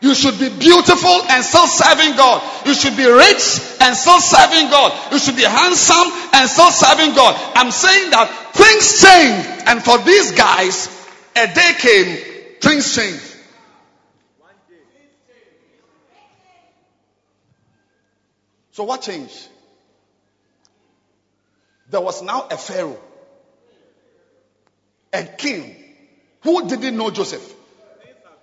[0.00, 2.42] You should be beautiful and still serving God.
[2.64, 5.12] You should be rich and still serving God.
[5.12, 7.36] You should be handsome and still serving God.
[7.54, 9.62] I'm saying that things change.
[9.66, 10.88] And for these guys,
[11.36, 12.16] a day came,
[12.62, 13.36] things changed.
[18.72, 19.48] So what changed?
[21.90, 23.00] There was now a Pharaoh,
[25.12, 25.76] a king
[26.42, 27.54] who didn't know Joseph.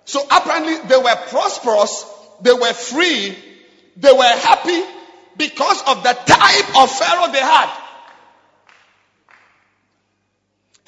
[0.04, 2.06] So apparently they were prosperous,
[2.40, 3.36] they were free,
[3.96, 4.82] they were happy
[5.36, 7.82] because of the type of Pharaoh they had.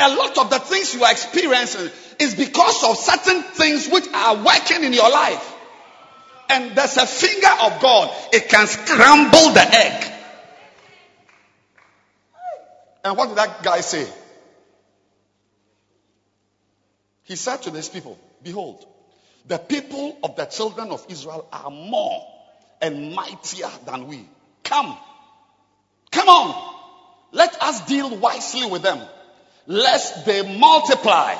[0.00, 1.90] A lot of the things you are experiencing
[2.20, 5.54] is because of certain things which are working in your life.
[6.50, 10.07] And there's a finger of God, it can scramble the egg.
[13.04, 14.06] And what did that guy say?
[17.24, 18.86] He said to these people, Behold,
[19.46, 22.26] the people of the children of Israel are more
[22.80, 24.26] and mightier than we.
[24.64, 24.96] Come.
[26.10, 26.74] Come on.
[27.32, 29.00] Let us deal wisely with them,
[29.66, 31.34] lest they multiply.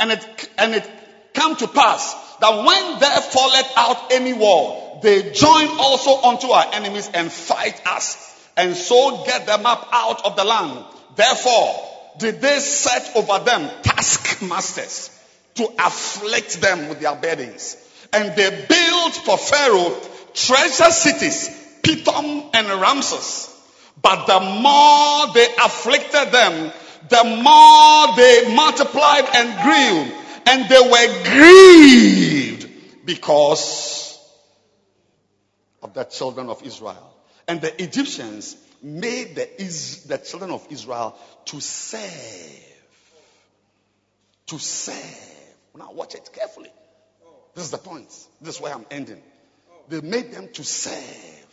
[0.00, 0.90] And it, and it
[1.34, 6.74] come to pass that when there falleth out any war, they join also unto our
[6.74, 10.84] enemies and fight us, and so get them up out of the land.
[11.16, 11.80] Therefore,
[12.18, 15.10] did they set over them taskmasters
[15.54, 17.76] to afflict them with their burdens.
[18.12, 19.96] And they built for Pharaoh
[20.34, 21.48] treasure cities,
[21.82, 23.50] Pithom and Ramses.
[24.02, 26.72] But the more they afflicted them,
[27.08, 30.16] the more they multiplied and grew.
[30.46, 34.18] And they were grieved because
[35.82, 37.13] of the children of Israel.
[37.46, 39.48] And the Egyptians made the,
[40.06, 41.16] the children of Israel
[41.46, 42.00] to serve.
[44.46, 45.30] To serve.
[45.76, 46.70] Now watch it carefully.
[47.54, 48.08] This is the point.
[48.40, 49.22] This is where I'm ending.
[49.88, 51.46] They made them to serve.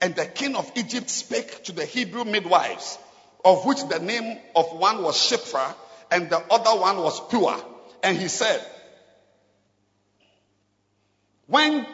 [0.00, 2.98] And the king of Egypt spake to the Hebrew midwives,
[3.44, 5.74] of which the name of one was Shiphrah
[6.10, 7.60] and the other one was Puah.
[8.02, 8.64] And he said,
[11.46, 11.86] When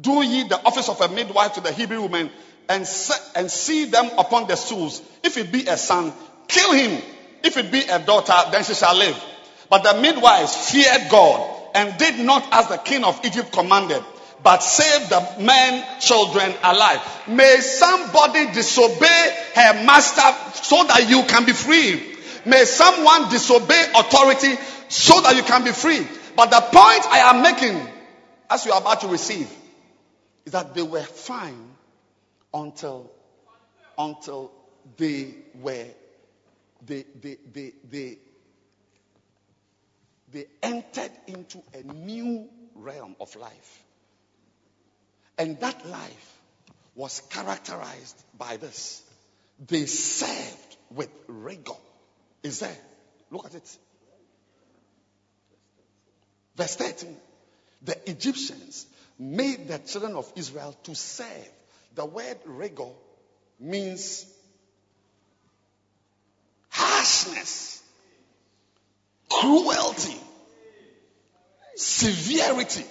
[0.00, 2.30] do ye the office of a midwife to the Hebrew women
[2.68, 5.02] and, se- and see them upon the stools?
[5.22, 6.12] If it be a son,
[6.48, 7.02] kill him.
[7.42, 9.20] If it be a daughter, then she shall live.
[9.68, 14.02] But the midwives feared God and did not as the king of Egypt commanded,
[14.42, 17.00] but saved the men, children alive.
[17.28, 22.16] May somebody disobey her master so that you can be free.
[22.44, 24.54] May someone disobey authority
[24.88, 26.06] so that you can be free.
[26.36, 27.80] But the point I am making,
[28.50, 29.50] as you are about to receive,
[30.44, 31.70] is that they were fine
[32.52, 33.10] until
[33.98, 34.50] until
[34.96, 35.86] they were
[36.84, 38.18] they they they they
[40.32, 43.84] they entered into a new realm of life.
[45.38, 46.40] And that life
[46.94, 49.02] was characterized by this.
[49.66, 51.72] They served with rigor.
[52.42, 52.76] Is there?
[53.30, 53.78] Look at it.
[56.56, 57.16] Verse 13.
[57.82, 58.86] The Egyptians
[59.18, 61.48] made the children of Israel to serve.
[61.94, 62.90] The word rigor
[63.60, 64.26] means
[66.70, 67.82] harshness,
[69.28, 70.16] cruelty,
[71.76, 72.84] severity.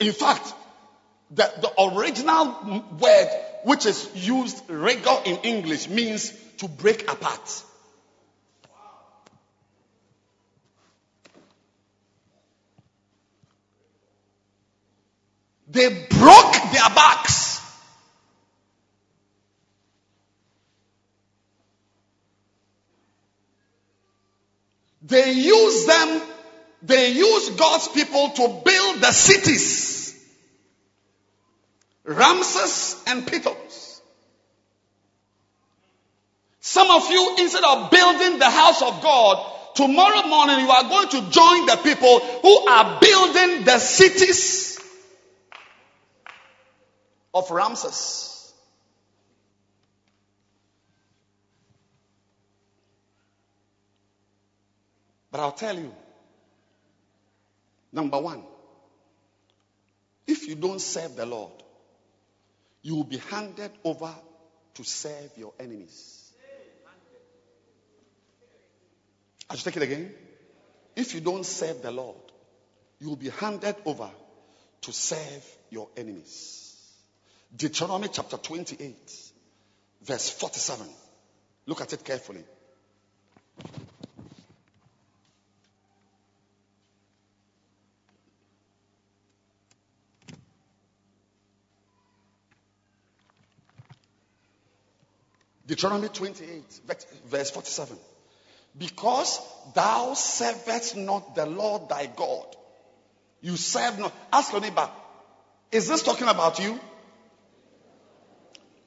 [0.00, 0.52] In fact,
[1.30, 3.28] the, the original word
[3.64, 7.62] which is used rigor in English means to break apart.
[15.74, 17.60] They broke their backs.
[25.02, 26.22] They use them,
[26.82, 30.16] they use God's people to build the cities.
[32.04, 33.56] Ramses and Pithom.
[36.60, 41.08] Some of you, instead of building the house of God, tomorrow morning you are going
[41.08, 44.73] to join the people who are building the cities
[47.34, 48.52] of Ramses.
[55.30, 55.92] But I'll tell you,
[57.92, 58.44] number one,
[60.28, 61.52] if you don't serve the Lord,
[62.82, 64.14] you will be handed over
[64.74, 66.32] to serve your enemies.
[69.50, 70.14] I should take it again.
[70.94, 72.16] If you don't serve the Lord,
[73.00, 74.10] you will be handed over
[74.82, 76.63] to serve your enemies.
[77.56, 78.96] Deuteronomy chapter 28,
[80.02, 80.86] verse 47.
[81.66, 82.44] Look at it carefully.
[95.66, 96.80] Deuteronomy 28,
[97.26, 97.96] verse 47.
[98.76, 99.40] Because
[99.74, 102.44] thou servest not the Lord thy God.
[103.40, 104.12] You serve not.
[104.32, 104.90] Ask your neighbor,
[105.70, 106.78] is this talking about you?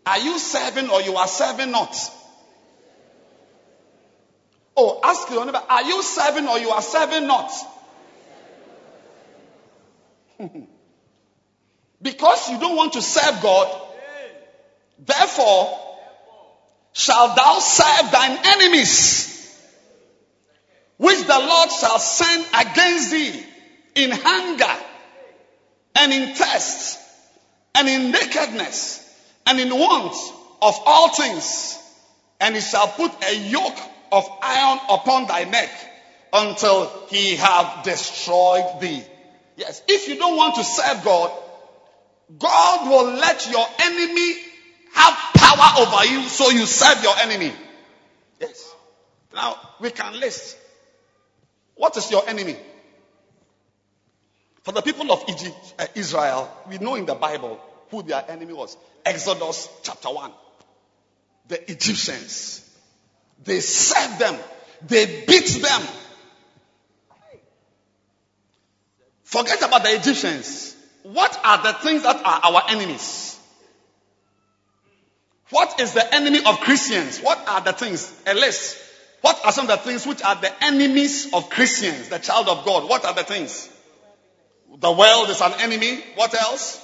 [0.07, 1.93] Are you serving or you are serving not?
[4.77, 7.51] Oh, ask your neighbor, are you serving or you are serving not?
[12.01, 13.81] because you don't want to serve God,
[14.99, 15.77] therefore,
[16.93, 19.59] shalt thou serve thine enemies,
[20.95, 23.43] which the Lord shall send against thee
[23.95, 24.83] in hunger
[25.95, 26.97] and in thirst
[27.75, 29.06] and in nakedness
[29.47, 30.13] and in want
[30.61, 31.81] of all things.
[32.39, 33.79] And he shall put a yoke
[34.11, 35.69] of iron upon thy neck
[36.33, 39.03] until he have destroyed thee.
[39.55, 41.31] Yes, if you don't want to serve God,
[42.37, 44.35] God will let your enemy
[44.93, 47.51] have power over you so you serve your enemy.
[48.39, 48.75] Yes.
[49.33, 50.57] Now we can list.
[51.75, 52.57] What is your enemy?
[54.63, 57.59] For the people of Egypt, uh, Israel, we know in the Bible
[57.89, 58.75] who their enemy was.
[59.07, 60.31] Exodus chapter 1.
[61.47, 62.69] The Egyptians
[63.43, 64.37] They serve them.
[64.85, 65.81] They beat them.
[69.23, 70.75] Forget about the Egyptians.
[71.03, 73.39] What are the things that are our enemies?
[75.51, 77.19] What is the enemy of Christians?
[77.19, 78.13] What are the things?
[78.25, 78.77] A list.
[79.21, 82.65] What are some of the things which are the enemies of Christians, the child of
[82.65, 82.89] God?
[82.89, 83.69] What are the things?
[84.77, 86.03] The world is an enemy.
[86.15, 86.83] What else?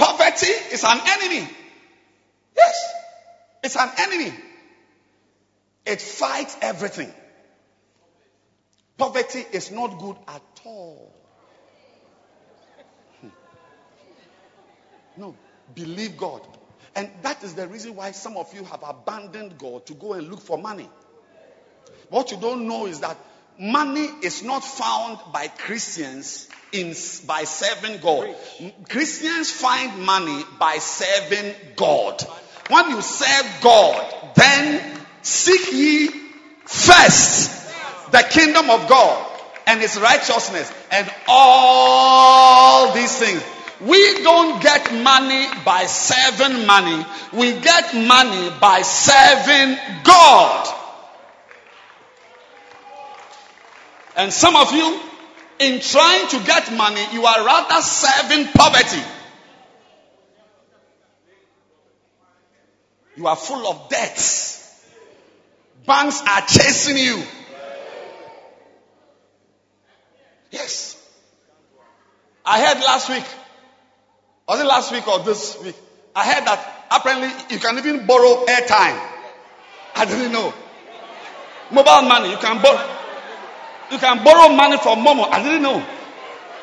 [0.00, 1.46] Poverty is an enemy.
[2.56, 2.92] Yes.
[3.62, 4.32] It's an enemy.
[5.84, 7.12] It fights everything.
[8.96, 11.12] Poverty is not good at all.
[13.20, 13.28] Hmm.
[15.18, 15.36] No,
[15.74, 16.40] believe God.
[16.96, 20.30] And that is the reason why some of you have abandoned God to go and
[20.30, 20.88] look for money.
[22.08, 23.18] What you don't know is that
[23.60, 26.94] money is not found by Christians in
[27.26, 28.34] by serving God.
[28.88, 32.22] Christians find money by serving God.
[32.68, 36.08] When you serve God, then seek ye
[36.64, 37.70] first
[38.12, 39.26] the kingdom of God
[39.66, 43.42] and his righteousness and all these things.
[43.80, 47.04] We don't get money by serving money.
[47.32, 50.79] We get money by serving God.
[54.16, 55.00] And some of you,
[55.58, 59.02] in trying to get money, you are rather serving poverty.
[63.16, 64.58] You are full of debts.
[65.86, 67.22] Banks are chasing you.
[70.50, 70.96] Yes.
[72.44, 73.24] I heard last week,
[74.48, 75.76] was it last week or this week?
[76.16, 79.00] I heard that apparently you can even borrow airtime.
[79.94, 80.52] I didn't know.
[81.70, 82.99] Mobile money, you can borrow.
[83.90, 85.28] You can borrow money from Momo.
[85.30, 85.84] I didn't know.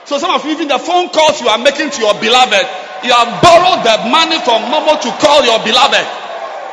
[0.05, 2.65] So some of you, even the phone calls you are making to your beloved,
[3.03, 6.07] you have borrowed the money from Momo to call your beloved.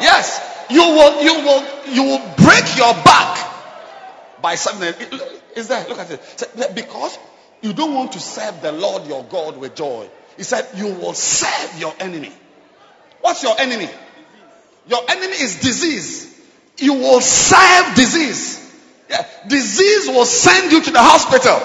[0.00, 0.40] Yes,
[0.70, 1.62] you will, you will,
[1.92, 3.34] you will break your back
[4.40, 4.94] by something.
[5.56, 5.86] Is there?
[5.88, 6.74] Look at it.
[6.74, 7.18] Because
[7.62, 10.08] you don't want to serve the Lord your God with joy.
[10.36, 12.32] He said you will serve your enemy.
[13.20, 13.88] What's your enemy?
[14.86, 16.30] Your enemy is disease.
[16.78, 18.53] You will serve disease.
[19.48, 21.60] Disease will send you to the hospital.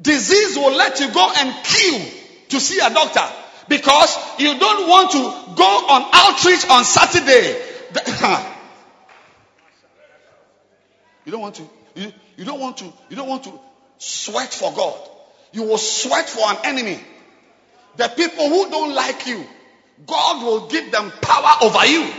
[0.00, 2.04] Disease will let you go and queue
[2.50, 3.24] to see a doctor
[3.68, 5.18] because you don't want to
[5.56, 7.56] go on outreach on Saturday.
[11.24, 11.62] you don't want to.
[11.94, 12.92] You, you don't want to.
[13.08, 13.58] You don't want to
[13.98, 14.98] sweat for God.
[15.52, 17.00] You will sweat for an enemy.
[17.96, 19.44] The people who don't like you,
[20.06, 22.12] God will give them power over you.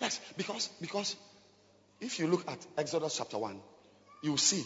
[0.00, 1.16] Yes, because because
[2.00, 3.60] if you look at Exodus chapter 1,
[4.22, 4.64] you see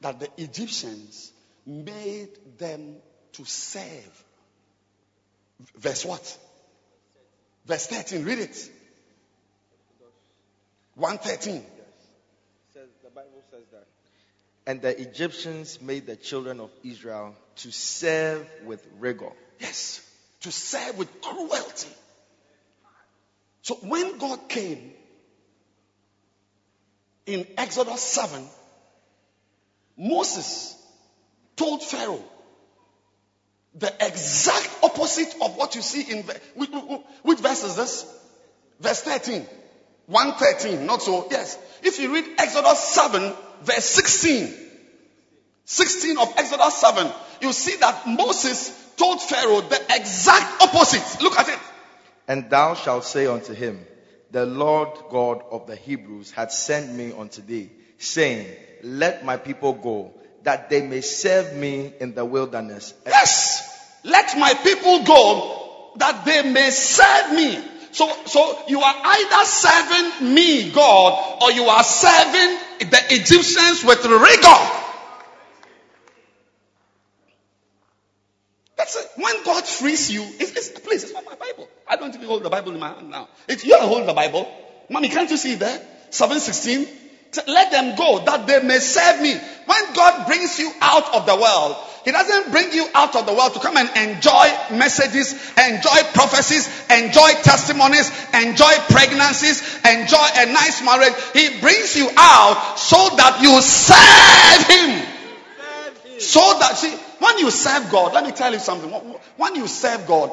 [0.00, 1.32] that the Egyptians
[1.66, 2.28] made
[2.58, 2.96] them
[3.32, 4.24] to serve.
[5.76, 6.38] Verse what?
[7.66, 8.70] Verse 13, read it.
[10.94, 11.54] 113.
[11.54, 11.64] Yes.
[12.74, 13.86] Says, the Bible says that.
[14.66, 19.30] And the Egyptians made the children of Israel to serve with rigor.
[19.60, 20.00] Yes,
[20.40, 21.88] to serve with cruelty.
[23.68, 24.94] So when God came
[27.26, 28.42] in Exodus 7,
[29.98, 30.74] Moses
[31.54, 32.24] told Pharaoh
[33.74, 36.22] the exact opposite of what you see in
[36.54, 36.70] which,
[37.22, 38.10] which verse is this?
[38.80, 39.46] Verse 13.
[40.06, 41.28] 113, not so.
[41.30, 41.58] Yes.
[41.82, 43.34] If you read Exodus 7,
[43.64, 44.50] verse 16,
[45.66, 47.12] 16 of Exodus 7,
[47.42, 51.22] you see that Moses told Pharaoh the exact opposite.
[51.22, 51.58] Look at it.
[52.28, 53.84] And thou shalt say unto him,
[54.30, 58.46] The Lord God of the Hebrews hath sent me unto thee, saying,
[58.82, 62.92] Let my people go, that they may serve me in the wilderness.
[63.06, 63.64] Yes!
[64.04, 67.64] Let my people go, that they may serve me.
[67.92, 72.58] So, so you are either serving me, God, or you are serving
[72.90, 74.77] the Egyptians with rigor.
[79.16, 81.68] When God frees you, it's, it's, please, it's not my Bible.
[81.86, 83.28] I don't even hold the Bible in my hand now.
[83.48, 84.48] It's, you holding the Bible.
[84.88, 85.80] Mommy, can't you see there?
[86.10, 86.86] 716.
[87.46, 89.34] Let them go that they may serve me.
[89.34, 93.34] When God brings you out of the world, He doesn't bring you out of the
[93.34, 100.82] world to come and enjoy messages, enjoy prophecies, enjoy testimonies, enjoy pregnancies, enjoy a nice
[100.82, 101.12] marriage.
[101.34, 105.17] He brings you out so that you serve Him.
[106.18, 108.90] So that, see, when you serve God, let me tell you something.
[109.36, 110.30] When you serve God,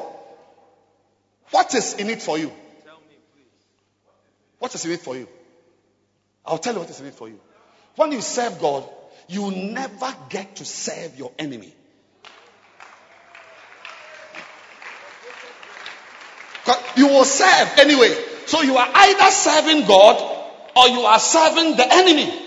[1.50, 2.48] what is in it for you?
[2.84, 3.44] Tell me, please.
[4.58, 5.28] What is in it for you?
[6.44, 7.38] I'll tell you what is in it for you.
[7.96, 8.88] When you serve God,
[9.28, 11.72] you never get to serve your enemy.
[16.96, 18.14] You will serve anyway.
[18.46, 20.16] So you are either serving God
[20.76, 22.45] or you are serving the enemy.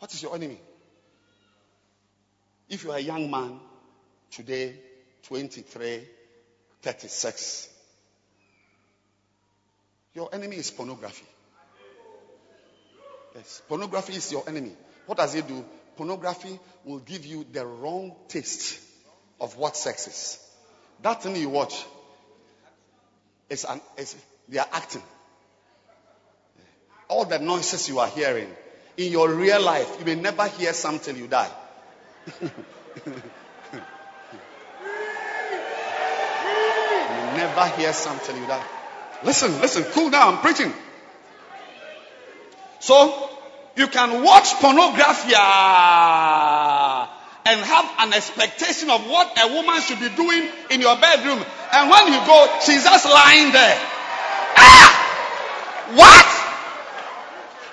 [0.00, 0.58] What is your enemy?
[2.70, 3.60] If you are a young man
[4.30, 4.74] today,
[5.24, 6.00] 23,
[6.80, 7.68] 36,
[10.14, 11.26] your enemy is pornography.
[13.34, 14.72] Yes, pornography is your enemy.
[15.04, 15.64] What does it do?
[15.96, 18.80] Pornography will give you the wrong taste
[19.38, 20.38] of what sex is.
[21.02, 21.84] That thing you watch
[23.50, 24.16] is an is
[24.48, 25.02] they are acting.
[27.08, 28.48] All the noises you are hearing
[29.00, 31.50] in your real life, you may never hear something you die.
[32.42, 32.50] you
[37.34, 38.64] never hear something you die.
[39.24, 40.72] Listen, listen, cool down, I'm preaching.
[42.80, 43.30] So
[43.76, 47.08] you can watch pornography ah,
[47.46, 51.42] and have an expectation of what a woman should be doing in your bedroom.
[51.72, 53.78] And when you go, she's just lying there.
[54.56, 54.90] Ah!
[55.94, 56.39] What?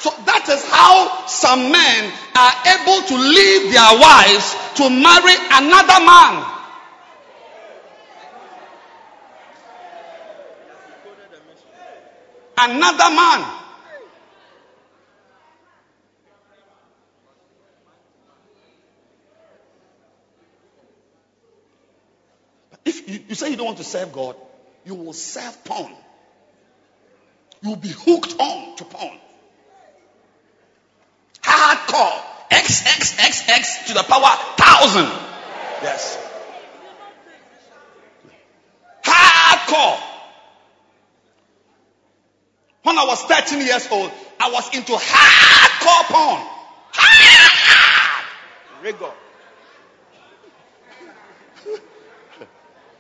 [0.08, 6.00] So that is how some men are able to leave their wives to marry another
[6.06, 6.46] man.
[12.58, 13.54] Another man.
[22.86, 24.38] If you, you say you don't want to serve God,
[24.86, 25.92] you will serve porn.
[27.62, 29.20] You will be hooked on to porn.
[31.68, 32.24] Hardcore.
[32.50, 35.12] X, X, X, X to the power thousand.
[35.84, 36.18] Yes.
[39.04, 40.00] Hardcore.
[42.84, 46.42] When I was 13 years old, I was into hardcore porn.
[46.94, 48.26] Hard.
[48.84, 49.12] Rigor.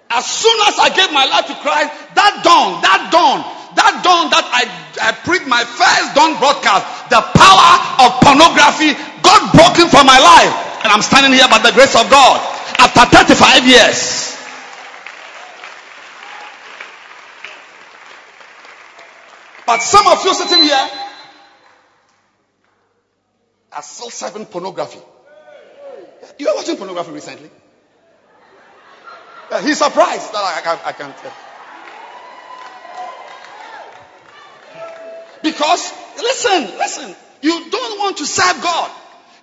[0.10, 4.30] As soon as I gave my life to Christ, that dawn, that dawn, that dawn
[4.32, 4.64] that I,
[5.02, 7.72] I preached my first dawn broadcast, the power
[8.08, 8.96] of pornography
[9.26, 10.54] got broken from my life.
[10.84, 12.38] And I'm standing here by the grace of God
[12.80, 14.28] after 35 years.
[19.66, 20.90] But some of you sitting here
[23.74, 25.00] are still serving pornography.
[26.40, 27.50] You are watching pornography recently?
[29.64, 31.16] He's surprised that I, I, can't, I can't
[35.52, 38.92] Because, listen, listen, you don't want to serve God.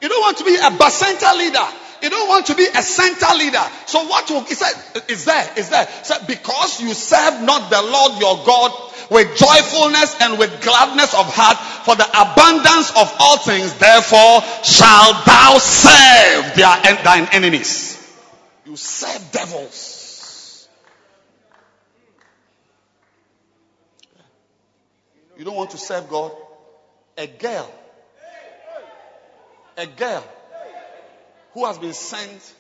[0.00, 1.64] You don't want to be a bacenta leader.
[2.02, 3.64] You don't want to be a center leader.
[3.86, 4.74] So what will, he said,
[5.08, 5.88] is there, is there.
[6.02, 8.72] Said, because you serve not the Lord your God
[9.10, 11.56] with joyfulness and with gladness of heart
[11.86, 17.96] for the abundance of all things, therefore shalt thou serve thine enemies.
[18.66, 19.93] You serve devils.
[25.44, 26.32] You don't want to serve God.
[27.18, 27.70] A girl,
[29.76, 30.24] a girl
[31.52, 32.54] who has been sent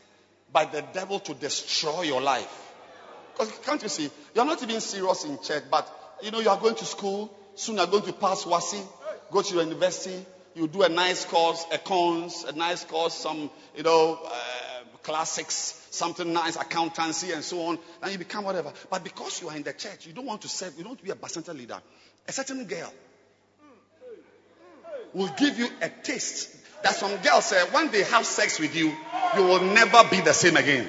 [0.52, 2.74] by the devil to destroy your life.
[3.32, 4.10] Because can't you see?
[4.34, 5.90] You're not even serious in church, but
[6.22, 7.34] you know you are going to school.
[7.54, 8.86] Soon you're going to pass WASSCE,
[9.32, 10.26] go to university.
[10.54, 15.88] You do a nice course, a cons, a nice course, some you know uh, classics,
[15.90, 17.78] something nice, accountancy, and so on.
[18.02, 18.74] And you become whatever.
[18.90, 20.74] But because you are in the church, you don't want to serve.
[20.76, 21.80] You don't want to be a bacenta leader.
[22.26, 22.92] A certain girl
[25.12, 28.92] will give you a taste that some girls say when they have sex with you,
[29.36, 30.88] you will never be the same again.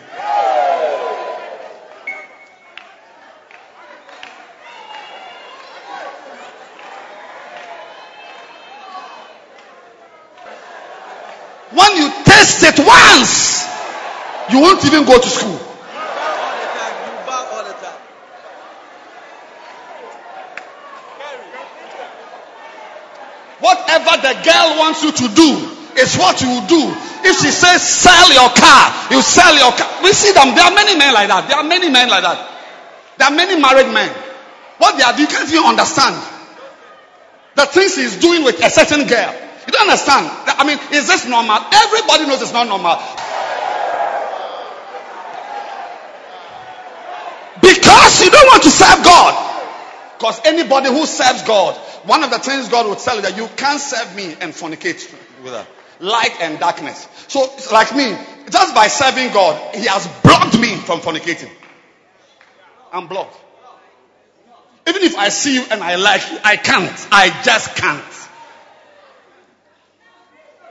[11.72, 13.66] When you taste it once,
[14.52, 15.60] you won't even go to school.
[23.60, 25.50] Whatever the girl wants you to do
[26.02, 26.82] is what you will do.
[27.22, 28.84] If she says sell your car,
[29.14, 30.02] you sell your car.
[30.02, 30.58] We see them.
[30.58, 31.46] There are many men like that.
[31.46, 32.42] There are many men like that.
[33.22, 34.10] There are many married men.
[34.82, 36.18] What they are doing, you can't even understand.
[37.54, 39.32] The things he's doing with a certain girl.
[39.66, 40.26] You don't understand.
[40.58, 41.62] I mean, is this normal?
[41.70, 42.98] Everybody knows it's not normal.
[47.62, 49.34] Because you don't want to serve God.
[50.18, 53.48] Because anybody who serves God, one of the things God would tell you that you
[53.56, 55.14] can't serve me and fornicate
[55.44, 55.66] with her.
[56.00, 57.08] Light and darkness.
[57.28, 58.16] So, like me,
[58.50, 61.50] just by serving God, He has blocked me from fornicating.
[62.92, 63.38] I'm blocked.
[64.88, 67.08] Even if I see you and I like you, I can't.
[67.12, 68.04] I just can't.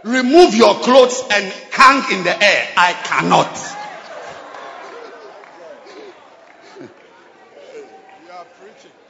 [0.04, 2.68] remove your clothes and hang in the air.
[2.76, 3.58] I cannot.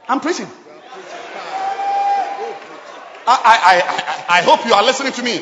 [0.07, 0.47] I'm preaching.
[3.27, 5.41] I, I, I, I hope you are listening to me.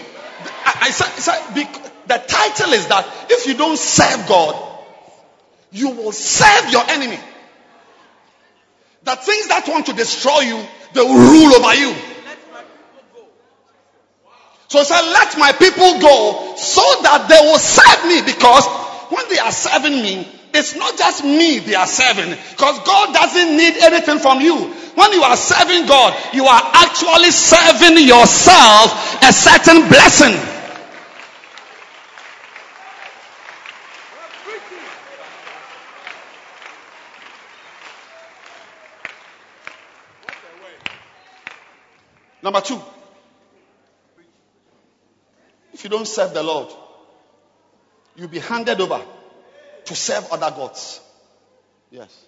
[0.66, 4.56] I, I the title is that if you don't serve God,
[5.72, 7.18] you will serve your enemy.
[9.04, 11.94] The things that want to destroy you, they will rule over you.
[14.68, 18.66] So he said, let my people go so that they will serve me because
[19.12, 23.58] when they are serving me, it's not just me they are serving because God doesn't
[23.58, 24.56] need anything from you.
[24.96, 30.50] When you are serving God, you are actually serving yourself a certain blessing.
[42.44, 42.80] Number two,
[45.72, 46.70] if you don't serve the Lord,
[48.18, 49.02] you'll be handed over
[49.86, 51.00] to serve other gods.
[51.92, 52.26] Yes.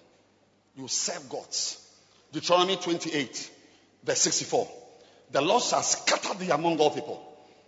[0.76, 1.82] You serve gods.
[2.32, 3.50] Deuteronomy 28,
[4.04, 4.68] verse 64.
[5.30, 7.22] The Lord shall scatter thee among all people,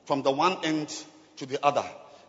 [0.05, 0.95] from the one end
[1.37, 1.85] to the other,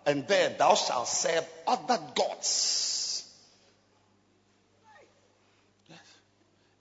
[0.06, 3.30] and there thou shalt serve other gods.
[5.88, 5.99] Yes.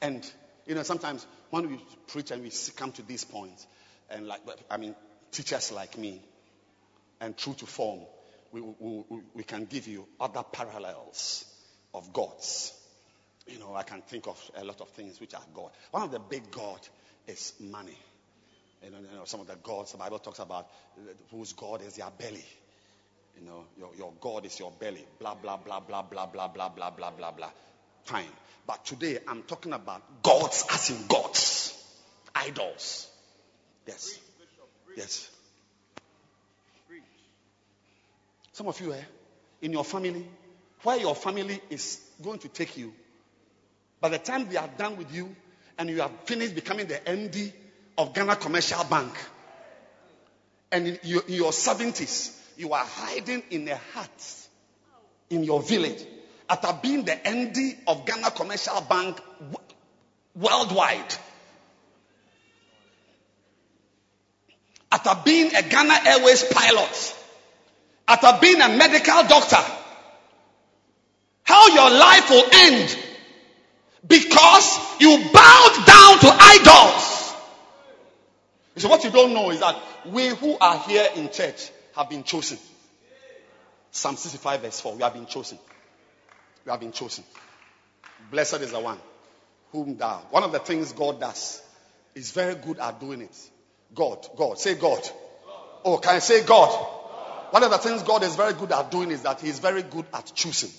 [0.01, 0.33] And,
[0.67, 3.67] you know, sometimes when we preach and we come to these points,
[4.11, 4.41] and like,
[4.71, 4.95] I mean,
[5.33, 6.23] teachers like me,
[7.21, 8.01] and true to form,
[8.53, 11.45] we, we, we can give you other parallels
[11.95, 12.73] of gods.
[13.47, 15.71] You know, I can think of a lot of things which are God.
[15.91, 16.81] One of the big God
[17.27, 17.97] is money.
[18.85, 21.83] You know, you know, some of the gods the Bible talks about uh, whose God
[21.83, 22.45] is their belly.
[23.39, 25.05] You know, your, your God is your belly.
[25.19, 27.51] Blah, blah, blah, blah, blah, blah, blah, blah, blah, blah, blah.
[28.05, 28.25] Fine.
[28.67, 31.75] But today I'm talking about gods as in gods.
[32.35, 33.09] Idols.
[33.87, 34.19] Yes.
[34.97, 35.31] Yes.
[38.59, 39.01] Some of you, eh,
[39.63, 40.27] in your family,
[40.83, 42.93] where your family is going to take you,
[44.01, 45.33] by the time they are done with you
[45.79, 47.53] and you have finished becoming the MD
[47.97, 49.15] of Ghana Commercial Bank,
[50.73, 54.49] and in your, in your 70s, you are hiding in a hut
[55.31, 56.05] in your village
[56.51, 59.21] after being the MD of Ghana Commercial Bank
[60.35, 61.15] worldwide.
[64.91, 67.15] After being a Ghana Airways pilot
[68.09, 69.63] after being a medical doctor,
[71.43, 72.97] how your life will end
[74.07, 77.35] because you bowed down to idols.
[78.77, 79.77] So what you don't know is that
[80.07, 82.59] we who are here in church have been chosen.
[83.91, 84.95] Psalm 65 verse 4.
[84.95, 85.59] We have been chosen.
[86.65, 87.25] We have been chosen.
[88.31, 88.99] Blessed is the one
[89.73, 90.23] whom thou.
[90.31, 91.61] One of the things God does
[92.15, 93.37] is very good at doing it.
[93.95, 95.01] God, God, say God.
[95.85, 96.98] Oh, can I say God?
[97.51, 99.83] One of the things God is very good at doing is that He is very
[99.83, 100.71] good at choosing.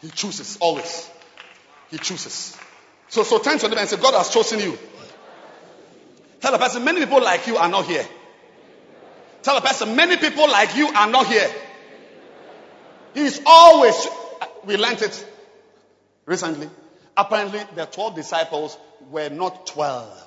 [0.00, 1.08] He chooses always.
[1.90, 2.56] He chooses.
[3.08, 4.78] So, so turn to them and say, God has chosen you.
[6.40, 8.06] Tell the person, many people like you are not here.
[9.42, 11.50] Tell the person, many people like you are not here.
[13.14, 14.06] He is always,
[14.64, 15.26] we learned it
[16.26, 16.68] recently.
[17.16, 18.78] Apparently, the 12 disciples
[19.10, 20.26] were not 12.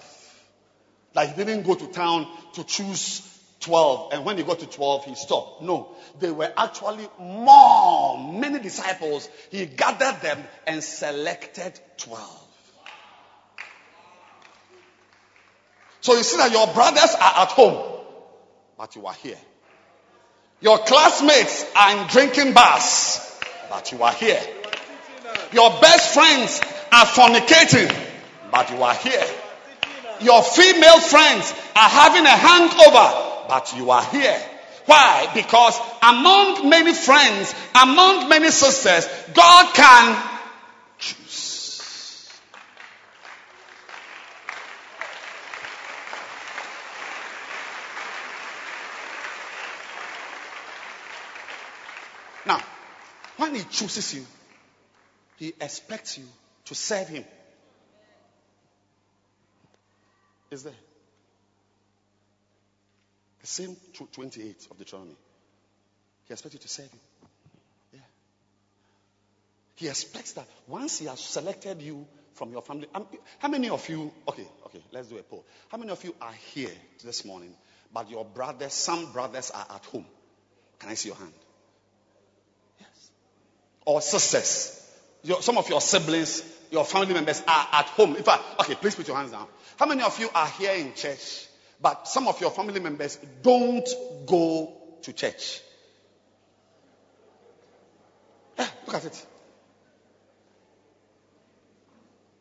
[1.13, 3.27] Like he didn't go to town to choose
[3.61, 4.13] 12.
[4.13, 5.61] And when he got to 12, he stopped.
[5.61, 9.29] No, they were actually more, many disciples.
[9.49, 12.47] He gathered them and selected 12.
[16.01, 18.01] So you see that your brothers are at home,
[18.77, 19.37] but you are here.
[20.59, 23.39] Your classmates are in drinking bars,
[23.69, 24.41] but you are here.
[25.53, 26.59] Your best friends
[26.91, 27.95] are fornicating,
[28.51, 29.25] but you are here.
[30.21, 33.20] Your female friends are having a hangover,
[33.51, 34.41] but you are here.
[34.85, 35.29] Why?
[35.33, 40.23] Because among many friends, among many sisters, God can
[40.97, 42.29] choose.
[52.45, 52.61] Now,
[53.35, 54.25] when He chooses you,
[55.35, 56.23] He expects you
[56.67, 57.25] to serve Him.
[60.51, 60.73] Is there?
[63.41, 63.75] The same
[64.13, 65.15] 28 of Deuteronomy.
[66.27, 66.99] He expects you to serve him.
[67.93, 67.99] Yeah.
[69.75, 72.05] He expects that once he has selected you
[72.35, 72.87] from your family.
[72.93, 73.05] Um,
[73.39, 75.43] how many of you, okay, okay, let's do a poll.
[75.69, 76.71] How many of you are here
[77.03, 77.53] this morning,
[77.93, 80.05] but your brothers, some brothers are at home?
[80.79, 81.33] Can I see your hand?
[82.79, 83.11] Yes.
[83.85, 84.77] Or sisters.
[85.23, 88.15] Your, some of your siblings, your family members are at home.
[88.15, 89.47] In fact, okay, please put your hands down.
[89.77, 91.47] How many of you are here in church,
[91.81, 93.87] But some of your family members don't
[94.25, 95.61] go to church.
[98.57, 99.25] Eh, look at it.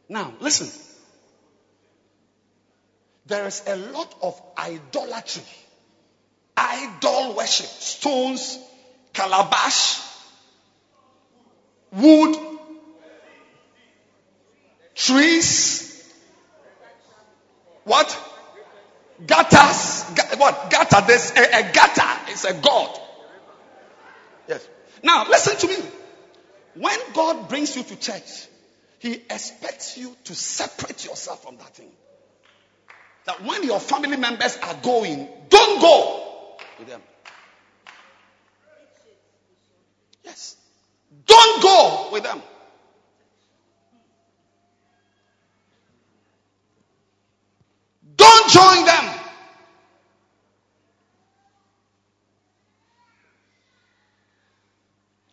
[0.09, 0.69] Now, listen.
[3.27, 5.45] There is a lot of idolatry,
[6.57, 8.59] idol worship, stones,
[9.13, 10.01] calabash,
[11.93, 12.37] wood,
[14.97, 16.11] trees,
[17.85, 18.30] what?
[19.27, 20.05] Gutters,
[20.39, 20.71] what?
[20.71, 22.99] Gutter, there's a, a gutter, is a god.
[24.49, 24.67] Yes.
[25.03, 25.89] Now, listen to me.
[26.77, 28.49] When God brings you to church,
[28.99, 31.91] He expects you to separate yourself from that thing.
[33.27, 37.03] That when your family members are going, don't go with them.
[40.25, 40.57] Yes.
[41.27, 42.41] Don't go with them.
[48.21, 49.15] Don't join them.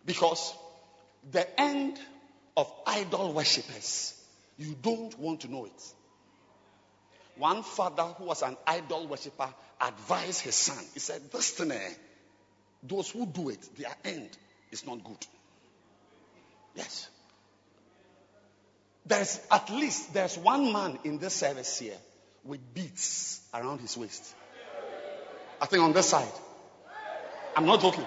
[0.05, 0.53] Because
[1.31, 1.99] the end
[2.55, 4.13] of idol worshippers,
[4.57, 5.93] you don't want to know it.
[7.35, 9.49] One father who was an idol worshipper
[9.81, 10.81] advised his son.
[10.93, 11.89] He said, eh,
[12.83, 14.29] those who do it, their end
[14.71, 15.27] is not good.
[16.73, 17.09] Yes.
[19.05, 21.97] There's at least there's one man in this service here
[22.47, 24.33] with beads around his waist.
[25.59, 26.27] I think on this side.
[27.55, 28.05] I'm not joking.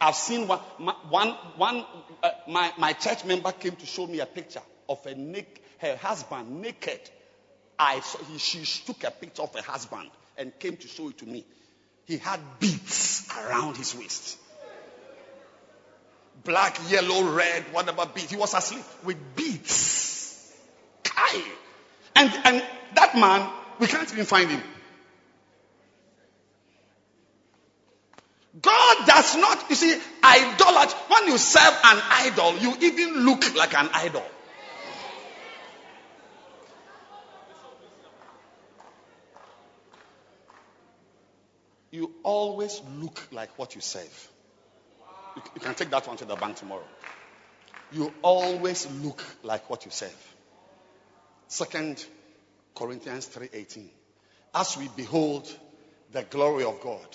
[0.00, 1.84] I've seen one, my, one, one
[2.22, 5.96] uh, my, my church member came to show me a picture of a naked, her
[5.96, 7.00] husband naked.
[7.78, 11.18] I saw, he, she took a picture of her husband and came to show it
[11.18, 11.46] to me.
[12.04, 14.38] He had beads around his waist.
[16.44, 18.30] Black, yellow, red, whatever beads.
[18.30, 20.52] He was asleep with beads.
[21.02, 21.40] Kai.
[22.16, 22.62] And, and
[22.94, 24.62] that man, we can't even find him.
[28.60, 30.98] God does not, you see, idolatry.
[31.08, 34.24] When you serve an idol, you even look like an idol.
[41.90, 44.28] You always look like what you serve.
[45.36, 46.86] You, you can take that one to the bank tomorrow.
[47.92, 50.33] You always look like what you serve.
[51.48, 52.04] Second
[52.74, 53.88] Corinthians 3:18.
[54.54, 55.48] As we behold
[56.12, 57.06] the glory of God,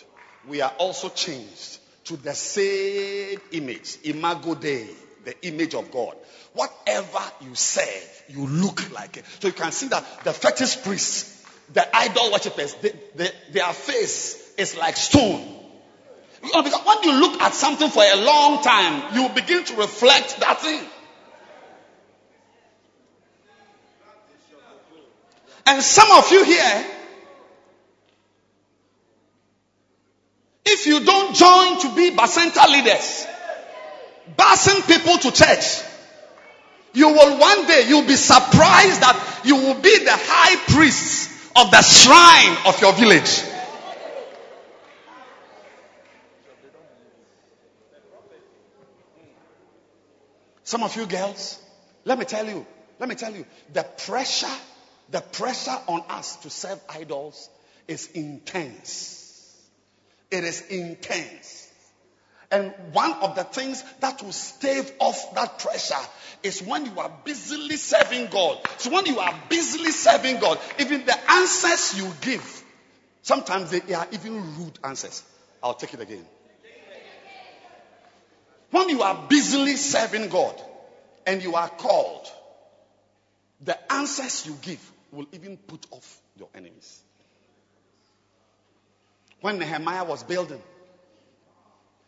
[0.47, 4.87] we are also changed to the same image, imago Dei,
[5.23, 6.15] the image of God.
[6.53, 9.25] Whatever you serve, you look like it.
[9.39, 14.53] So you can see that the fetish priests, the idol worshippers, they, they, their face
[14.57, 15.55] is like stone.
[16.43, 19.75] You know, because when you look at something for a long time, you begin to
[19.75, 20.81] reflect that thing.
[25.69, 26.85] And some of you here,
[30.65, 33.27] if you don't join to be Bacenta leaders,
[34.35, 35.83] basing people to church,
[36.93, 41.69] you will one day, you'll be surprised that you will be the high priest of
[41.69, 43.43] the shrine of your village.
[50.63, 51.59] Some of you girls,
[52.05, 52.65] let me tell you,
[52.97, 54.47] let me tell you, the pressure,
[55.11, 57.49] the pressure on us to serve idols
[57.87, 59.55] is intense.
[60.29, 61.67] It is intense.
[62.51, 65.95] And one of the things that will stave off that pressure
[66.41, 68.59] is when you are busily serving God.
[68.77, 72.63] So when you are busily serving God, even the answers you give,
[73.21, 75.23] sometimes they are even rude answers.
[75.61, 76.25] I'll take it again.
[78.71, 80.59] When you are busily serving God
[81.25, 82.27] and you are called,
[83.61, 87.01] the answers you give will even put off your enemies.
[89.41, 90.61] When Nehemiah was building,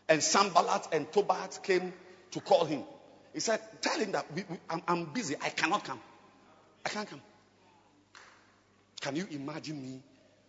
[0.09, 1.93] and Sanballat and Tobias came
[2.31, 2.83] to call him,
[3.33, 5.35] he said, Tell him that we, we, I'm, I'm busy.
[5.41, 5.99] I cannot come.
[6.85, 7.21] I can't come.
[8.99, 10.01] Can you imagine me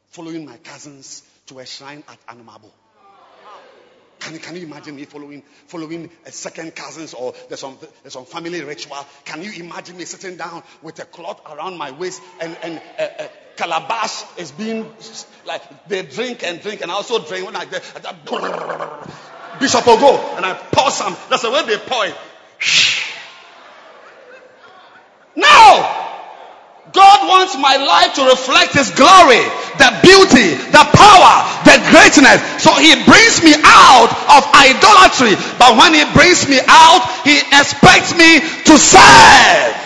[0.08, 2.70] following my cousins to a shrine at Anomabo?
[4.22, 8.24] Can, can you imagine me following following a second cousins or there's some there's some
[8.24, 9.04] family ritual?
[9.24, 13.02] Can you imagine me sitting down with a cloth around my waist and and uh,
[13.02, 14.90] uh, calabash is being
[15.44, 17.82] like they drink and drink and I also drink when I get
[19.60, 21.16] Bishop will go and I pour some.
[21.28, 22.16] That's the way they pour it.
[27.22, 29.42] God wants my life to reflect His glory,
[29.78, 31.34] the beauty, the power,
[31.64, 32.62] the greatness.
[32.62, 35.36] So He brings me out of idolatry.
[35.58, 39.78] But when He brings me out, He expects me to serve.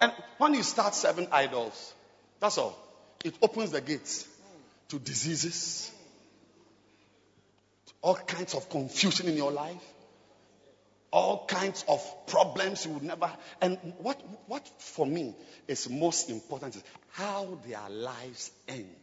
[0.00, 1.92] And when you start serving idols,
[2.40, 2.78] that's all.
[3.24, 4.26] It opens the gates
[4.88, 5.90] to diseases,
[8.04, 9.82] all kinds of confusion in your life,
[11.10, 13.30] all kinds of problems you would never.
[13.62, 15.34] And what, what for me
[15.66, 16.82] is most important is
[17.12, 18.94] how their lives end.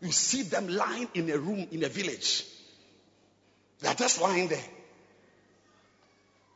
[0.00, 2.44] You see them lying in a room in a village.
[3.78, 4.58] They are just lying there.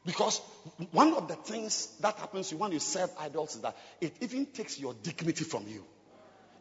[0.05, 0.39] Because
[0.91, 4.77] one of the things that happens when you serve idols is that it even takes
[4.81, 5.85] your dignity from you.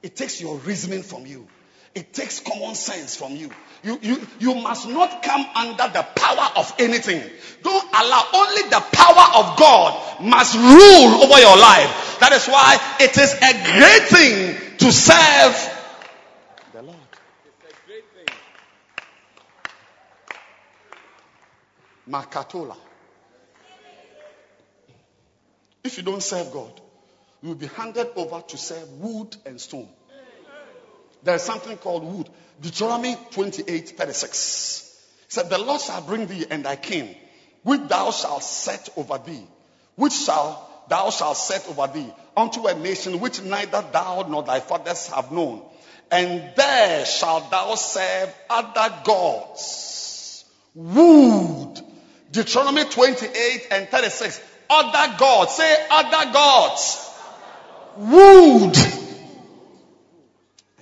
[0.03, 1.47] It takes your reasoning from you.
[1.95, 3.49] It takes common sense from you.
[3.84, 4.27] You, you.
[4.39, 7.22] you must not come under the power of anything.
[7.64, 12.18] Don't allow only the power of God must rule over your life.
[12.19, 15.73] That is why it is a great thing to serve
[16.73, 16.97] the Lord.
[17.85, 18.35] Great thing,
[22.09, 22.76] Makatola.
[25.84, 26.81] If you don't serve God,
[27.41, 29.88] you will be handed over to serve wood and stone.
[31.28, 32.30] There is something called wood.
[32.62, 34.98] Deuteronomy 28 36
[35.28, 37.14] said, The Lord shall bring thee and thy king,
[37.64, 39.44] which thou shalt set over thee,
[39.98, 44.62] which shall thou shalt set over thee, unto a nation which neither thou nor thy
[44.62, 45.64] fathers have known.
[46.10, 50.45] And there shalt thou serve other gods.
[50.76, 51.82] Wood.
[52.32, 54.41] Deuteronomy 28 and 36.
[54.70, 55.56] Other gods.
[55.56, 57.10] Say other gods.
[57.98, 59.06] Wood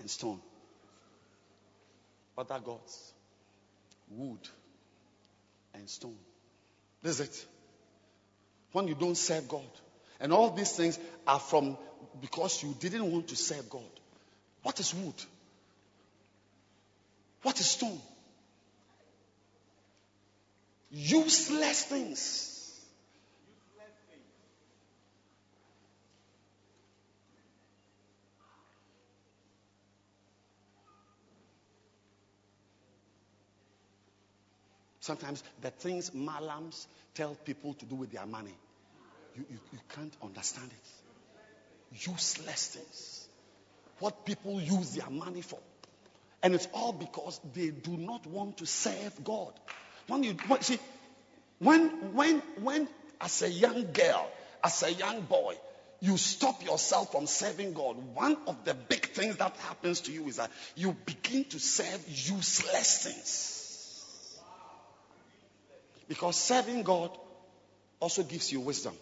[0.05, 0.39] and stone.
[2.37, 3.13] Other gods.
[4.11, 4.47] Wood
[5.73, 6.19] and stone.
[7.01, 7.45] This is it.
[8.71, 9.65] When you don't serve God.
[10.19, 11.75] And all these things are from
[12.21, 13.81] because you didn't want to serve God.
[14.61, 15.15] What is wood?
[17.41, 17.99] What is stone?
[20.91, 22.54] Useless things.
[35.05, 38.55] Sometimes the things malams tell people to do with their money,
[39.35, 42.07] you, you, you can't understand it.
[42.09, 43.27] Useless things.
[43.99, 45.59] What people use their money for.
[46.41, 49.53] And it's all because they do not want to serve God.
[50.07, 50.79] When you see,
[51.59, 52.87] when when when
[53.21, 54.27] as a young girl,
[54.63, 55.53] as a young boy,
[55.99, 60.27] you stop yourself from serving God, one of the big things that happens to you
[60.29, 63.54] is that you begin to serve useless things.
[66.07, 67.11] Because serving God
[67.99, 68.93] also gives you wisdom.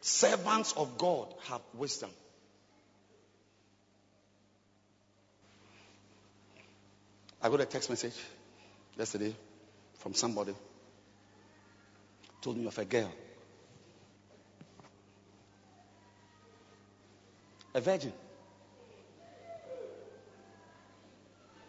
[0.00, 2.10] Servants of God have wisdom.
[7.40, 8.16] I got a text message
[8.96, 9.34] yesterday
[9.98, 10.54] from somebody.
[12.40, 13.12] Told me of a girl.
[17.74, 18.12] A virgin.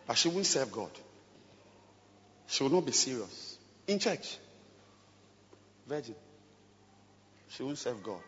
[0.06, 0.92] But she won't serve God.
[2.54, 3.58] She will not be serious.
[3.88, 4.38] In church.
[5.88, 6.14] Virgin.
[7.50, 8.22] She won't serve God.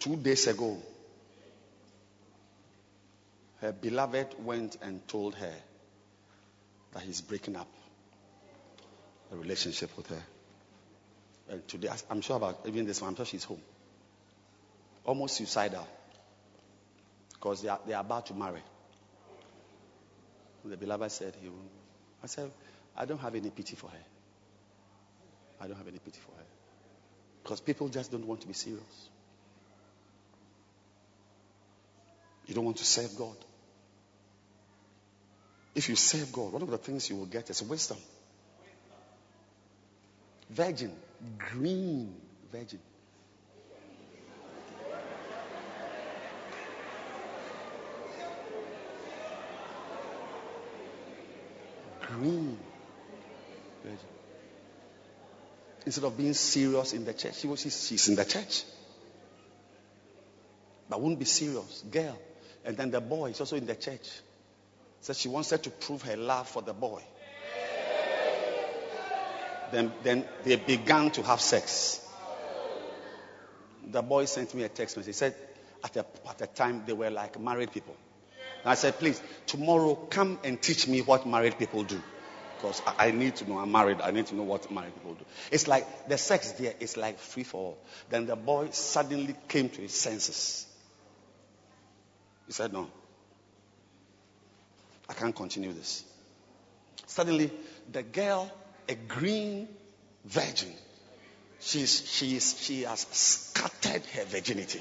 [0.00, 0.76] Two days ago,
[3.60, 5.54] her beloved went and told her
[6.94, 7.68] that he's breaking up
[9.32, 10.22] a relationship with her.
[11.48, 13.62] And today, I'm sure about even this one, I'm sure she's home.
[15.04, 15.86] Almost suicidal.
[17.34, 18.62] Because they are, they are about to marry.
[20.68, 21.70] The beloved said he will.
[22.22, 22.50] I said,
[22.96, 24.04] I don't have any pity for her.
[25.60, 26.44] I don't have any pity for her.
[27.42, 29.08] Because people just don't want to be serious.
[32.46, 33.36] You don't want to serve God.
[35.74, 37.98] If you serve God, one of the things you will get is wisdom.
[40.50, 40.92] Virgin,
[41.38, 42.14] green
[42.50, 42.80] virgin.
[55.84, 58.64] Instead of being serious in the church, she was, she's in the church.
[60.88, 61.84] But wouldn't be serious.
[61.90, 62.18] Girl.
[62.64, 64.08] And then the boy is also in the church.
[65.00, 67.02] Said she wanted to prove her love for the boy.
[69.70, 72.00] Then, then they began to have sex.
[73.88, 75.14] The boy sent me a text message.
[75.14, 75.34] He said,
[75.84, 77.96] at the, at the time, they were like married people.
[78.68, 82.00] I said, please, tomorrow come and teach me what married people do.
[82.56, 83.58] Because I, I need to know.
[83.58, 84.00] I'm married.
[84.00, 85.24] I need to know what married people do.
[85.50, 87.78] It's like the sex there is like free for all.
[88.10, 90.66] Then the boy suddenly came to his senses.
[92.46, 92.88] He said, no.
[95.08, 96.04] I can't continue this.
[97.06, 97.50] Suddenly,
[97.92, 98.50] the girl
[98.88, 99.68] a green
[100.24, 100.72] virgin.
[101.60, 104.80] She's, she's, she has scattered her virginity.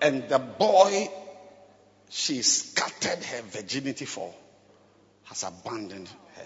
[0.00, 1.08] And the boy
[2.08, 4.32] she scattered her virginity for
[5.24, 6.42] has abandoned her.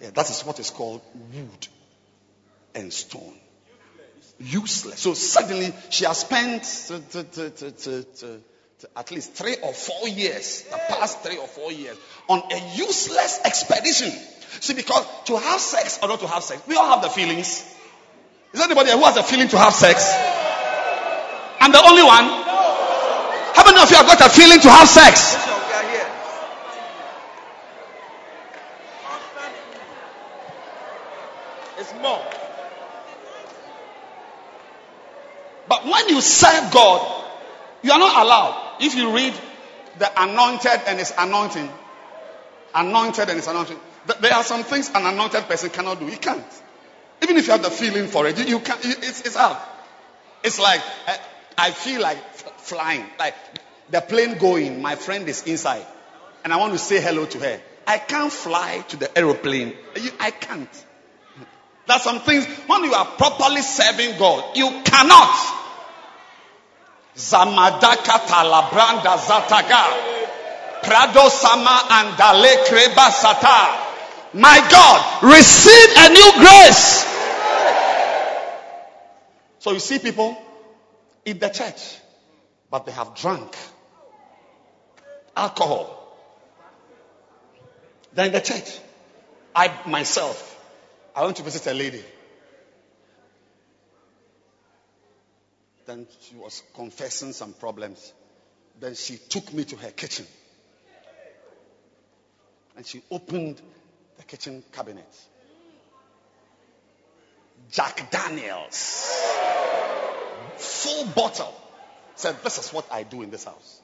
[0.00, 1.68] Yeah, that is what is called wood
[2.74, 3.38] and stone.
[4.40, 4.98] Useless.
[4.98, 6.62] So suddenly she has spent
[8.96, 11.96] at least three or four years, the past three or four years,
[12.28, 14.10] on a useless expedition.
[14.60, 17.64] See, because to have sex or not to have sex, we all have the feelings.
[18.52, 20.12] Is anybody who has a feeling to have sex?
[21.60, 22.41] I'm the only one.
[23.82, 25.34] Of you have got a feeling to have sex?
[31.78, 32.24] It's more.
[35.68, 37.24] But when you serve God,
[37.82, 38.76] you are not allowed.
[38.80, 39.34] If you read
[39.98, 41.68] the anointed and his anointing,
[42.76, 43.80] anointed and his anointing,
[44.20, 46.06] there are some things an anointed person cannot do.
[46.06, 46.44] He can't.
[47.20, 48.78] Even if you have the feeling for it, you, can't.
[48.84, 49.60] It's, it's out.
[50.44, 51.16] It's like eh,
[51.58, 52.18] I feel like
[52.58, 53.34] flying, like
[53.92, 54.82] the plane going.
[54.82, 55.86] My friend is inside,
[56.42, 57.60] and I want to say hello to her.
[57.86, 59.74] I can't fly to the aeroplane.
[60.18, 60.86] I can't.
[61.86, 65.58] There's some things when you are properly serving God, you cannot.
[67.14, 70.82] Zamadaka talabranda zataga.
[70.82, 73.78] Prado sama andale kreba sata.
[74.34, 77.04] My God, receive a new grace.
[79.58, 80.40] So you see people
[81.26, 81.98] in the church,
[82.70, 83.54] but they have drunk
[85.36, 85.98] alcohol.
[88.14, 88.78] Then in the church,
[89.54, 90.48] I myself,
[91.14, 92.02] I went to visit a lady.
[95.86, 98.12] Then she was confessing some problems.
[98.80, 100.26] Then she took me to her kitchen.
[102.76, 103.60] And she opened
[104.16, 105.04] the kitchen cabinet.
[107.70, 109.10] Jack Daniels.
[110.56, 111.54] Full bottle.
[112.14, 113.81] Said, This is what I do in this house.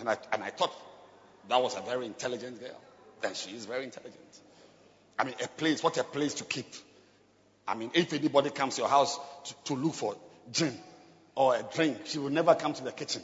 [0.00, 0.72] And I, and I thought
[1.48, 2.80] that was a very intelligent girl.
[3.20, 4.18] Then she is very intelligent.
[5.18, 6.66] I mean, a place, what a place to keep.
[7.66, 10.16] I mean, if anybody comes to your house to, to look for
[10.52, 10.76] gin
[11.34, 13.22] or a drink, she will never come to the kitchen.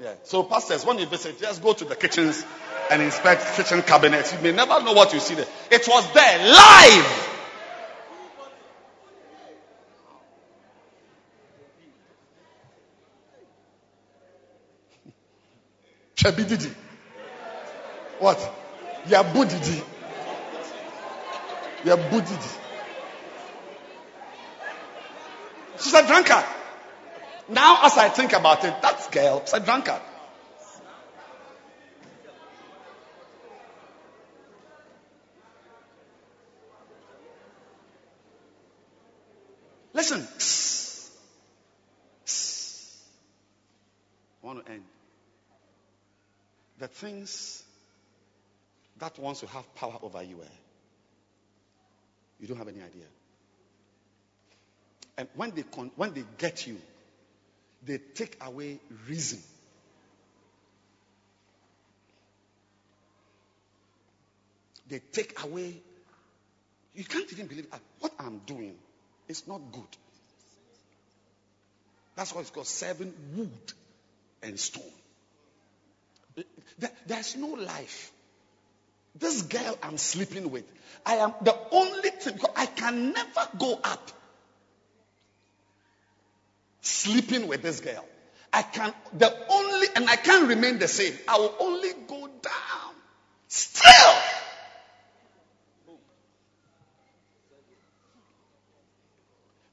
[0.00, 0.14] Yeah.
[0.24, 2.44] So, pastors, when you visit, just go to the kitchens
[2.90, 4.32] and inspect kitchen cabinets.
[4.32, 5.46] You may never know what you see there.
[5.70, 7.33] It was there live.
[16.24, 16.72] Chabididi.
[18.18, 18.38] What?
[19.06, 19.84] Yabudidi.
[21.84, 22.58] Yabudidi.
[25.78, 26.44] She's a drunkard.
[27.50, 30.00] Now, as I think about it, that girl is a drunkard.
[39.92, 40.26] Listen.
[44.42, 44.84] I want to end.
[46.78, 47.62] The things
[48.98, 50.54] that wants to have power over you, eh?
[52.40, 53.06] you don't have any idea.
[55.16, 56.78] And when they, con- when they get you,
[57.84, 59.38] they take away reason.
[64.88, 65.74] They take away,
[66.94, 67.66] you can't even believe
[68.00, 68.74] what I'm doing
[69.28, 69.82] is not good.
[72.16, 73.72] That's why it's called seven wood
[74.42, 74.84] and stone.
[77.06, 78.12] There's no life.
[79.16, 80.64] This girl I'm sleeping with,
[81.06, 84.10] I am the only thing, I can never go up
[86.84, 88.04] sleeping with this girl.
[88.52, 91.12] I can, the only, and I can't remain the same.
[91.26, 92.94] I will only go down.
[93.48, 94.14] Still.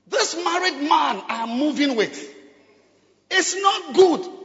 [0.07, 2.35] This married man I'm moving with
[3.29, 4.40] is not good.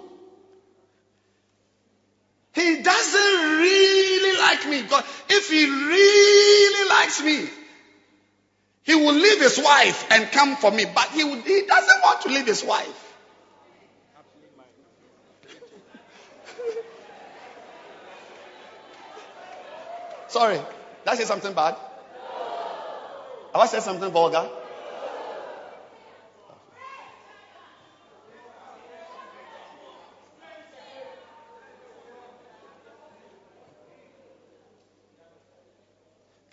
[2.57, 4.83] He doesn't really like me.
[4.89, 7.51] God, if he really likes me,
[8.83, 12.23] he will leave his wife and come for me, but he, would, he doesn't want
[12.23, 13.03] to leave his wife.
[20.29, 20.65] Sorry, did
[21.07, 21.77] I say something bad?
[23.53, 24.49] Have I said something vulgar?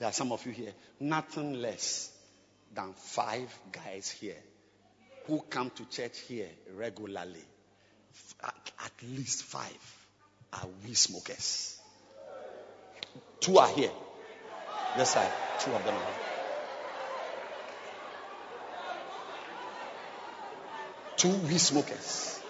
[0.03, 2.11] There are some of you here, nothing less
[2.75, 4.35] than five guys here
[5.27, 7.39] who come to church here regularly.
[8.43, 10.05] At, least five
[10.51, 11.79] are we smokers.
[13.39, 13.91] Two are here.
[14.97, 15.31] This side.
[15.61, 16.15] Two of them are here.
[21.15, 22.41] Two we smokers.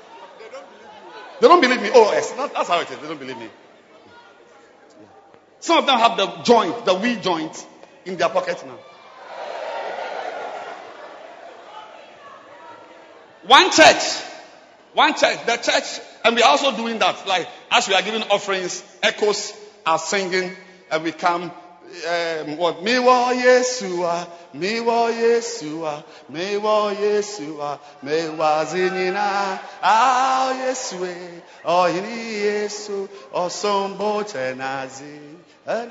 [1.39, 1.91] They don't believe me.
[1.93, 2.31] Oh, yes.
[2.31, 2.97] That's how it is.
[2.97, 3.47] They don't believe me.
[5.63, 7.65] Some of them have the joint, the weed joint,
[8.03, 8.77] in their pocket now.
[13.47, 14.03] One church,
[14.93, 17.25] one church, the church, and we're also doing that.
[17.25, 19.53] Like as we are giving offerings, echoes
[19.85, 20.51] are singing,
[20.91, 21.43] and we come.
[21.43, 33.07] Um, what wa Yesua, me wa Yesua, me wa zinina, ah Yesue, oh ini Yesu,
[33.31, 35.89] oh sombo chenazi, When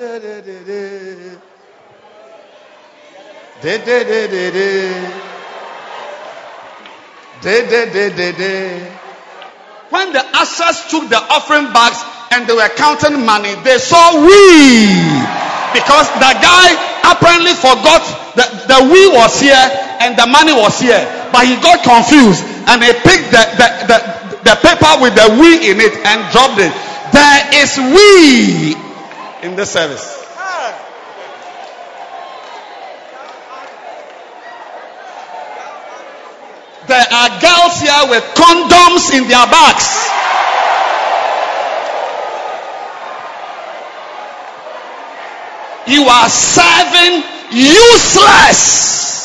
[10.13, 14.93] the ushers took the offering bags and they were counting money, they saw we.
[15.73, 16.77] Because the guy
[17.09, 18.05] apparently forgot
[18.37, 19.57] that the we was here
[20.05, 21.01] and the money was here.
[21.33, 23.97] But he got confused and he picked the, the, the,
[24.53, 26.77] the paper with the we in it and dropped it.
[27.17, 28.92] There is we
[29.43, 30.19] in this service.
[36.87, 40.03] There are girls here with condoms in their bags.
[45.87, 49.22] You are serving useless.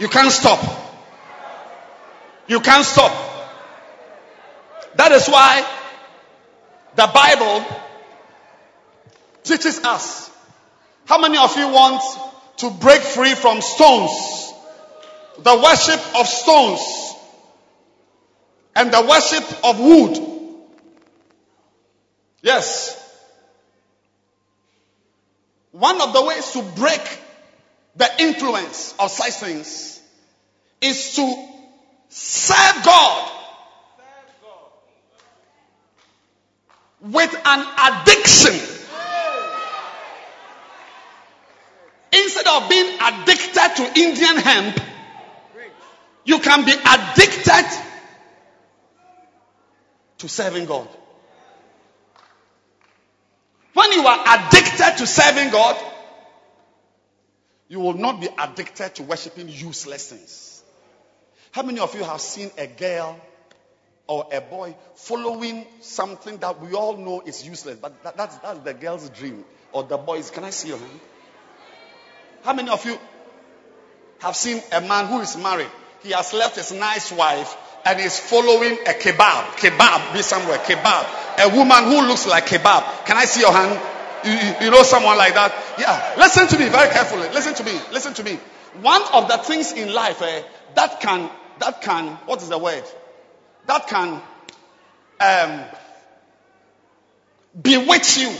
[0.00, 0.58] You can't stop.
[2.48, 3.12] You can't stop.
[4.94, 5.62] That is why
[6.96, 7.66] the Bible
[9.44, 10.30] teaches us.
[11.04, 12.02] How many of you want
[12.56, 14.54] to break free from stones?
[15.38, 17.14] The worship of stones
[18.74, 20.18] and the worship of wood.
[22.40, 22.96] Yes.
[25.72, 27.02] One of the ways to break
[27.96, 29.89] the influence of such things
[30.80, 31.48] is to
[32.08, 33.30] serve God
[37.00, 38.76] with an addiction.
[42.12, 44.80] Instead of being addicted to Indian hemp,
[46.24, 47.66] you can be addicted
[50.18, 50.88] to serving God.
[53.72, 55.76] When you are addicted to serving God,
[57.68, 60.49] you will not be addicted to worshiping useless things.
[61.52, 63.20] How many of you have seen a girl
[64.06, 68.60] or a boy following something that we all know is useless, but that, that's, that's
[68.60, 70.30] the girl's dream or the boy's?
[70.30, 71.00] Can I see your hand?
[72.42, 72.98] How many of you
[74.20, 75.70] have seen a man who is married?
[76.02, 79.56] He has left his nice wife and is following a kebab.
[79.56, 80.58] Kebab, be somewhere.
[80.58, 81.06] Kebab.
[81.38, 83.06] A woman who looks like kebab.
[83.06, 83.80] Can I see your hand?
[84.24, 85.52] You, you, know someone like that?
[85.78, 86.14] Yeah.
[86.18, 87.28] Listen to me very carefully.
[87.30, 87.72] Listen to me.
[87.92, 88.38] Listen to me.
[88.82, 90.42] One of the things in life eh,
[90.74, 91.30] that can,
[91.60, 92.82] that can, what is the word?
[93.66, 94.20] That can
[95.20, 95.64] um,
[97.60, 98.34] bewitch you.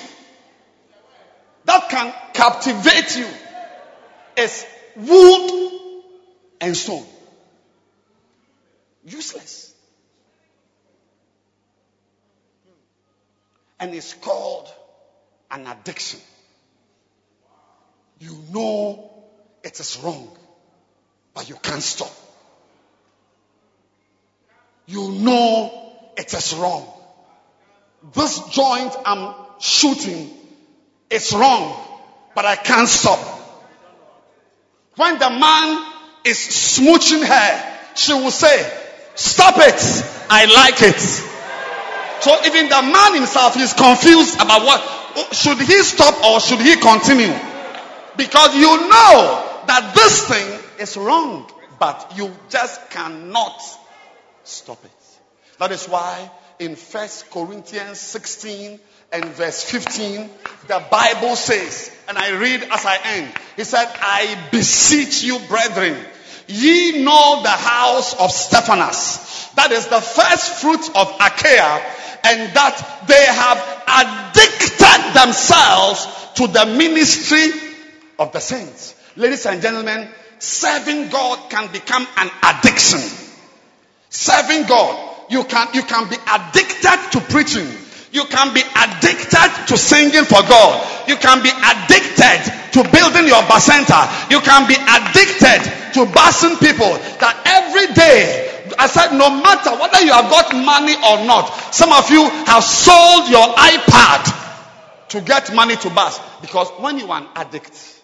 [1.66, 3.26] That can captivate you
[4.36, 4.66] is
[4.96, 5.92] wood
[6.60, 7.06] and stone.
[9.04, 9.74] Useless.
[13.78, 14.68] And it's called
[15.50, 16.20] an addiction.
[18.18, 19.10] You know
[19.62, 20.36] it is wrong,
[21.34, 22.10] but you can't stop.
[24.90, 26.84] You know it is wrong.
[28.12, 30.30] This joint I'm shooting
[31.08, 31.76] is wrong,
[32.34, 33.20] but I can't stop.
[34.96, 35.86] When the man
[36.24, 38.68] is smooching her, she will say,
[39.14, 39.80] Stop it.
[40.28, 41.00] I like it.
[42.20, 46.74] So even the man himself is confused about what should he stop or should he
[46.76, 47.32] continue?
[48.16, 53.62] Because you know that this thing is wrong, but you just cannot
[54.50, 54.90] stop it.
[55.58, 58.78] That is why in First Corinthians 16
[59.12, 60.28] and verse 15,
[60.68, 65.96] the Bible says, and I read as I end, he said, I beseech you, brethren,
[66.46, 69.50] ye know the house of Stephanas.
[69.56, 71.82] That is the first fruit of Achaia,
[72.24, 77.50] and that they have addicted themselves to the ministry
[78.18, 78.94] of the saints.
[79.16, 83.29] Ladies and gentlemen, serving God can become an addiction.
[84.10, 87.66] Serving God, you can, you can be addicted to preaching.
[88.12, 91.08] You can be addicted to singing for God.
[91.08, 92.42] You can be addicted
[92.74, 94.30] to building your Bacenta.
[94.30, 95.62] You can be addicted
[95.94, 96.90] to busing people.
[97.22, 101.92] That every day, I said, no matter whether you have got money or not, some
[101.92, 106.18] of you have sold your iPad to get money to bus.
[106.40, 108.02] Because when you are an addict,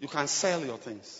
[0.00, 1.19] you can sell your things.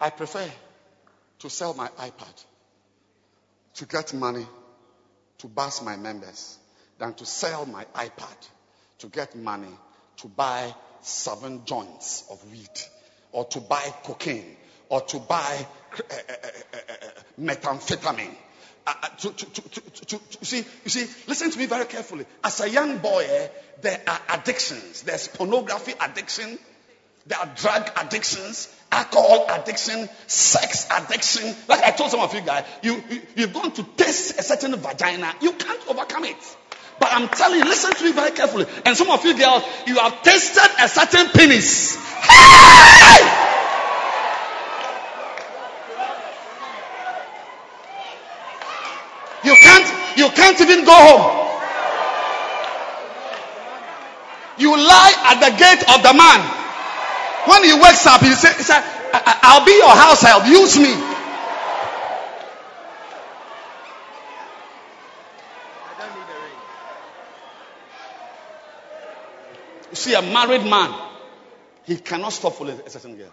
[0.00, 0.48] I prefer
[1.40, 2.44] to sell my iPad
[3.74, 4.46] to get money
[5.38, 6.58] to bus my members
[6.98, 8.48] than to sell my iPad
[8.98, 9.68] to get money
[10.18, 12.68] to buy seven joints of weed
[13.32, 14.56] or to buy cocaine
[14.88, 16.32] or to buy uh, uh,
[16.74, 17.06] uh,
[17.40, 18.34] methamphetamine.
[19.18, 19.46] To, to,
[20.06, 22.24] to, you see, you see, listen to me very carefully.
[22.42, 23.48] As a young boy, eh,
[23.82, 25.02] there are addictions.
[25.02, 26.58] There's pornography addiction.
[27.28, 31.54] There are drug addictions alcohol addiction, sex addiction.
[31.68, 33.02] Like I told some of you guys, you,
[33.36, 35.34] you, have gone to taste a certain vagina.
[35.40, 36.36] You can't overcome it.
[36.98, 38.66] But I'm telling you, listen to me very carefully.
[38.84, 41.96] And some of you girls, you have tasted a certain penis.
[41.96, 43.44] Hey!
[49.44, 51.44] You can't, you can't even go home.
[54.58, 56.67] You lie at the gate of the man
[57.48, 60.46] when he wakes up, he he said I'll be your house help.
[60.46, 60.92] Use me.
[69.90, 70.94] You see, a married man,
[71.84, 73.32] he cannot stop fooling a certain girl.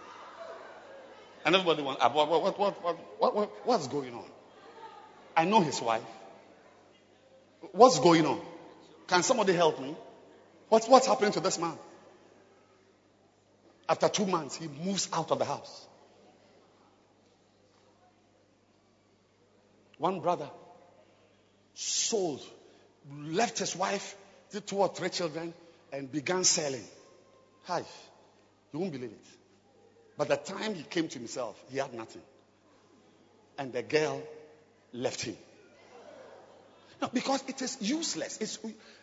[1.44, 4.24] And everybody wants, ah, what, what, what, what, what, what's going on?
[5.36, 6.02] I know his wife.
[7.72, 8.40] What's going on?
[9.06, 9.94] Can somebody help me?
[10.68, 11.76] What's, what's happening to this man?
[13.88, 15.86] After two months, he moves out of the house.
[19.98, 20.50] One brother
[21.74, 22.40] sold,
[23.10, 24.16] left his wife,
[24.50, 25.54] did two or three children,
[25.92, 26.84] and began selling.
[27.64, 27.84] Hi,
[28.72, 29.26] you won't believe it.
[30.16, 32.22] By the time he came to himself, he had nothing.
[33.58, 34.22] And the girl
[34.92, 35.36] left him.
[37.00, 38.38] No, because it is useless.
[38.40, 38.58] It's,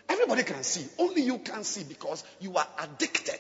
[0.09, 0.85] everybody can see.
[0.97, 3.39] Only you can see because you are addicted.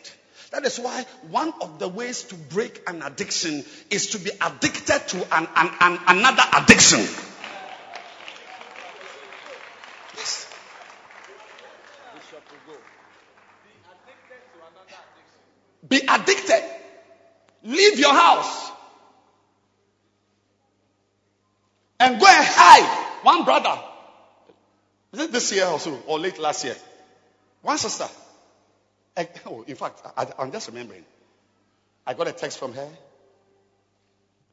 [0.51, 5.07] That is why one of the ways to break an addiction is to be addicted
[5.09, 6.99] to an, an, an another addiction.
[10.15, 10.47] Yes.
[15.87, 16.63] Be addicted.
[17.63, 18.71] Leave your house.
[21.99, 23.19] And go and hide.
[23.23, 23.79] One brother.
[25.13, 26.75] Is it this year also or late last year?
[27.61, 28.07] One sister
[29.45, 31.05] Oh, in fact, I, I'm just remembering.
[32.05, 32.89] I got a text from her,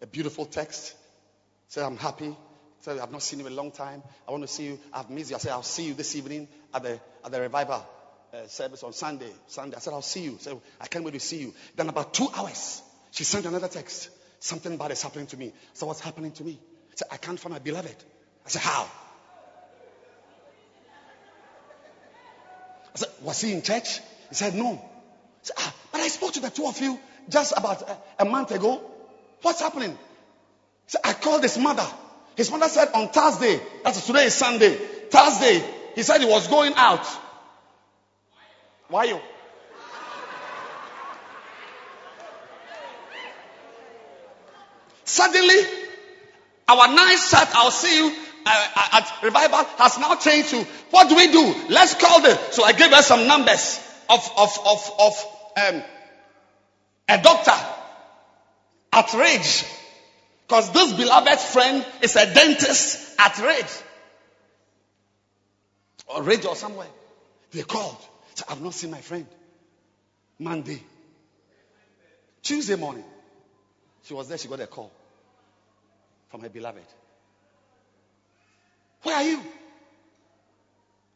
[0.03, 0.95] a beautiful text.
[1.69, 2.37] Said, I'm happy.
[2.81, 4.03] Said, I've not seen you in a long time.
[4.27, 4.79] I want to see you.
[4.93, 5.37] I've missed you.
[5.37, 7.85] I said, I'll see you this evening at the, at the revival
[8.33, 9.31] uh, service on Sunday.
[9.47, 9.77] Sunday.
[9.77, 10.37] I said, I'll see you.
[10.41, 11.55] Said, I can't wait to see you.
[11.77, 14.11] Then about two hours, she sent another text.
[14.41, 15.53] Something bad is happening to me.
[15.75, 16.59] So what's happening to me?
[16.91, 17.97] I said, I can't find my beloved.
[18.47, 18.89] I said, how?
[22.95, 24.01] I said, was he in church?
[24.31, 24.81] He said, No.
[25.42, 28.52] Said, ah, but I spoke to the two of you just about a, a month
[28.52, 28.81] ago.
[29.42, 29.91] What's happening?
[29.91, 29.97] He
[30.86, 31.86] said, I called his mother.
[32.36, 34.75] His mother said on Thursday, that's today is Sunday.
[35.10, 35.62] Thursday,
[35.94, 37.07] he said he was going out.
[38.89, 39.20] Why you?
[45.05, 45.57] Suddenly,
[46.68, 48.15] our nice set, I'll see you
[48.47, 51.55] uh, at revival has now changed to what do we do?
[51.68, 52.39] Let's call them.
[52.52, 55.83] So I gave her some numbers of, of, of, of um,
[57.09, 57.53] a doctor
[58.93, 59.65] at Ridge.
[60.47, 63.73] Because this beloved friend is a dentist at Ridge.
[66.09, 66.89] Or Ridge or somewhere.
[67.53, 67.97] They called.
[68.35, 69.27] So I've not seen my friend.
[70.39, 70.83] Monday.
[72.43, 73.05] Tuesday morning.
[74.05, 74.39] She was there.
[74.39, 74.91] She got a call
[76.31, 76.83] from her beloved.
[79.03, 79.41] Where are you?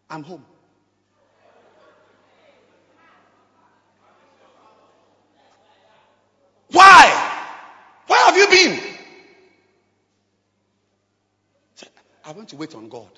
[0.09, 0.45] I'm home.
[6.95, 7.07] Why?
[8.07, 8.81] Where have you been?
[12.25, 13.09] I want to wait on God.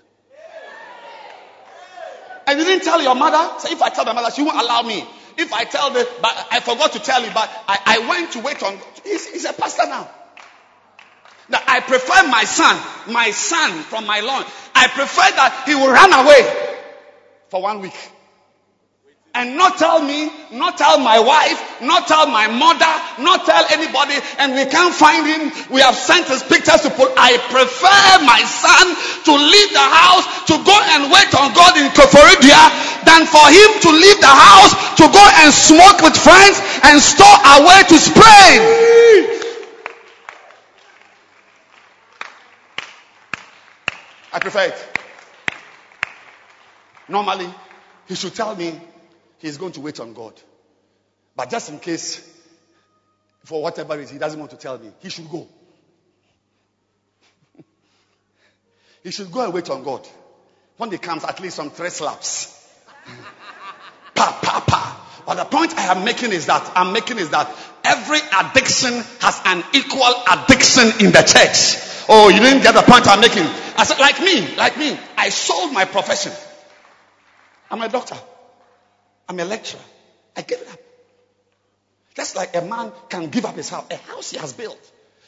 [2.47, 3.59] I didn't tell your mother.
[3.61, 5.05] Say, if I tell my mother, she won't allow me.
[5.37, 8.41] If I tell the, but I forgot to tell you, but I, I went to
[8.41, 8.79] wait on.
[9.05, 10.09] He's, he's a pastor now.
[11.49, 14.45] Now I prefer my son, my son from my lawn.
[14.75, 16.79] I prefer that he will run away
[17.51, 17.95] for one week
[19.37, 22.89] and not tell me, not tell my wife, not tell my mother,
[23.21, 25.53] not tell anybody, and we can't find him.
[25.69, 27.13] We have sent his pictures to put.
[27.21, 28.97] I prefer my son
[29.29, 32.65] to leave the house to go and wait on God in Koforidua
[33.05, 36.57] than for him to leave the house to go and smoke with friends
[36.89, 38.59] and store away to Spain.
[44.33, 44.89] I prefer it.
[47.09, 47.53] Normally,
[48.09, 48.81] he should tell me
[49.39, 50.35] he's going to wait on God.
[51.35, 52.27] But just in case,
[53.45, 55.47] for whatever reason, he doesn't want to tell me, he should go.
[59.03, 60.07] he should go and wait on God.
[60.79, 62.53] When he comes, at least some three slaps.
[64.15, 65.23] pa, pa, pa.
[65.27, 67.51] But the point I am making is that, I'm making is that
[67.85, 71.83] every addiction has an equal addiction in the church.
[72.09, 73.43] Oh, you didn't get the point I'm making.
[73.77, 76.33] I said, like me, like me, I sold my profession.
[77.71, 78.17] I'm a doctor.
[79.29, 79.81] I'm a lecturer.
[80.37, 80.79] I gave it up.
[82.15, 84.81] Just like a man can give up his house, a house he has built.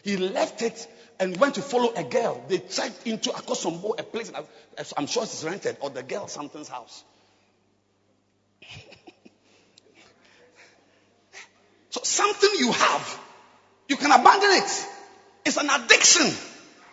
[0.03, 0.89] He left it
[1.21, 2.43] and went to follow a girl.
[2.49, 4.33] They checked into Akosombo, a place,
[4.97, 7.05] I'm sure it's rented, or the girl something's house.
[11.91, 13.21] so something you have,
[13.89, 14.87] you can abandon it.
[15.45, 16.33] It's an addiction.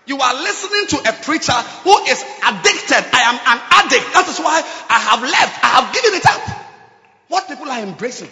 [0.08, 3.06] You are listening to a preacher who is addicted.
[3.14, 4.14] I am an addict.
[4.14, 5.64] That is why I have left.
[5.64, 6.65] I have given it up.
[7.28, 8.30] What people are embracing?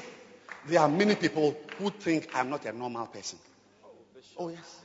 [0.68, 3.40] There are many people who think I'm not a normal person.
[4.38, 4.80] Oh, yes.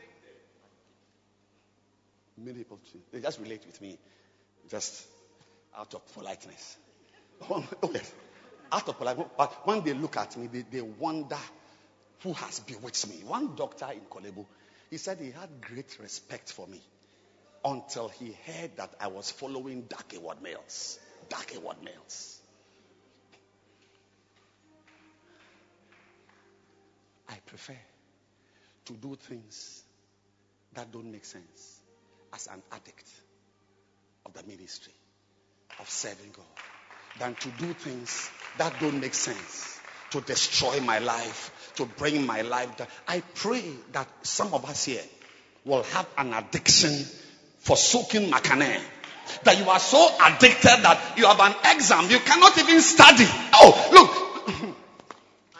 [2.37, 2.79] Many people,
[3.13, 3.99] they just relate with me
[4.69, 5.07] just
[5.77, 6.77] out of politeness.
[7.51, 8.13] Oh, oh, yes.
[8.73, 9.29] Out of politeness.
[9.37, 11.39] But when they look at me, they, they wonder
[12.23, 13.23] who has bewitched me.
[13.25, 14.45] One doctor in Korle Bu,
[14.91, 16.81] he said he had great respect for me
[17.65, 20.99] until he heard that I was following dark word males.
[21.29, 22.38] Dark word males.
[27.29, 27.77] I prefer
[28.87, 29.83] to do things
[30.75, 31.81] that don't make sense
[32.35, 33.09] as an addict
[34.27, 34.93] of the ministry
[35.81, 36.45] of serving God
[37.19, 39.79] than to do things that don't make sense
[40.11, 42.89] to destroy my life, to bring my life down.
[43.07, 45.03] I pray that some of us here
[45.65, 47.05] will have an addiction
[47.59, 48.81] for soaking macane.
[49.45, 53.27] That you are so addicted that you have an exam, you cannot even study.
[53.53, 54.75] Oh, look,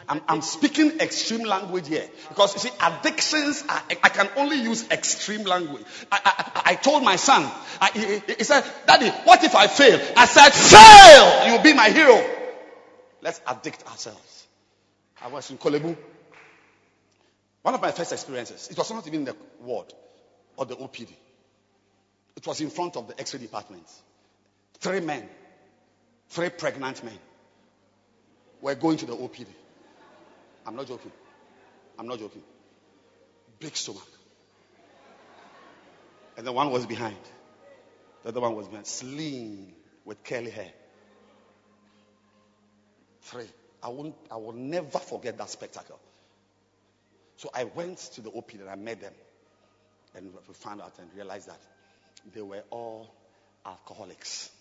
[0.09, 3.63] I'm, I'm, speaking extreme language here because you see, addictions.
[3.69, 5.83] Are, I can only use extreme language.
[6.11, 7.49] I, I, I told my son.
[7.93, 11.47] he, he, said, "Daddy, what if I fail?" I said, "Fail!
[11.47, 12.21] You'll be my hero."
[13.21, 14.47] Let's addict ourselves.
[15.21, 15.95] I was in Korle Bu.
[17.61, 18.69] One of my first experiences.
[18.71, 19.93] It was not even the ward
[20.57, 21.09] or the OPD.
[22.35, 23.85] It was in front of the X-ray department.
[24.79, 25.27] Three men,
[26.29, 27.19] three pregnant men,
[28.61, 29.47] were going to the OPD.
[30.69, 31.11] I'm not joking.
[31.97, 32.43] I'm not joking.
[33.59, 34.05] Big stomach.
[36.37, 37.17] And the one was behind.
[38.21, 38.85] The other one was behind.
[38.85, 39.73] Slim
[40.05, 40.71] with curly hair.
[43.21, 43.47] Three.
[43.81, 45.99] I won't I will never forget that spectacle.
[47.37, 49.13] So I went to the OP and I met them.
[50.15, 51.61] And we found out and realized that
[52.31, 53.11] they were all
[53.65, 54.51] alcoholics.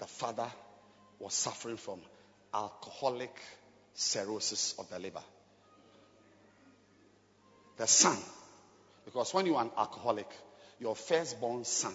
[0.00, 0.50] The father
[1.20, 2.00] was suffering from
[2.52, 3.40] alcoholic
[4.00, 5.22] cirrhosis of the liver.
[7.76, 8.16] The son,
[9.04, 10.28] because when you are an alcoholic,
[10.78, 11.94] your firstborn son,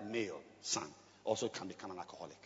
[0.00, 0.86] male son,
[1.24, 2.38] also can become an alcoholic.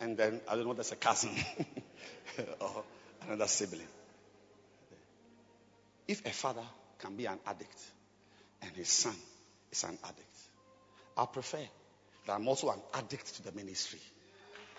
[0.00, 1.30] And then, I don't know, there's a cousin
[2.60, 2.84] or
[3.26, 3.88] another sibling.
[6.08, 6.64] If a father
[6.98, 7.78] can be an addict
[8.62, 9.14] and his son
[9.72, 10.36] is an addict,
[11.16, 11.58] I prefer
[12.26, 14.00] that I'm also an addict to the ministry.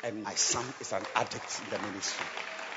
[0.04, 2.26] And my son is an addict in the ministry.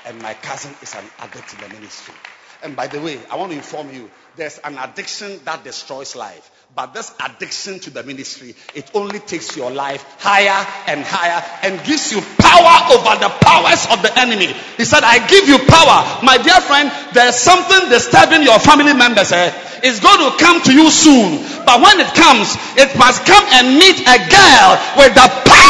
[0.05, 2.15] And my cousin is an addict in the ministry.
[2.63, 6.49] And by the way, I want to inform you, there's an addiction that destroys life.
[6.75, 11.83] But this addiction to the ministry, it only takes your life higher and higher and
[11.85, 14.47] gives you power over the powers of the enemy.
[14.77, 16.23] He said, I give you power.
[16.23, 19.31] My dear friend, there's something disturbing your family members.
[19.31, 19.70] Eh?
[19.83, 21.41] It's going to come to you soon.
[21.65, 25.61] But when it comes, it must come and meet a girl with the power.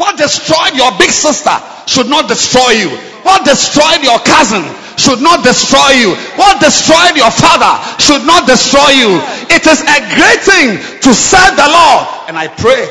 [0.00, 1.52] What destroyed your big sister
[1.86, 2.88] should not destroy you.
[3.22, 4.64] What destroyed your cousin
[4.96, 6.14] should not destroy you.
[6.36, 9.20] What destroyed your father should not destroy you.
[9.52, 12.06] It is a great thing to serve the Lord.
[12.28, 12.88] And I pray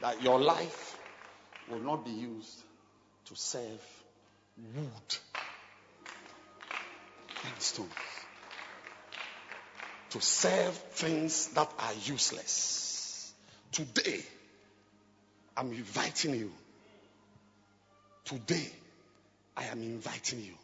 [0.00, 0.96] that your life
[1.68, 2.29] will not be used
[3.50, 3.82] serve
[4.76, 5.18] wood
[7.44, 7.90] and stones.
[10.10, 13.32] to serve things that are useless.
[13.72, 14.20] Today,
[15.56, 16.50] I'm inviting you.
[18.24, 18.68] Today,
[19.56, 20.54] I am inviting you.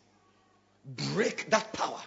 [1.14, 2.00] Break that power.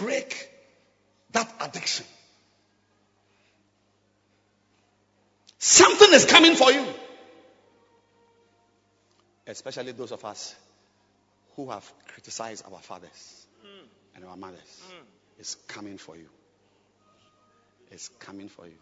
[0.00, 0.50] Break
[1.32, 2.06] that addiction.
[5.64, 6.84] Something is coming for you.
[9.46, 10.54] Especially those of us
[11.56, 13.46] who have criticized our fathers
[14.14, 14.82] and our mothers.
[15.38, 16.28] It's coming for you.
[17.90, 18.76] It's coming for you.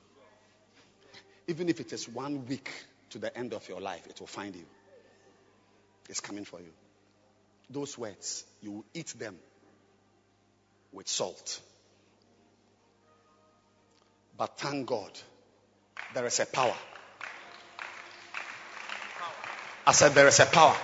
[1.46, 2.68] Even if it is one week
[3.10, 4.66] to the end of your life, it will find you.
[6.08, 6.72] It's coming for you.
[7.70, 9.36] Those words, you will eat them
[10.92, 11.60] with salt.
[14.36, 15.12] But thank God,
[16.14, 16.74] there is a power.
[19.86, 20.76] I said, there is a power.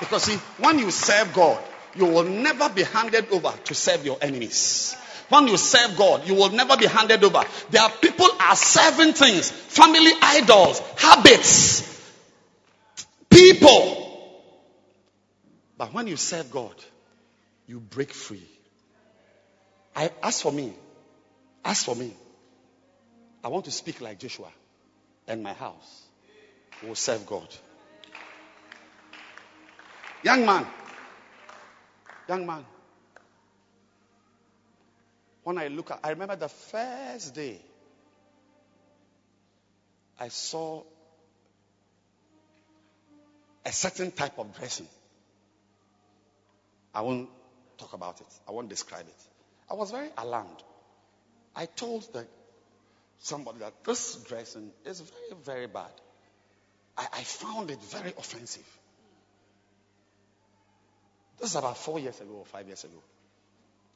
[0.00, 1.62] Because see, when you serve God,
[1.94, 4.96] you will never be handed over to serve your enemies.
[5.28, 7.42] When you serve God, you will never be handed over.
[7.70, 12.12] There are people are serving things, family idols, habits,
[13.30, 13.98] people.
[15.78, 16.74] But when you serve God,
[17.66, 18.46] you break free.
[19.94, 20.72] I, as for me,
[21.64, 22.12] as for me,
[23.44, 24.50] I want to speak like Joshua
[25.26, 26.02] and my house
[26.86, 27.48] will serve God.
[30.22, 30.66] Young man,
[32.28, 32.64] young man,
[35.42, 37.60] when I look at, I remember the first day
[40.20, 40.84] I saw
[43.64, 44.86] a certain type of dressing.
[46.94, 47.28] I won't
[47.78, 48.26] talk about it.
[48.46, 49.26] I won't describe it.
[49.68, 50.62] I was very alarmed.
[51.56, 52.26] I told the,
[53.22, 55.92] somebody that this dressing is very, very bad.
[56.98, 58.66] I, I found it very offensive.
[61.40, 63.02] This is about four years ago or five years ago.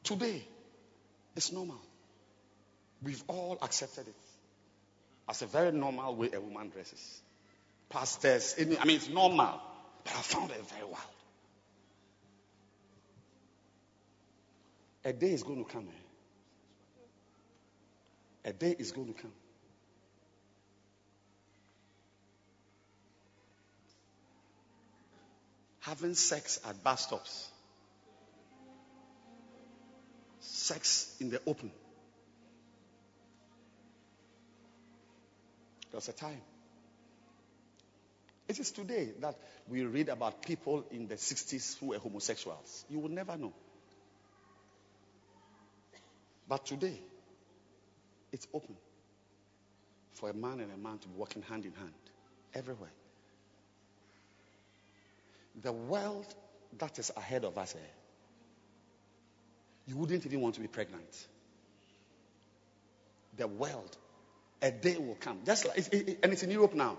[0.05, 0.43] Today,
[1.35, 1.81] it's normal.
[3.03, 4.15] We've all accepted it
[5.29, 7.21] as a very normal way a woman dresses.
[7.89, 9.61] Pastors, I mean, it's normal,
[10.05, 11.03] but I found it very wild.
[15.05, 15.89] A day is going to come.
[15.89, 16.06] Eh?
[18.47, 19.33] A day is going to come.
[25.81, 27.51] Having sex at bus stops,
[30.39, 31.73] sex in the open.
[35.91, 36.41] There was a time.
[38.49, 39.35] It is today that
[39.69, 42.85] we read about people in the 60s who were homosexuals.
[42.89, 43.53] You will never know.
[46.49, 47.01] But today,
[48.37, 48.77] it's open
[50.13, 51.93] for a man and a man to be working hand in hand
[52.55, 52.93] everywhere.
[55.63, 56.27] The world
[56.79, 57.79] that is ahead of us, eh,
[59.87, 61.27] you wouldn't even want to be pregnant.
[63.39, 63.97] The world,
[64.61, 65.39] a day will come.
[65.47, 66.99] Just like, it, it, and it's in Europe now.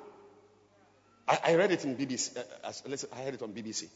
[1.27, 2.35] I, I read it in BBC.
[2.35, 2.72] Uh,
[3.14, 3.90] I heard it on BBC.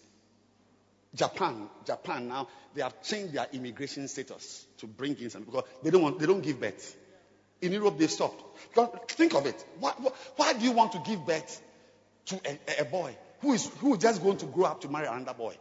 [1.16, 5.90] Japan, Japan now they have changed their immigration status to bring in some because they
[5.90, 6.95] don't want they don't give birth.
[7.62, 8.44] In Europe they've stopped.
[9.12, 9.64] Think of it.
[9.80, 11.62] Why, why, why do you want to give birth
[12.28, 15.08] to a, a boy who is who is just going to grow up to marry
[15.08, 15.56] another boy?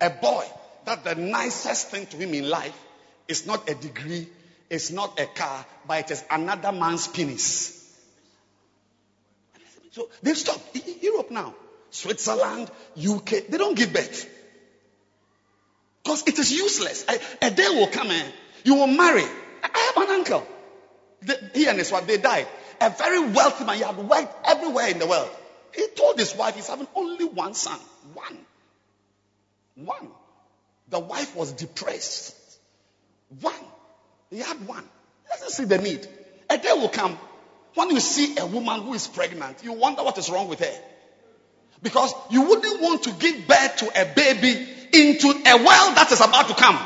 [0.00, 0.46] A boy
[0.86, 2.78] that the nicest thing to him in life
[3.28, 4.26] is not a degree,
[4.70, 7.76] it's not a car, but it is another man's penis.
[9.90, 10.76] So they've stopped.
[11.02, 11.54] Europe now,
[11.90, 14.39] Switzerland, UK, they don't give birth.
[16.10, 17.06] Because it is useless.
[17.40, 18.26] A, day will come in,
[18.64, 19.22] you will marry.
[19.62, 20.44] I have an uncle.
[21.22, 22.48] The, he and his wife, they died.
[22.80, 25.30] A very wealthy man, he had worked everywhere in the world.
[25.72, 27.78] He told his wife he's having only one son.
[28.14, 28.38] One.
[29.76, 30.08] One.
[30.88, 32.34] The wife was depressed.
[33.40, 33.54] One.
[34.30, 34.82] He had one.
[34.82, 36.08] He doesn't see the need.
[36.48, 37.16] A day will come.
[37.74, 40.80] When you see a woman who is pregnant, you wonder what is wrong with her.
[41.84, 46.20] Because you wouldn't want to give birth to a baby into a world that is
[46.20, 46.78] about to come.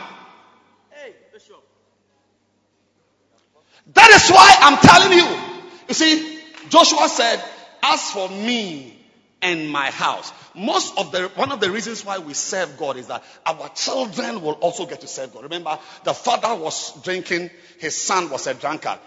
[3.92, 5.54] That is why I'm telling you.
[5.88, 7.42] You see, Joshua said,
[7.82, 8.98] as for me
[9.42, 13.08] and my house, most of the, one of the reasons why we serve God is
[13.08, 15.42] that our children will also get to serve God.
[15.42, 18.98] Remember, the father was drinking, his son was a drunkard.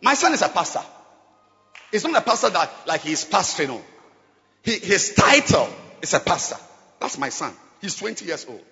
[0.00, 0.82] My son is a pastor.
[1.90, 3.68] He's not a pastor that, like he's pastoring.
[3.68, 3.82] No.
[4.62, 5.68] He, his title
[6.00, 6.56] is a pastor.
[7.00, 7.52] That's my son.
[7.82, 8.62] He's 20 years old.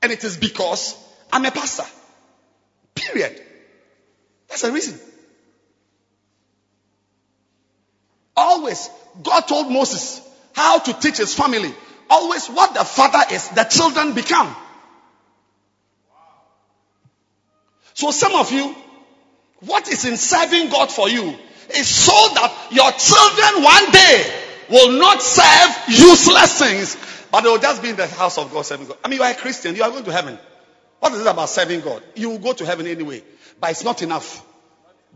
[0.00, 0.96] And it is because
[1.32, 1.84] I'm a pastor.
[2.94, 3.42] Period.
[4.48, 4.98] That's the reason.
[8.36, 8.88] Always,
[9.22, 10.22] God told Moses,
[10.54, 11.74] how to teach his family.
[12.08, 14.54] Always what the father is, the children become.
[17.94, 18.74] So some of you,
[19.60, 21.34] what is in serving God for you
[21.74, 26.96] is so that your children one day will not serve useless things,
[27.30, 28.98] but they will just be in the house of God serving God.
[29.04, 30.38] I mean, you are a Christian, you are going to heaven.
[31.00, 32.02] What is it about serving God?
[32.14, 33.22] You will go to heaven anyway,
[33.60, 34.44] but it's not enough.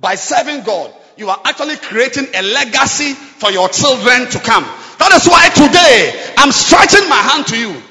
[0.01, 4.65] By serving God, you are actually creating a legacy for your children to come.
[4.99, 7.83] That is why today I'm stretching my hand to you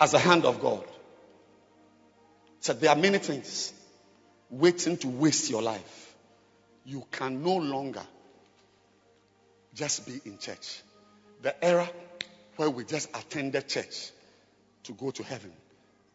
[0.00, 0.84] as the hand of God.
[2.60, 3.72] Said there are many things
[4.50, 6.14] waiting to waste your life.
[6.84, 8.02] You can no longer
[9.74, 10.82] just be in church.
[11.42, 11.88] The era
[12.56, 14.10] where we just attended church
[14.84, 15.52] to go to heaven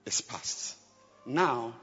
[0.05, 0.75] is past.
[1.25, 1.73] Now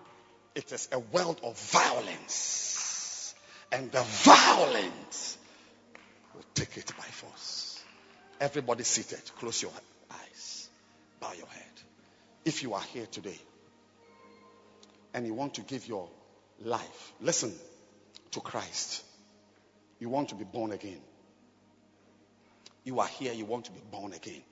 [0.55, 3.35] it is a world of violence.
[3.73, 5.39] And the violence
[6.35, 7.83] will take it by force.
[8.41, 9.73] Everybody seated, close your
[10.11, 10.69] eyes,
[11.21, 11.63] bow your head.
[12.45, 13.39] If you are here today
[15.15, 16.09] and you want to give your
[16.61, 17.55] life, listen
[18.33, 19.03] to Christ.
[20.01, 21.01] You want to be born again.
[22.85, 24.43] You are here, you want to be born again.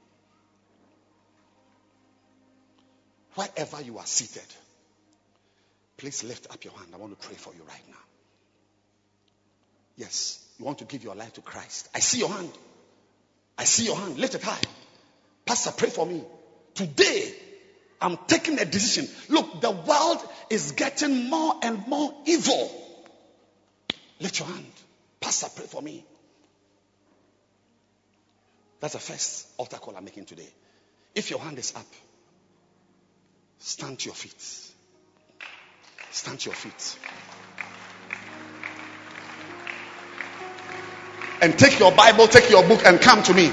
[3.35, 4.47] Wherever you are seated,
[5.97, 6.89] please lift up your hand.
[6.95, 7.97] I want to pray for you right now.
[9.97, 11.89] Yes, you want to give your life to Christ.
[11.95, 12.51] I see your hand.
[13.59, 14.19] I see your hand.
[14.19, 14.61] Lift it high.
[15.45, 16.25] Pastor, pray for me.
[16.75, 17.35] Today,
[18.01, 19.09] I'm taking a decision.
[19.29, 20.19] Look, the world
[20.49, 22.71] is getting more and more evil.
[24.21, 24.67] Lift your hand.
[25.21, 26.05] Pastor, pray for me.
[28.81, 30.49] That's the first altar call I'm making today.
[31.15, 31.87] If your hand is up,
[33.59, 34.41] stand to your feet.
[36.11, 36.99] Stand to your feet.
[41.43, 43.53] And take your Bible, take your book, and come to me.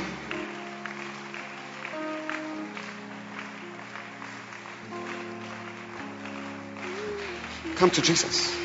[7.75, 8.55] Come to Jesus.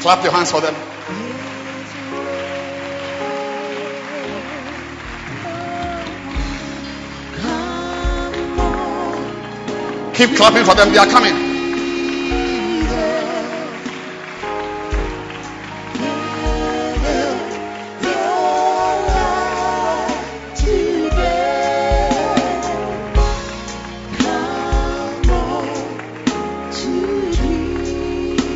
[0.00, 1.31] Clap your hands for them.
[10.14, 10.92] Keep clapping for them.
[10.92, 11.32] They are coming.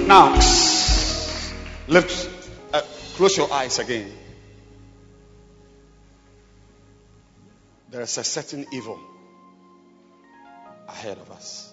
[0.07, 0.35] Now,
[1.89, 2.31] lift,
[2.73, 2.83] uh,
[3.17, 4.13] close your eyes again.
[7.91, 9.01] There is a certain evil
[11.07, 11.73] ahead of us.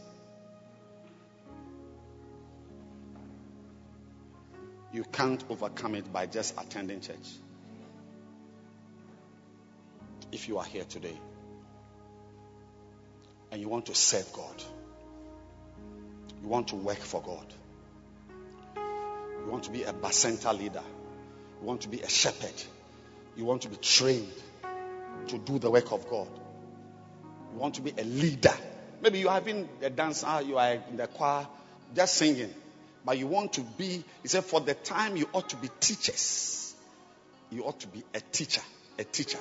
[4.92, 7.30] You can't overcome it by just attending church.
[10.32, 11.18] If you are here today
[13.52, 14.64] and you want to serve God,
[16.42, 17.54] you want to work for God,
[18.76, 20.84] you want to be a bacenta leader,
[21.60, 22.64] you want to be a shepherd,
[23.36, 24.32] you want to be trained
[25.28, 26.30] to do the work of God,
[27.52, 28.54] you want to be a leader
[29.04, 31.46] Maybe you have been a dancer, you are in the choir,
[31.94, 32.54] just singing.
[33.04, 36.74] But you want to be, he said, for the time you ought to be teachers.
[37.52, 38.62] You ought to be a teacher,
[38.98, 39.40] a teacher.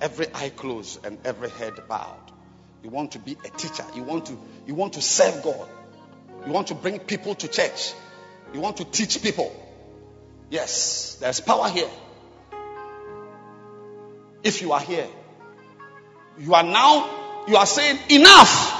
[0.00, 2.32] Every eye closed and every head bowed.
[2.82, 3.84] You want to be a teacher.
[3.94, 5.68] You want to, you want to serve God.
[6.44, 7.92] You want to bring people to church.
[8.52, 9.54] You want to teach people.
[10.50, 11.88] Yes, there's power here.
[14.42, 15.06] If you are here,
[16.38, 17.15] you are now
[17.46, 18.72] you are saying enough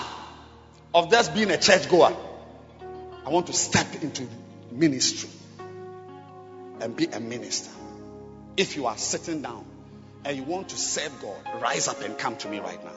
[0.94, 2.16] of just being a church goer.
[3.24, 4.26] I want to step into
[4.70, 5.30] ministry
[6.80, 7.70] and be a minister.
[8.56, 9.64] If you are sitting down
[10.24, 12.92] and you want to serve God, rise up and come to me right now.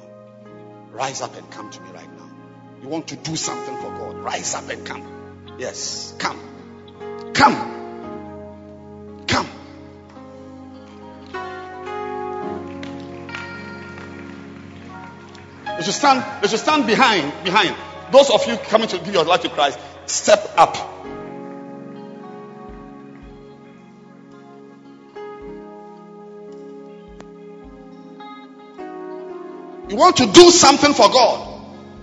[0.91, 2.29] Rise up and come to me right now.
[2.81, 5.55] You want to do something for God, rise up and come.
[5.59, 6.39] Yes, come.
[7.33, 7.78] Come.
[15.89, 17.75] Should stand, you should stand behind, behind.
[18.11, 20.75] Those of you coming to give your life to Christ, step up.
[29.89, 31.47] You want to do something for God.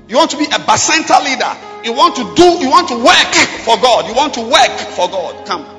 [0.08, 1.84] You want to be a bacenta leader.
[1.84, 4.08] You want to do, you want to work for God.
[4.08, 5.47] You want to work for God.
[5.47, 5.75] Come.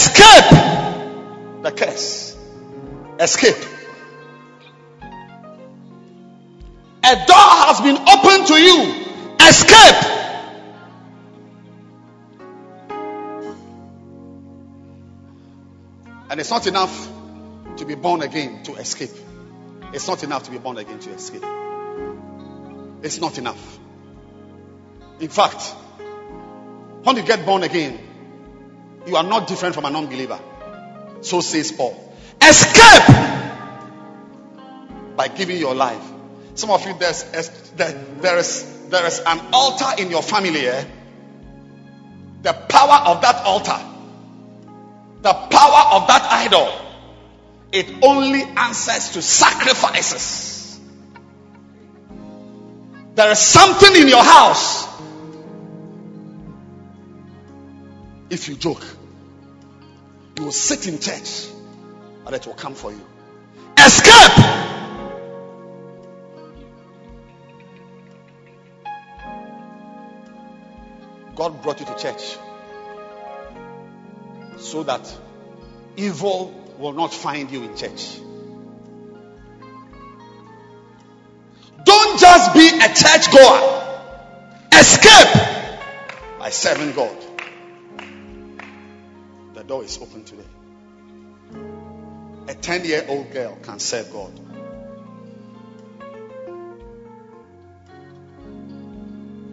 [0.00, 0.50] Escape
[1.62, 2.36] the curse.
[3.18, 3.56] Escape.
[7.04, 9.04] A door has been opened to you.
[9.40, 10.04] Escape.
[16.30, 17.08] And it's not enough
[17.76, 19.10] to be born again to escape.
[19.92, 21.44] It's not enough to be born again to escape.
[23.02, 23.78] It's not enough.
[25.18, 25.62] In fact,
[27.02, 27.98] when you get born again,
[29.06, 30.38] you are not different from an unbeliever.
[31.22, 31.96] So says Paul.
[32.42, 33.16] Escape
[35.16, 36.02] by giving your life.
[36.54, 37.24] Some of you, there's,
[37.76, 40.66] there, there, is, there is an altar in your family.
[40.66, 40.84] Eh?
[42.42, 43.78] The power of that altar,
[45.22, 46.72] the power of that idol,
[47.72, 50.80] it only answers to sacrifices.
[53.14, 54.89] There is something in your house.
[58.30, 58.86] If you joke,
[60.38, 61.48] you will sit in church,
[62.24, 63.04] and it will come for you.
[63.76, 64.70] Escape!
[71.34, 72.38] God brought you to church
[74.58, 75.12] so that
[75.96, 78.18] evil will not find you in church.
[81.82, 84.68] Don't just be a church goer.
[84.72, 87.29] Escape by serving God.
[89.60, 90.42] The door is open today.
[92.48, 94.32] A 10 year old girl can serve God.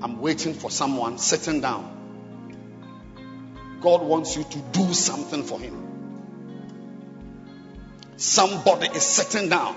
[0.02, 1.92] I'm waiting for someone sitting down.
[3.82, 5.76] God wants you to do something for Him.
[8.16, 9.76] Somebody is sitting down.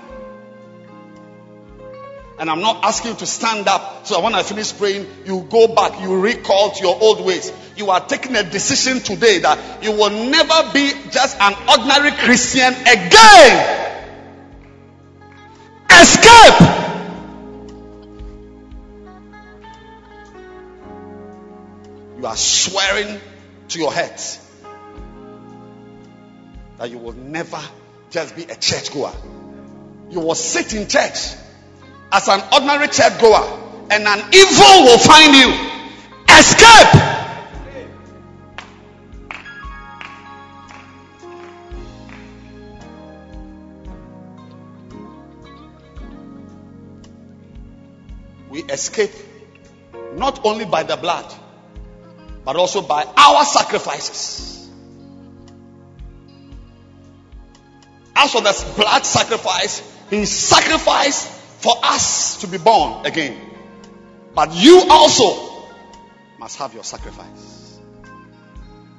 [2.39, 5.41] And I'm not asking you to stand up so that when I finish praying, you
[5.50, 7.52] go back, you recall to your old ways.
[7.81, 12.75] You are taking a decision today that you will never be just an ordinary Christian
[12.75, 13.97] again.
[15.89, 16.60] Escape!
[22.18, 23.18] You are swearing
[23.68, 24.20] to your head
[26.76, 27.62] that you will never
[28.10, 29.15] just be a church goer.
[30.10, 31.33] You will sit in church
[32.12, 35.49] as an ordinary church goer and an evil will find you.
[36.28, 37.09] Escape!
[48.81, 49.12] Escape
[50.15, 51.33] not only by the blood,
[52.44, 54.68] but also by our sacrifices.
[58.17, 61.28] As for the blood sacrifice, he sacrificed
[61.62, 63.39] for us to be born again.
[64.34, 65.67] But you also
[66.39, 67.78] must have your sacrifice.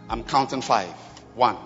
[0.10, 0.90] I'm counting five.
[1.34, 1.58] One,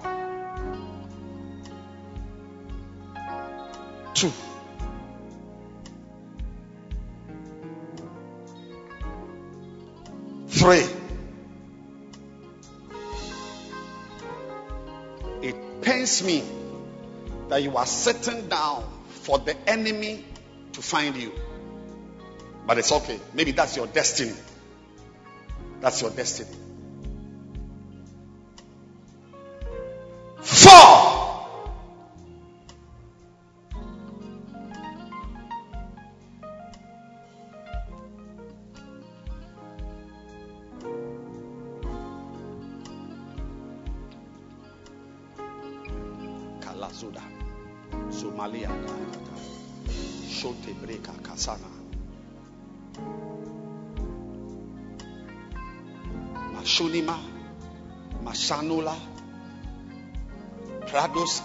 [4.14, 4.32] two,
[10.66, 10.88] three.
[15.44, 16.44] It pains me
[17.50, 20.26] that you are sitting down for the enemy
[20.74, 21.32] to find you.
[22.66, 23.20] But it's okay.
[23.36, 24.34] Maybe that's your destiny.
[25.82, 26.50] That's your destiny.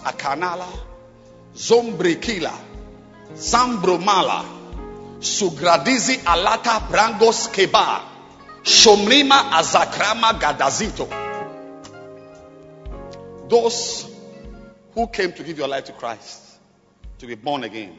[0.03, 0.67] Akanala.
[1.55, 2.53] Zombrekila.
[3.33, 4.45] Zambromala.
[5.19, 8.01] Sugradizi alata brangos keba.
[8.63, 11.07] Shomrima azakrama gadazito.
[13.49, 14.07] Those
[14.93, 16.41] who came to give your life to Christ,
[17.19, 17.97] to be born again,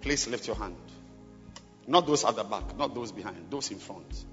[0.00, 0.76] please lift your hand.
[1.86, 4.24] Not those at the back, not those behind, those in front.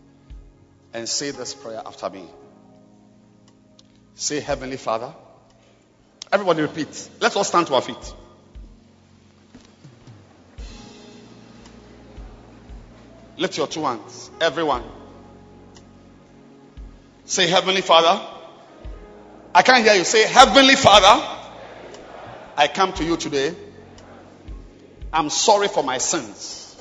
[0.94, 2.26] And say this prayer after me.
[4.16, 5.14] Say, Heavenly Father.
[6.34, 7.10] Everybody repeat.
[7.22, 8.14] Let's all stand to our feet.
[13.38, 14.32] Lift your two hands.
[14.42, 14.84] Everyone.
[17.26, 18.20] Say, Heavenly Father.
[19.53, 20.03] I can't hear you.
[20.03, 21.24] Say, Heavenly Father.
[22.58, 23.53] I come to you today.
[25.14, 26.76] I'm sorry for my sins.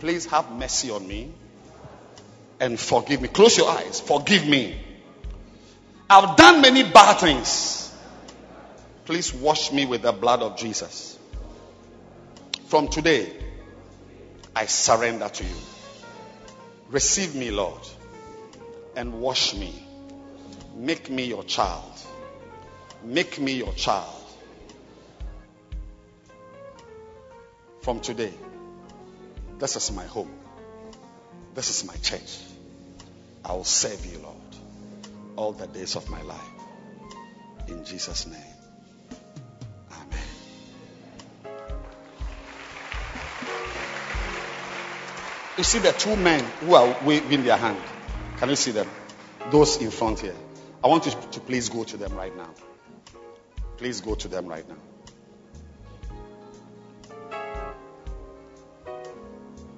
[0.00, 1.30] Please have mercy on me
[2.58, 3.28] and forgive me.
[3.28, 4.00] Close your eyes.
[4.00, 4.76] Forgive me.
[6.10, 7.83] I've done many bad things.
[9.04, 11.18] Please wash me with the blood of Jesus.
[12.66, 13.30] From today,
[14.56, 15.56] I surrender to you.
[16.88, 17.80] Receive me, Lord,
[18.96, 19.74] and wash me.
[20.74, 21.92] Make me your child.
[23.02, 24.22] Make me your child.
[27.82, 28.32] From today,
[29.58, 30.30] this is my home.
[31.54, 32.38] This is my church.
[33.44, 34.36] I will serve you, Lord,
[35.36, 36.40] all the days of my life.
[37.68, 38.63] In Jesus' name.
[45.56, 47.78] You see the two men who are waving their hand.
[48.38, 48.88] Can you see them?
[49.50, 50.34] Those in front here.
[50.82, 52.50] I want you to please go to them right now.
[53.76, 54.76] Please go to them right now.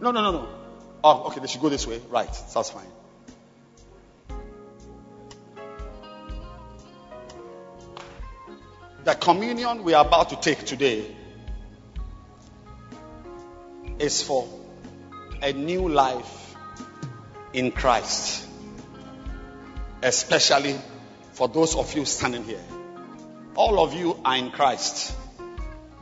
[0.01, 0.49] No, no, no, no.
[1.05, 2.01] Oh, okay, they should go this way.
[2.09, 2.87] Right, that's fine.
[9.05, 11.15] The communion we are about to take today
[13.99, 14.49] is for
[15.43, 16.55] a new life
[17.53, 18.47] in Christ,
[20.03, 20.77] especially
[21.33, 22.63] for those of you standing here.
[23.55, 25.15] All of you are in Christ,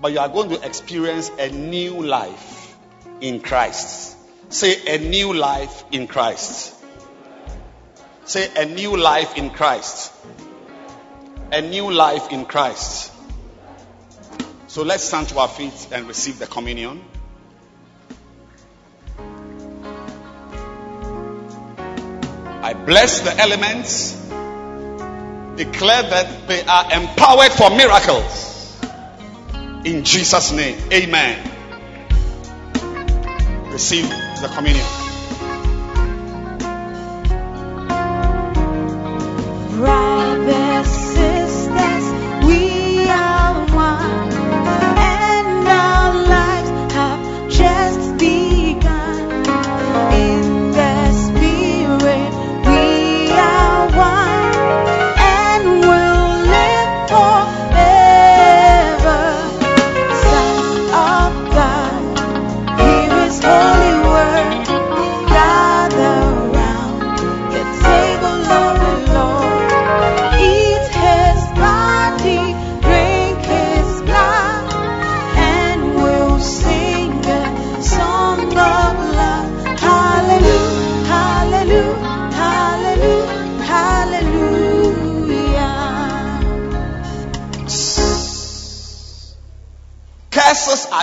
[0.00, 2.76] but you are going to experience a new life
[3.20, 4.16] in Christ.
[4.48, 6.74] Say a new life in Christ.
[8.24, 10.12] Say a new life in Christ
[11.54, 13.12] a new life in Christ.
[14.66, 17.04] So let's stand to our feet and receive the communion.
[22.74, 24.12] I bless the elements,
[25.56, 28.78] declare that they are empowered for miracles.
[29.84, 31.50] In Jesus' name, amen.
[33.70, 34.86] Receive the communion.
[39.76, 40.13] Brothers,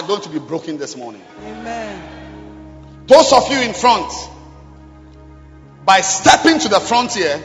[0.02, 1.22] are going to be broken this morning.
[1.44, 2.02] Amen.
[3.08, 4.12] Those of you in front,
[5.86, 7.42] by stepping to the front here,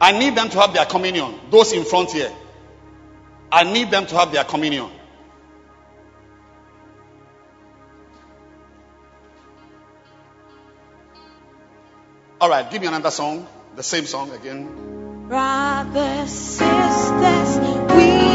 [0.00, 1.34] I need them to have their communion.
[1.50, 2.32] Those in front here,
[3.50, 4.90] I need them to have their communion.
[12.40, 13.46] All right, give me another song.
[13.74, 15.28] The same song again.
[15.28, 17.58] Brothers, sisters,
[17.96, 18.33] we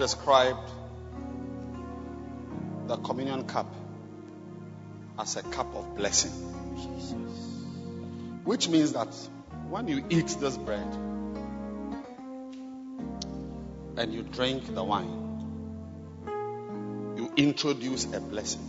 [0.00, 0.70] described
[2.86, 3.70] the communion cup
[5.18, 6.32] as a cup of blessing.
[8.44, 9.14] Which means that
[9.68, 10.86] when you eat this bread
[13.98, 15.16] and you drink the wine,
[17.18, 18.62] you introduce a blessing.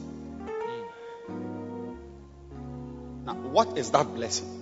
[3.26, 4.58] Now, what is that blessing?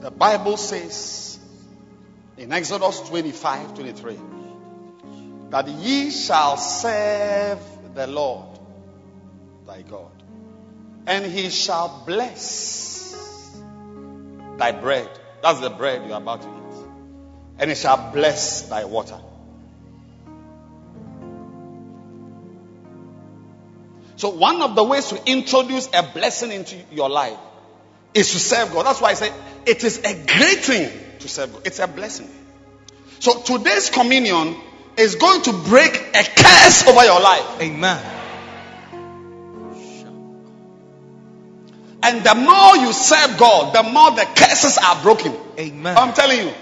[0.00, 1.35] The Bible says
[2.36, 4.18] in Exodus 25 23
[5.50, 7.60] that ye shall serve
[7.94, 8.58] the Lord
[9.66, 10.10] thy God,
[11.06, 13.56] and he shall bless
[14.58, 15.08] thy bread.
[15.42, 16.88] That's the bread you're about to eat.
[17.58, 19.18] And he shall bless thy water.
[24.16, 27.38] So, one of the ways to introduce a blessing into your life
[28.14, 28.86] is to serve God.
[28.86, 29.32] That's why I say
[29.66, 31.60] it is a great thing to serve.
[31.64, 32.28] It's a blessing.
[33.18, 34.56] So, today's communion
[34.96, 37.60] is going to break a curse over your life.
[37.60, 38.12] Amen.
[42.02, 45.34] And the more you serve God, the more the curses are broken.
[45.58, 45.96] Amen.
[45.96, 46.54] I'm telling you.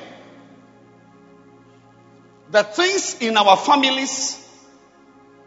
[2.50, 4.40] The things in our families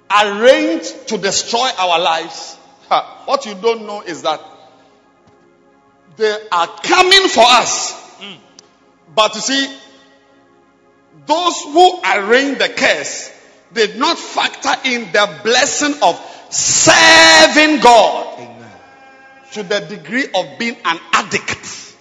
[0.09, 2.55] are arranged to destroy our lives.
[3.25, 4.41] What you don't know is that
[6.17, 7.93] they are coming for us.
[8.19, 8.37] Mm.
[9.13, 9.77] But you see,
[11.25, 13.31] those who arrange the curse
[13.73, 16.19] did not factor in the blessing of
[16.49, 18.71] serving God Amen.
[19.53, 21.95] to the degree of being an addict.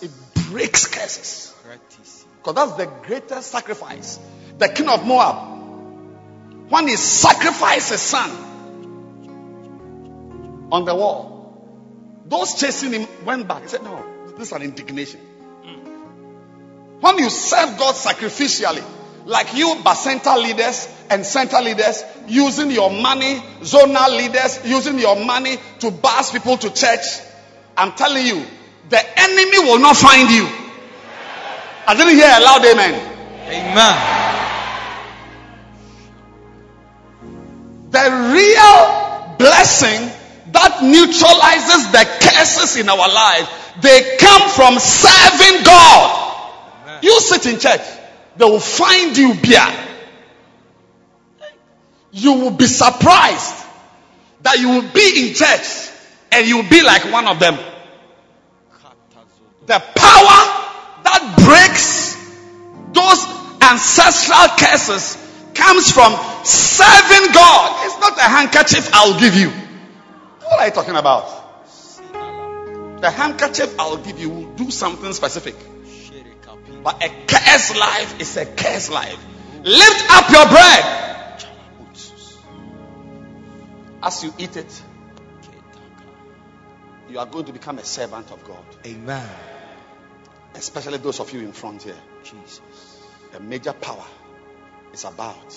[0.00, 0.10] It
[0.50, 1.54] breaks curses.
[2.36, 4.18] Because that's the greatest sacrifice.
[4.58, 8.30] The king of Moab, when he sacrificed his son
[10.70, 13.62] on the wall, those chasing him went back.
[13.62, 14.04] He said, No,
[14.36, 15.20] this is an indignation.
[17.00, 18.84] When you serve God sacrificially,
[19.24, 25.56] like you, Bacenta leaders and center leaders, using your money, zonal leaders, using your money
[25.80, 27.20] to bus people to church,
[27.76, 28.44] I'm telling you,
[28.88, 30.48] the enemy will not find you.
[31.86, 32.94] I didn't hear a loud amen.
[33.48, 34.18] Amen.
[37.90, 40.10] The real blessing
[40.52, 43.48] that neutralizes the curses in our life,
[43.80, 46.27] they come from serving God.
[47.02, 47.80] You sit in church,
[48.36, 49.66] they will find you beer.
[52.10, 53.66] You will be surprised
[54.42, 55.90] that you will be in church
[56.32, 57.58] and you will be like one of them.
[59.66, 60.38] The power
[61.04, 62.16] that breaks
[62.92, 63.24] those
[63.60, 65.16] ancestral curses
[65.54, 66.12] comes from
[66.44, 67.86] serving God.
[67.86, 69.50] It's not a handkerchief I'll give you.
[69.50, 71.38] What are you talking about?
[73.00, 75.54] The handkerchief I'll give you will do something specific.
[76.82, 79.24] But a cursed life is a cursed life.
[79.62, 81.44] Lift up your bread.
[84.02, 84.82] As you eat it,
[87.10, 88.64] you are going to become a servant of God.
[88.86, 89.28] Amen.
[90.54, 91.96] Especially those of you in front here.
[92.22, 93.02] Jesus.
[93.34, 94.04] A major power
[94.92, 95.50] is about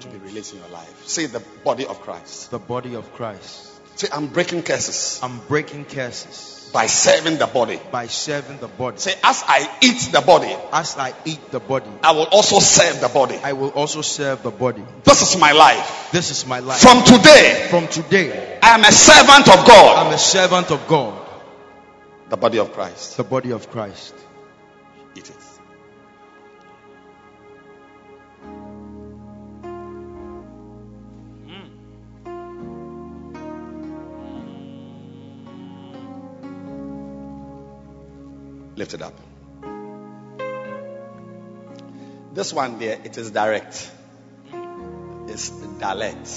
[0.00, 1.06] to be released in your life.
[1.06, 2.50] Say the body of Christ.
[2.50, 3.72] The body of Christ.
[3.98, 7.80] Say, I'm breaking curses I'm breaking curses by serving the body.
[7.90, 8.98] by serving the body.
[8.98, 13.00] Say, as I eat the body, As I eat the body, I will also serve
[13.00, 13.36] the body.
[13.42, 14.82] I will also serve the body.
[15.04, 16.08] This is my life.
[16.12, 16.80] This is my life.
[16.80, 20.06] From today, From today, I am a servant of God.
[20.06, 21.18] I'm a servant of God.
[22.30, 23.16] The body of Christ.
[23.18, 24.14] The body of Christ.
[25.14, 25.41] Eat it.
[38.76, 39.14] Lift it up.
[42.32, 43.90] This one there, it is direct.
[45.28, 46.28] It's direct.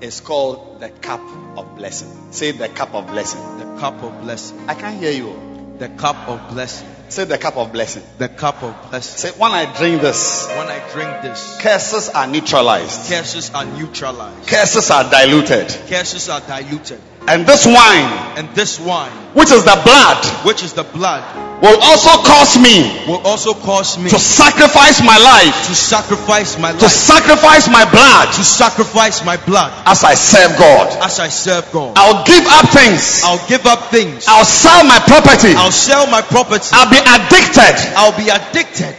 [0.00, 1.20] It's called the cup
[1.56, 2.32] of blessing.
[2.32, 3.40] Say the cup of blessing.
[3.58, 4.58] The cup of blessing.
[4.68, 5.76] I can't hear you.
[5.78, 6.88] The cup of blessing.
[7.10, 8.04] Say the cup of blessing.
[8.18, 9.30] The cup of blessing.
[9.32, 13.08] Say when I drink this, When I drink this, curses are neutralized.
[13.10, 14.46] curses are neutralized.
[14.48, 15.66] Curses are diluted.
[15.88, 17.00] Curses are diluted.
[17.26, 21.22] And this wine, And this wine, which is the blood, which is the blood,
[21.60, 26.72] will also cause me will also cause me to sacrifice my life, to sacrifice my
[26.72, 30.88] life to sacrifice my blood to sacrifice my blood as I serve God.
[31.04, 31.92] as I serve God.
[32.00, 33.20] I'll give up things.
[33.24, 34.24] I'll give up things.
[34.26, 35.52] I'll sell my property.
[35.52, 36.64] I'll sell my property.
[36.72, 37.94] I'll be addicted.
[37.96, 38.96] I'll be addicted.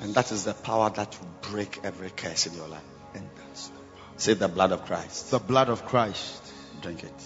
[0.00, 2.82] And that is the power that will break every curse in your life.
[3.14, 4.12] And that's the power.
[4.18, 5.30] Say the blood of Christ.
[5.30, 6.42] The blood of Christ.
[6.82, 7.22] Drink it.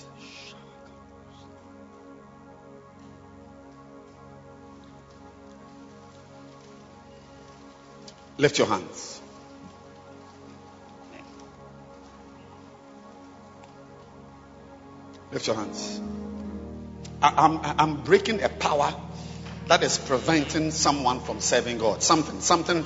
[8.38, 9.09] Lift your hands.
[15.32, 16.00] Lift your hands.
[17.22, 18.92] I, I'm, I'm breaking a power
[19.68, 22.02] that is preventing someone from serving God.
[22.02, 22.84] Something, something,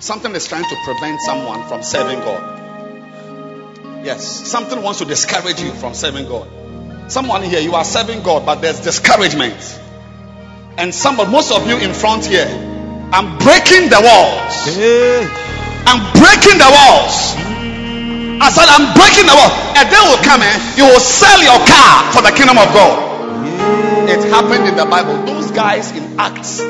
[0.00, 4.04] something is trying to prevent someone from serving God.
[4.04, 6.48] Yes, something wants to discourage you from serving God.
[7.12, 9.80] Someone here, you are serving God, but there's discouragement.
[10.76, 12.46] And some, of, most of you in front here,
[13.12, 14.76] I'm breaking the walls.
[15.86, 17.47] I'm breaking the walls.
[18.40, 19.50] I said, I'm breaking the wall.
[19.74, 23.08] A day will come and you will sell your car for the kingdom of God.
[24.08, 25.26] It happened in the Bible.
[25.26, 26.66] Those guys in Acts 4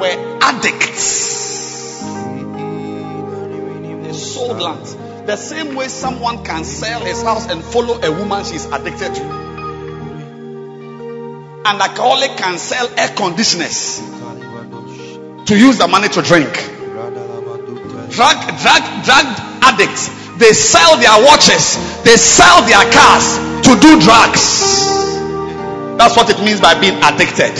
[0.00, 2.00] were addicts.
[4.02, 4.86] They sold land.
[5.26, 9.22] The same way someone can sell his house and follow a woman she's addicted to.
[11.62, 14.00] An alcoholic can sell air conditioners
[15.46, 16.50] to use the money to drink.
[18.10, 19.26] Drug, drug, drug
[19.62, 20.08] addicts,
[20.40, 23.36] they sell their watches, they sell their cars
[23.68, 24.72] to do drugs.
[26.00, 27.52] That's what it means by being addicted.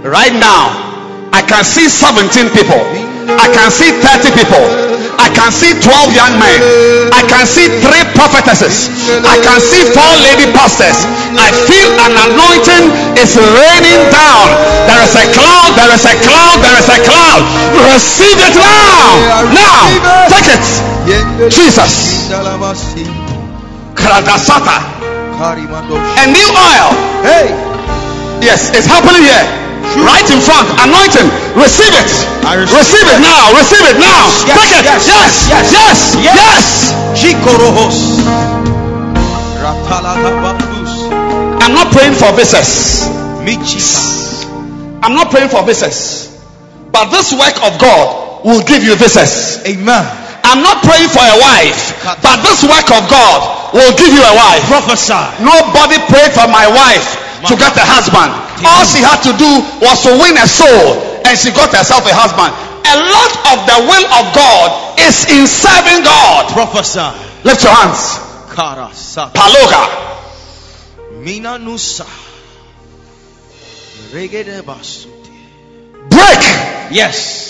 [0.00, 2.80] Right now, I can see 17 people.
[3.28, 4.93] I can see 30 people.
[5.18, 6.58] I can see 12 young men.
[7.12, 8.88] I can see three prophetesses.
[9.24, 11.04] I can see four lady pastors.
[11.36, 12.84] I feel an anointing
[13.18, 14.46] is raining down.
[14.86, 17.42] There is a cloud, there is a cloud, there is a cloud.
[17.92, 19.50] Receive it now.
[19.50, 19.80] Now,
[20.30, 20.64] take it.
[21.50, 22.26] Jesus.
[23.94, 24.78] Kradasata.
[26.22, 26.90] A new oil.
[27.26, 27.50] Hey,
[28.42, 29.46] Yes, it's happening here.
[30.00, 30.66] Right in front.
[30.82, 31.28] Anointing.
[31.54, 32.10] Receive it.
[32.44, 33.54] I receive Receive it now.
[33.54, 34.22] Receive it now.
[34.42, 34.84] Take it.
[34.84, 35.46] yes, Yes.
[35.48, 35.98] yes, Yes.
[36.18, 36.64] Yes.
[37.14, 38.20] Chikorohos.
[41.62, 43.06] I'm not praying for visas.
[45.02, 46.36] I'm not praying for visas.
[46.92, 49.62] But this work of God will give you visas.
[49.66, 50.04] Amen.
[50.44, 51.96] I'm not praying for a wife.
[52.20, 54.62] But this work of God will give you a wife.
[54.68, 55.42] Prophesy.
[55.42, 58.30] Nobody prayed for my wife to get a husband.
[58.64, 59.50] All she had to do
[59.84, 62.52] was to win a soul, and she got herself a husband.
[62.84, 66.52] A lot of the will of God is in serving God.
[66.52, 67.12] Professor,
[67.44, 68.18] Lift your hands.
[69.34, 69.84] Paloga.
[71.22, 72.06] Mina nusa.
[76.08, 76.42] Break.
[76.92, 77.46] Yes.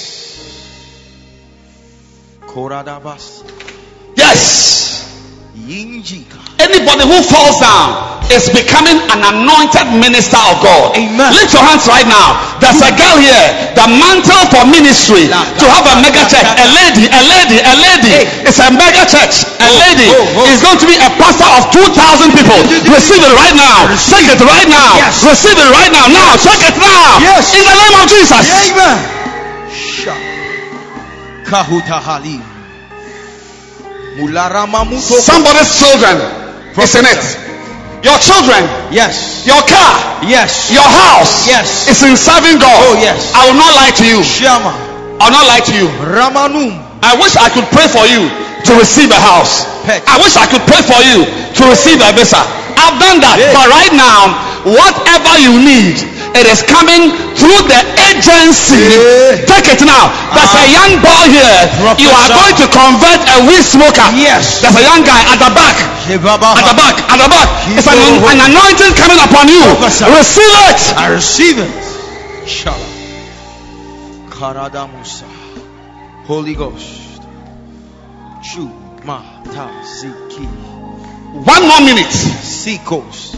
[4.16, 5.50] Yes.
[5.56, 6.43] Yinjika.
[6.65, 10.97] Anybody who falls down is becoming an anointed minister of God.
[10.97, 11.28] Amen.
[11.36, 12.41] Lift your hands right now.
[12.62, 13.44] There's a girl here,
[13.76, 16.49] the mantle for ministry to have a mega church.
[16.49, 18.17] A lady, a lady, a lady.
[18.49, 19.44] It's a mega church.
[19.60, 20.52] A lady oh, oh.
[20.52, 22.60] is going to be a pastor of 2,000 people.
[22.89, 23.93] Receive it right now.
[24.09, 24.97] Take it right now.
[24.97, 25.20] Yes.
[25.20, 26.09] Receive it right now.
[26.09, 27.20] Now, take it now.
[27.20, 27.52] Yes.
[27.52, 28.44] In the name of Jesus.
[28.49, 28.97] Amen.
[34.17, 34.86] Mularama.
[34.97, 36.43] Somebody's children
[36.82, 37.22] is in it.
[38.04, 38.60] Your children,
[38.92, 39.46] Yes.
[39.46, 40.68] your car, Yes.
[40.70, 41.88] your house Yes.
[41.88, 42.76] It's in serving God.
[42.84, 43.32] Oh, yes.
[43.34, 44.22] I will not lie to you.
[44.22, 44.74] Shama.
[45.20, 45.88] I'll not lie to you.
[46.04, 46.76] Ramanum.
[47.02, 48.28] I wish I could pray for you
[48.64, 49.64] to receive a house.
[49.86, 50.02] Pet.
[50.08, 52.40] I wish I could pray for you to receive a visa.
[52.76, 53.36] I've done that.
[53.40, 53.52] Yeah.
[53.56, 55.96] But right now, whatever you need,
[56.34, 57.80] it is coming through the
[58.10, 58.78] agency.
[58.90, 59.46] Yeah.
[59.46, 60.10] Take it now.
[60.34, 60.76] There's a Ah.
[60.78, 61.58] young boy here.
[62.02, 64.06] You are going to convert a weed smoker.
[64.18, 64.60] Yes.
[64.62, 65.76] There's a young guy at the back.
[66.04, 66.36] At the
[66.76, 67.48] back, at the back.
[67.78, 69.62] It's an, an anointing coming upon you.
[69.80, 70.80] Receive it.
[70.98, 71.72] I receive it.
[74.30, 75.24] Karada Musa.
[76.26, 77.22] Holy Ghost.
[78.42, 78.68] Chu
[79.04, 79.20] ma
[79.54, 80.44] ta ziki.
[81.46, 82.10] One more minute.
[82.10, 83.36] Sikos.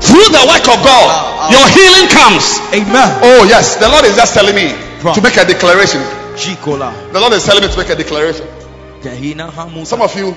[0.00, 1.50] Through the work of God, Ah, ah.
[1.50, 2.58] your healing comes.
[2.74, 3.08] Amen.
[3.22, 3.76] Oh, yes.
[3.76, 6.00] The Lord is just telling me to make a declaration.
[6.38, 6.94] Jikola.
[7.12, 8.46] The Lord is telling me to make a declaration.
[9.84, 10.34] Some of you,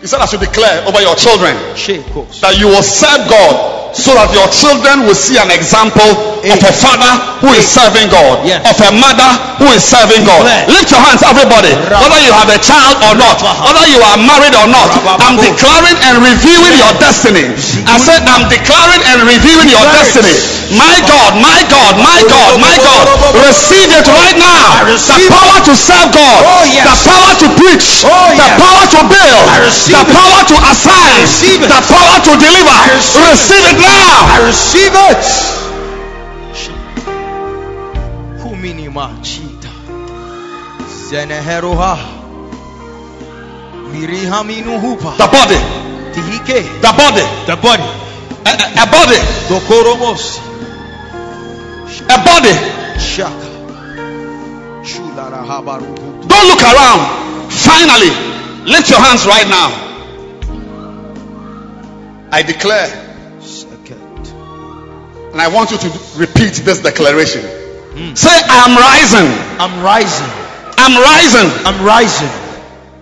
[0.00, 1.54] He said, I should declare over your children
[2.40, 6.08] that you will serve God so that your children will see an example
[6.42, 7.12] of a father
[7.44, 8.64] who is serving God, Yes.
[8.66, 9.30] of a mother
[9.62, 10.42] who is serving God.
[10.42, 10.64] Declare.
[10.74, 11.70] Lift your hands, everybody.
[11.76, 14.90] Whether you have a child or not, whether you are married or not,
[15.22, 17.52] I'm declaring and reviewing your destiny.
[17.86, 20.34] I said, I'm declaring and reviewing your destiny.
[20.72, 23.04] My God, my God, my God, my God,
[23.44, 24.88] receive it right now.
[24.88, 29.44] The power to serve God, Oh, the power to preach, Oh, the power to build,
[29.92, 31.28] the power to assign,
[31.60, 32.78] the power to deliver.
[33.28, 33.81] receive it.
[33.82, 34.16] Now.
[34.34, 35.24] I receive it.
[38.42, 39.70] Kumini machita.
[41.10, 41.98] Zeneheroha.
[43.92, 45.16] Miriha minuhupa.
[45.18, 45.58] The body,
[46.14, 46.80] Tihike.
[46.80, 47.82] the body, The body.
[48.46, 50.40] a, a- a body, Dokoromos.
[52.08, 52.54] a body
[52.98, 53.48] Shaka.
[56.26, 57.02] Don't look around.
[57.52, 58.10] Finally,
[58.64, 59.68] lift your hands right now.
[62.32, 62.88] I declare,
[65.32, 67.42] and I want you to repeat this declaration.
[68.16, 69.28] Say, I am rising.
[69.60, 70.42] I'm rising.
[70.78, 72.28] I'm rising I'm rising.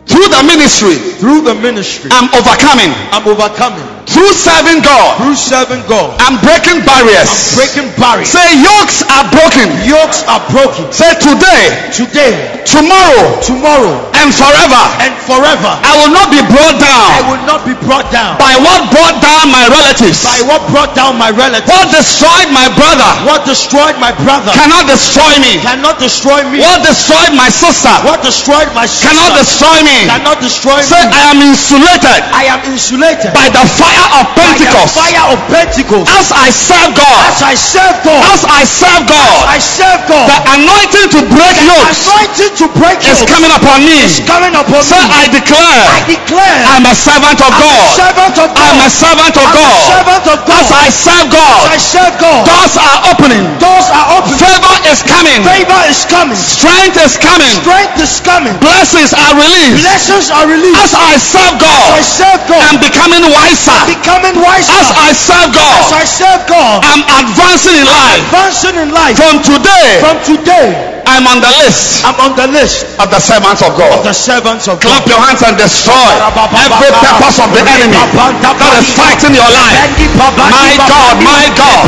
[0.07, 0.95] through the ministry.
[1.23, 3.87] Through the ministry, I'm overcoming I'm overcoming.
[4.07, 5.19] Through serving God.
[5.21, 7.29] Through serving God, I'm breaking barriers.
[7.29, 8.31] I'm breaking barriers.
[8.33, 9.69] Say, yokes are broken.
[9.85, 10.89] Yokes are broken.
[10.93, 14.83] Say, today, Today, tomorrow, tomorrow, and forever.
[15.05, 17.09] and forever, I will not be brought down.
[17.13, 20.23] I will not be brought down by what brought down my relatives.
[20.25, 21.69] by what brought down my relatives.
[21.71, 25.59] What destroyed my brother What destroyed my brother cannot destroy me.
[25.61, 26.61] cannot destroy me.
[26.63, 29.99] What destroyed my sister What destroyed my sister cannot destroy me.
[30.09, 31.13] cannot destroy Say, me.
[31.13, 33.90] I am insulated I am insulated by the fire
[34.21, 34.95] of by Pentecost.
[34.95, 36.07] fire of Pentecost.
[36.19, 39.19] As I serve God, As I serve God, as I serve God.
[39.21, 43.53] as God, I serve God, the anointing to break yokes anointing to break is coming
[43.53, 43.99] upon me.
[44.07, 45.11] is coming upon Say, me.
[45.11, 48.65] I I declare, declare I'm a servant of I'm a servant of God.
[48.71, 49.81] I'm a servant of I'm a God.
[49.91, 50.61] servant of God.
[50.61, 53.43] As I serve As I God, serve God, doors are opening.
[53.59, 54.35] doors are open.
[54.39, 55.39] Favor is coming.
[55.45, 56.37] Favor is coming.
[56.37, 57.53] Strength is coming.
[57.63, 58.55] Strength is coming.
[58.61, 59.83] Blessings are released.
[59.85, 60.81] Blessings are released.
[60.81, 63.80] As I serve As I serve God, I'm becoming wiser.
[63.87, 64.73] Becoming wiser.
[64.81, 68.21] As I serve As God, I serve God, I'm advancing in life.
[68.29, 69.17] advancing in life.
[69.17, 70.69] From today, From today,
[71.11, 74.05] I'm on the list I'm on the list of the servants of of God.
[74.05, 75.11] the servants of Clap God.
[75.11, 76.11] your hands and destroy
[76.55, 79.91] every purpose of the enemy that is fighting your life.
[80.39, 81.83] My God, my God,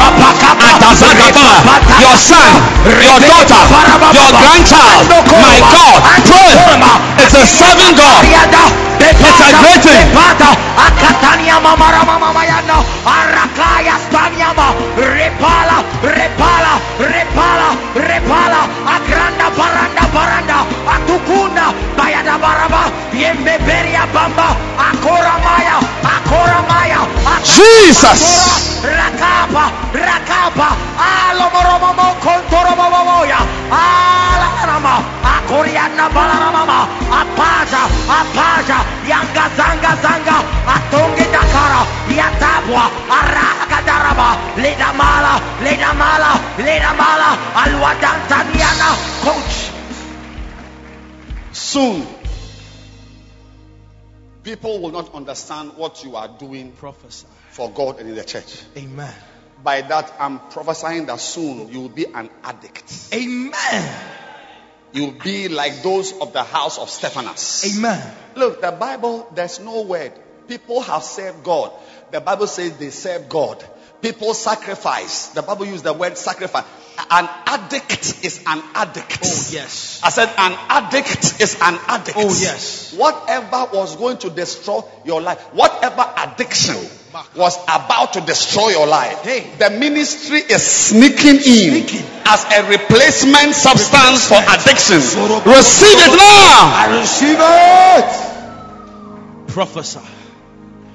[2.02, 2.50] your son,
[2.88, 3.62] your daughter,
[4.16, 6.52] your grandchild, my God, pray.
[7.22, 8.91] It's a serving God.
[9.20, 10.52] It's a.
[10.76, 18.60] Akatania mamara mama mayana arakaya staniama repala repala repala repala.
[18.94, 20.58] Agranda baranda baranda
[21.97, 22.82] bayada baraba.
[23.12, 24.57] Yembe beria bamba.
[24.78, 25.76] Akora maya.
[26.02, 27.00] Akora maya.
[27.44, 28.62] Jesus.
[28.82, 30.68] rakapa rakapa.
[30.99, 34.94] Alomoromomo kontoromomoya alarama
[35.52, 36.89] akoriana balarama
[37.20, 41.81] apaja apaja yanga zanga zanga atonge dakara
[42.16, 49.70] yatabwa arakadaraba ledamala ledamala ledamala alwadantaniana coach
[51.55, 52.06] Soon,
[54.42, 58.62] people will not understand what you are doing prophesy for God and in the church.
[58.76, 59.12] amen
[59.62, 63.08] By that, I'm prophesying that soon you will be an addict.
[63.12, 63.94] amen
[64.92, 67.76] You'll be like those of the house of Stephanas.
[67.76, 70.12] amen Look, the Bible, there's no word.
[70.48, 71.72] People have served God.
[72.10, 73.62] The Bible says they serve God.
[74.00, 75.28] People sacrifice.
[75.28, 76.64] The Bible used the word sacrifice.
[77.10, 79.20] An addict is an addict.
[79.24, 82.16] oh yes I said, an addict is an addict.
[82.18, 82.92] Oh, yes.
[82.94, 86.76] Whatever was going to destroy your life, whatever addiction
[87.36, 91.84] was about to destroy your life, the ministry is sneaking in
[92.26, 94.97] as a replacement substance for addiction.
[94.97, 96.73] Receive it now.
[96.73, 98.32] I receive it.
[99.52, 100.02] Professor.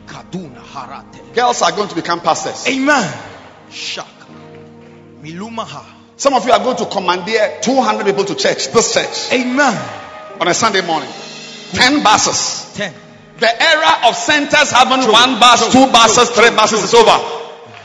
[0.08, 1.34] Kaduna harate.
[1.36, 2.68] Girls are going to become pastors.
[2.68, 3.14] Amen.
[3.70, 4.08] Shaka.
[5.22, 5.84] Milumaha.
[6.16, 9.78] Some of you are going to commandeer 200 people to church, this church, Amen.
[10.42, 11.10] on a Sunday morning.
[11.74, 12.74] 10 buses.
[12.76, 12.94] Ten.
[13.40, 15.14] The era of centers having True.
[15.14, 15.86] one bus, True.
[15.86, 16.44] two buses, True.
[16.48, 17.18] three buses is over.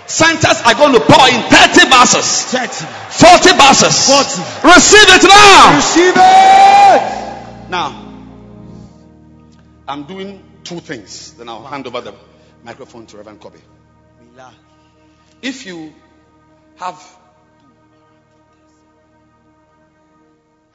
[0.06, 2.84] Centers are going to pour in 30 buses, Thirty.
[3.10, 4.08] 40 buses.
[4.08, 4.74] 40.
[4.74, 5.76] Receive it now.
[5.76, 7.70] Receive it.
[7.70, 8.08] Now,
[9.88, 11.34] I'm doing two things.
[11.34, 12.14] Then I'll hand over the
[12.64, 13.58] microphone to Reverend Kobe.
[15.42, 15.92] If you
[16.76, 17.00] have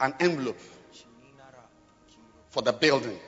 [0.00, 0.58] an envelope
[2.50, 3.18] for the building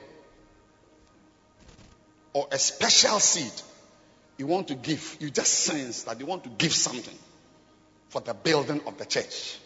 [2.33, 3.51] or a special seed
[4.37, 7.17] you want to give, you just sense that you want to give something
[8.09, 9.59] for the building of the church.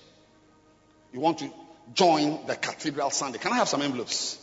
[1.14, 1.50] You want to
[1.94, 3.38] join the cathedral Sunday.
[3.38, 4.38] Can I have some envelopes?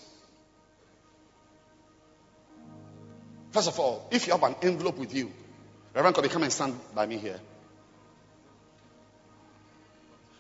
[3.51, 5.31] First of all, if you have an envelope with you,
[5.95, 7.39] Reverend Kobe, come and stand by me here.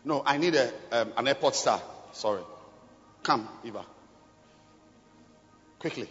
[0.05, 1.81] No, I need a, um, an airport star.
[2.12, 2.43] Sorry.
[3.23, 3.85] Come, Eva.
[5.78, 6.09] Quickly.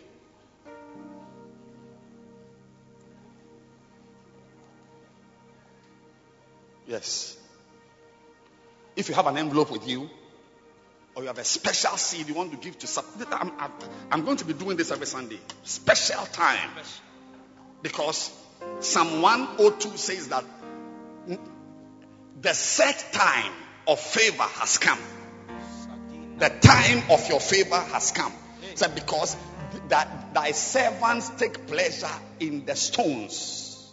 [6.91, 7.37] Yes.
[8.97, 10.09] If you have an envelope with you,
[11.15, 13.71] or you have a special seed you want to give to I'm, I'm,
[14.11, 15.39] I'm going to be doing this every Sunday.
[15.63, 16.69] Special time.
[17.81, 18.29] Because
[18.81, 20.43] Psalm 102 says that
[22.41, 23.53] the set time
[23.87, 24.99] of favor has come.
[26.39, 28.33] The time of your favor has come.
[28.75, 29.37] Said, because
[29.87, 33.89] that thy servants take pleasure in the stones.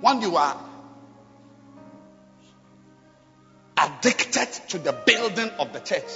[0.00, 0.71] When you are
[3.82, 6.10] addicted to the building of the church,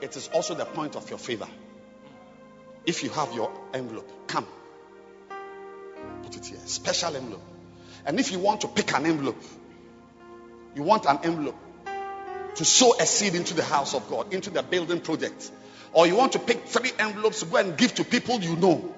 [0.00, 1.48] it is also the point of your favor.
[2.84, 4.46] If you have your envelope, come.
[6.22, 6.58] Put it here.
[6.64, 7.42] Special envelope.
[8.04, 9.42] And if you want to pick an envelope,
[10.74, 11.56] you want an envelope
[12.56, 15.50] to sow a seed into the house of God, into the building project,
[15.92, 18.94] or you want to pick three envelopes to go and give to people you know,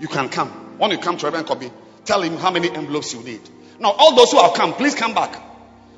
[0.00, 0.78] you can come.
[0.78, 1.70] When you come to Reverend Kobe,
[2.04, 3.40] tell him how many envelopes you need.
[3.78, 5.53] Now, all those who have come, please come back.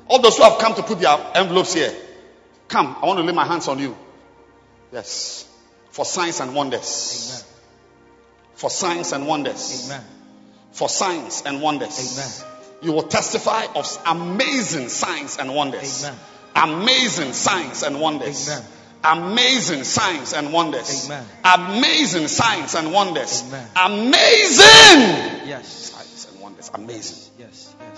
[0.09, 1.93] All those who have come to put their envelopes here,
[2.67, 2.95] come.
[3.01, 3.95] I want to lay my hands on you.
[4.91, 5.47] Yes.
[5.91, 7.31] For signs and wonders.
[7.31, 7.53] Amen.
[8.55, 9.85] For signs and wonders.
[9.87, 10.03] Amen.
[10.71, 12.17] For signs and wonders.
[12.43, 12.53] Amen.
[12.81, 16.03] You will testify of amazing signs and wonders.
[16.05, 16.19] Amen.
[16.55, 18.47] Amazing signs and wonders.
[18.49, 18.63] Amen.
[19.03, 21.05] Amazing signs and wonders.
[21.05, 21.25] Amen.
[21.43, 23.43] Amazing signs and wonders.
[23.47, 23.67] Amen.
[23.75, 25.67] Amazing Yes.
[25.67, 26.69] signs and wonders.
[26.73, 27.26] Amazing.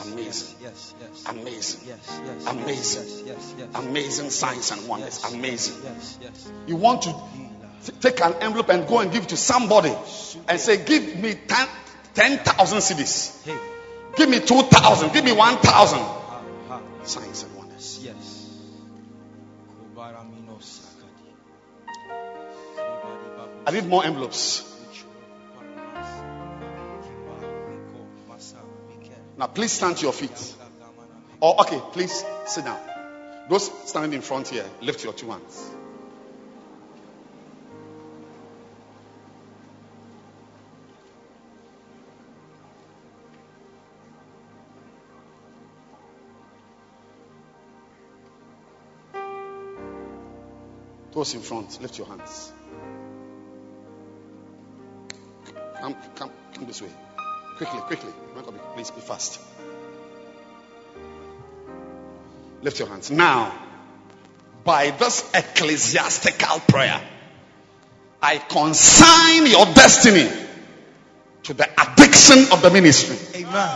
[0.01, 0.57] Amazing.
[0.61, 0.95] Yes.
[1.01, 1.23] Yes.
[1.27, 1.81] Amazing.
[1.87, 2.21] Yes.
[2.25, 2.45] Yes.
[2.47, 3.03] Amazing.
[3.03, 3.23] Yes.
[3.25, 3.55] Yes.
[3.57, 3.67] Yes.
[3.75, 5.19] Amazing signs and wonders.
[5.23, 5.33] Yes.
[5.33, 5.75] Amazing.
[5.83, 6.19] Yes.
[6.21, 6.51] Yes.
[6.67, 7.13] You want to
[7.85, 9.93] t- take an envelope and go and give it to somebody
[10.47, 11.67] and say, Give me 10
[12.15, 13.43] 10,000 cedis.
[13.45, 13.57] Hey.
[14.15, 15.13] Give me 2,000.
[15.13, 15.99] Give me 1,000.
[15.99, 16.41] Ha.
[16.69, 16.81] Ha.
[17.03, 17.99] Signs and wonders.
[18.03, 18.45] Yes.
[23.67, 24.63] I need more envelopes.
[29.39, 30.55] Now, please stand to your feet.
[31.39, 32.77] Or, okay, please sit down.
[33.49, 35.69] Those standing in front here, lift your two hands.
[51.13, 52.51] Those in front, lift your hands.
[55.79, 56.89] Come, come, come this way.
[57.59, 58.13] Quickly, quickly.
[58.73, 59.37] Please be fast.
[62.61, 63.11] Lift your hands.
[63.11, 63.53] Now,
[64.63, 67.01] by this ecclesiastical prayer,
[68.21, 70.29] I consign your destiny
[71.43, 73.17] to the addiction of the ministry.
[73.41, 73.69] Amen.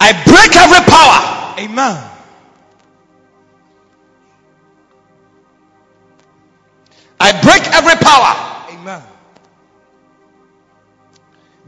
[0.00, 2.10] I break every power Amen.
[7.20, 9.02] I break every power Amen.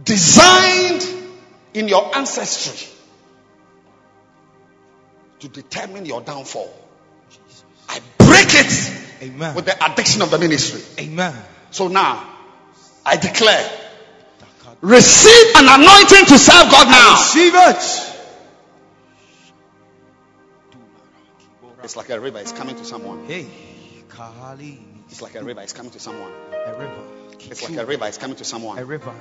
[0.03, 1.07] Designed
[1.75, 2.89] in your ancestry
[5.41, 6.73] to determine your downfall.
[7.89, 9.55] I break it Amen.
[9.55, 10.83] with the addiction of the ministry.
[11.05, 11.35] Amen.
[11.71, 12.29] So now,
[13.05, 13.69] I declare,
[14.81, 17.13] receive an anointing to serve God now.
[17.13, 18.09] Receive it.
[21.85, 23.25] It's like a river, it's coming to someone.
[23.27, 23.47] Hey.
[24.09, 24.79] Kahali.
[25.09, 26.31] It's like a river, it's coming to someone.
[26.53, 27.03] A river.
[27.41, 28.79] It's like a river, it's coming to someone.
[28.79, 29.13] A river.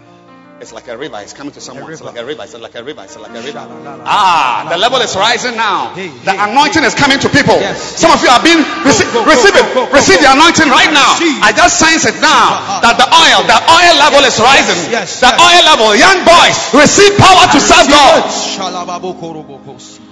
[0.62, 1.90] It's like a river, it's coming to someone.
[1.90, 3.66] It's like a river, it's like a river, it's like a river.
[4.06, 5.90] Ah, the level is rising now.
[5.98, 7.58] The anointing is coming to people.
[7.74, 10.30] Some of you have been go, go, receive go, it, go, go, receive go.
[10.30, 11.18] the anointing right now.
[11.42, 14.94] I just sense it now that the oil, the oil level is rising.
[14.94, 18.22] the oil level, young boys, receive power to serve God.
[18.30, 20.06] Shalababokorobokosi.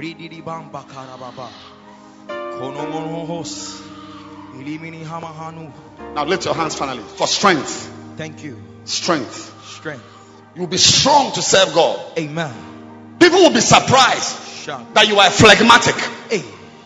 [0.00, 1.52] Rididibamba karababa.
[2.56, 3.84] Konomonohos.
[4.56, 5.68] Ilimini hamahanu.
[6.16, 7.92] Now lift your hands finally for strength.
[8.16, 8.71] Thank you.
[8.84, 9.52] Strength.
[9.64, 10.04] Strength.
[10.54, 12.18] You'll be strong to serve God.
[12.18, 13.16] Amen.
[13.18, 15.94] People will be surprised that you are phlegmatic.
[16.30, 16.44] Hey.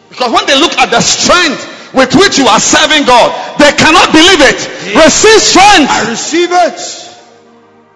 [0.08, 4.12] Because when they look at the strength with which you are serving God, they cannot
[4.12, 4.60] believe it.
[4.94, 5.90] Receive strength.
[5.90, 6.78] I receive it.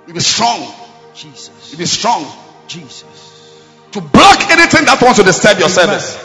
[0.09, 0.75] You be strong.
[1.15, 1.73] Jesus.
[1.73, 2.27] You be strong
[2.67, 3.05] Jesus.
[3.93, 6.01] to block anything that wants to disturb your Amen.
[6.01, 6.17] service.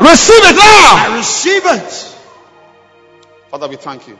[0.00, 0.96] Receive it now.
[0.96, 2.14] I receive it.
[3.50, 4.18] Father, we thank you.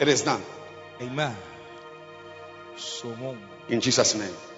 [0.00, 0.42] It is done
[1.00, 1.36] Amen.
[3.68, 4.48] In Jesus' name.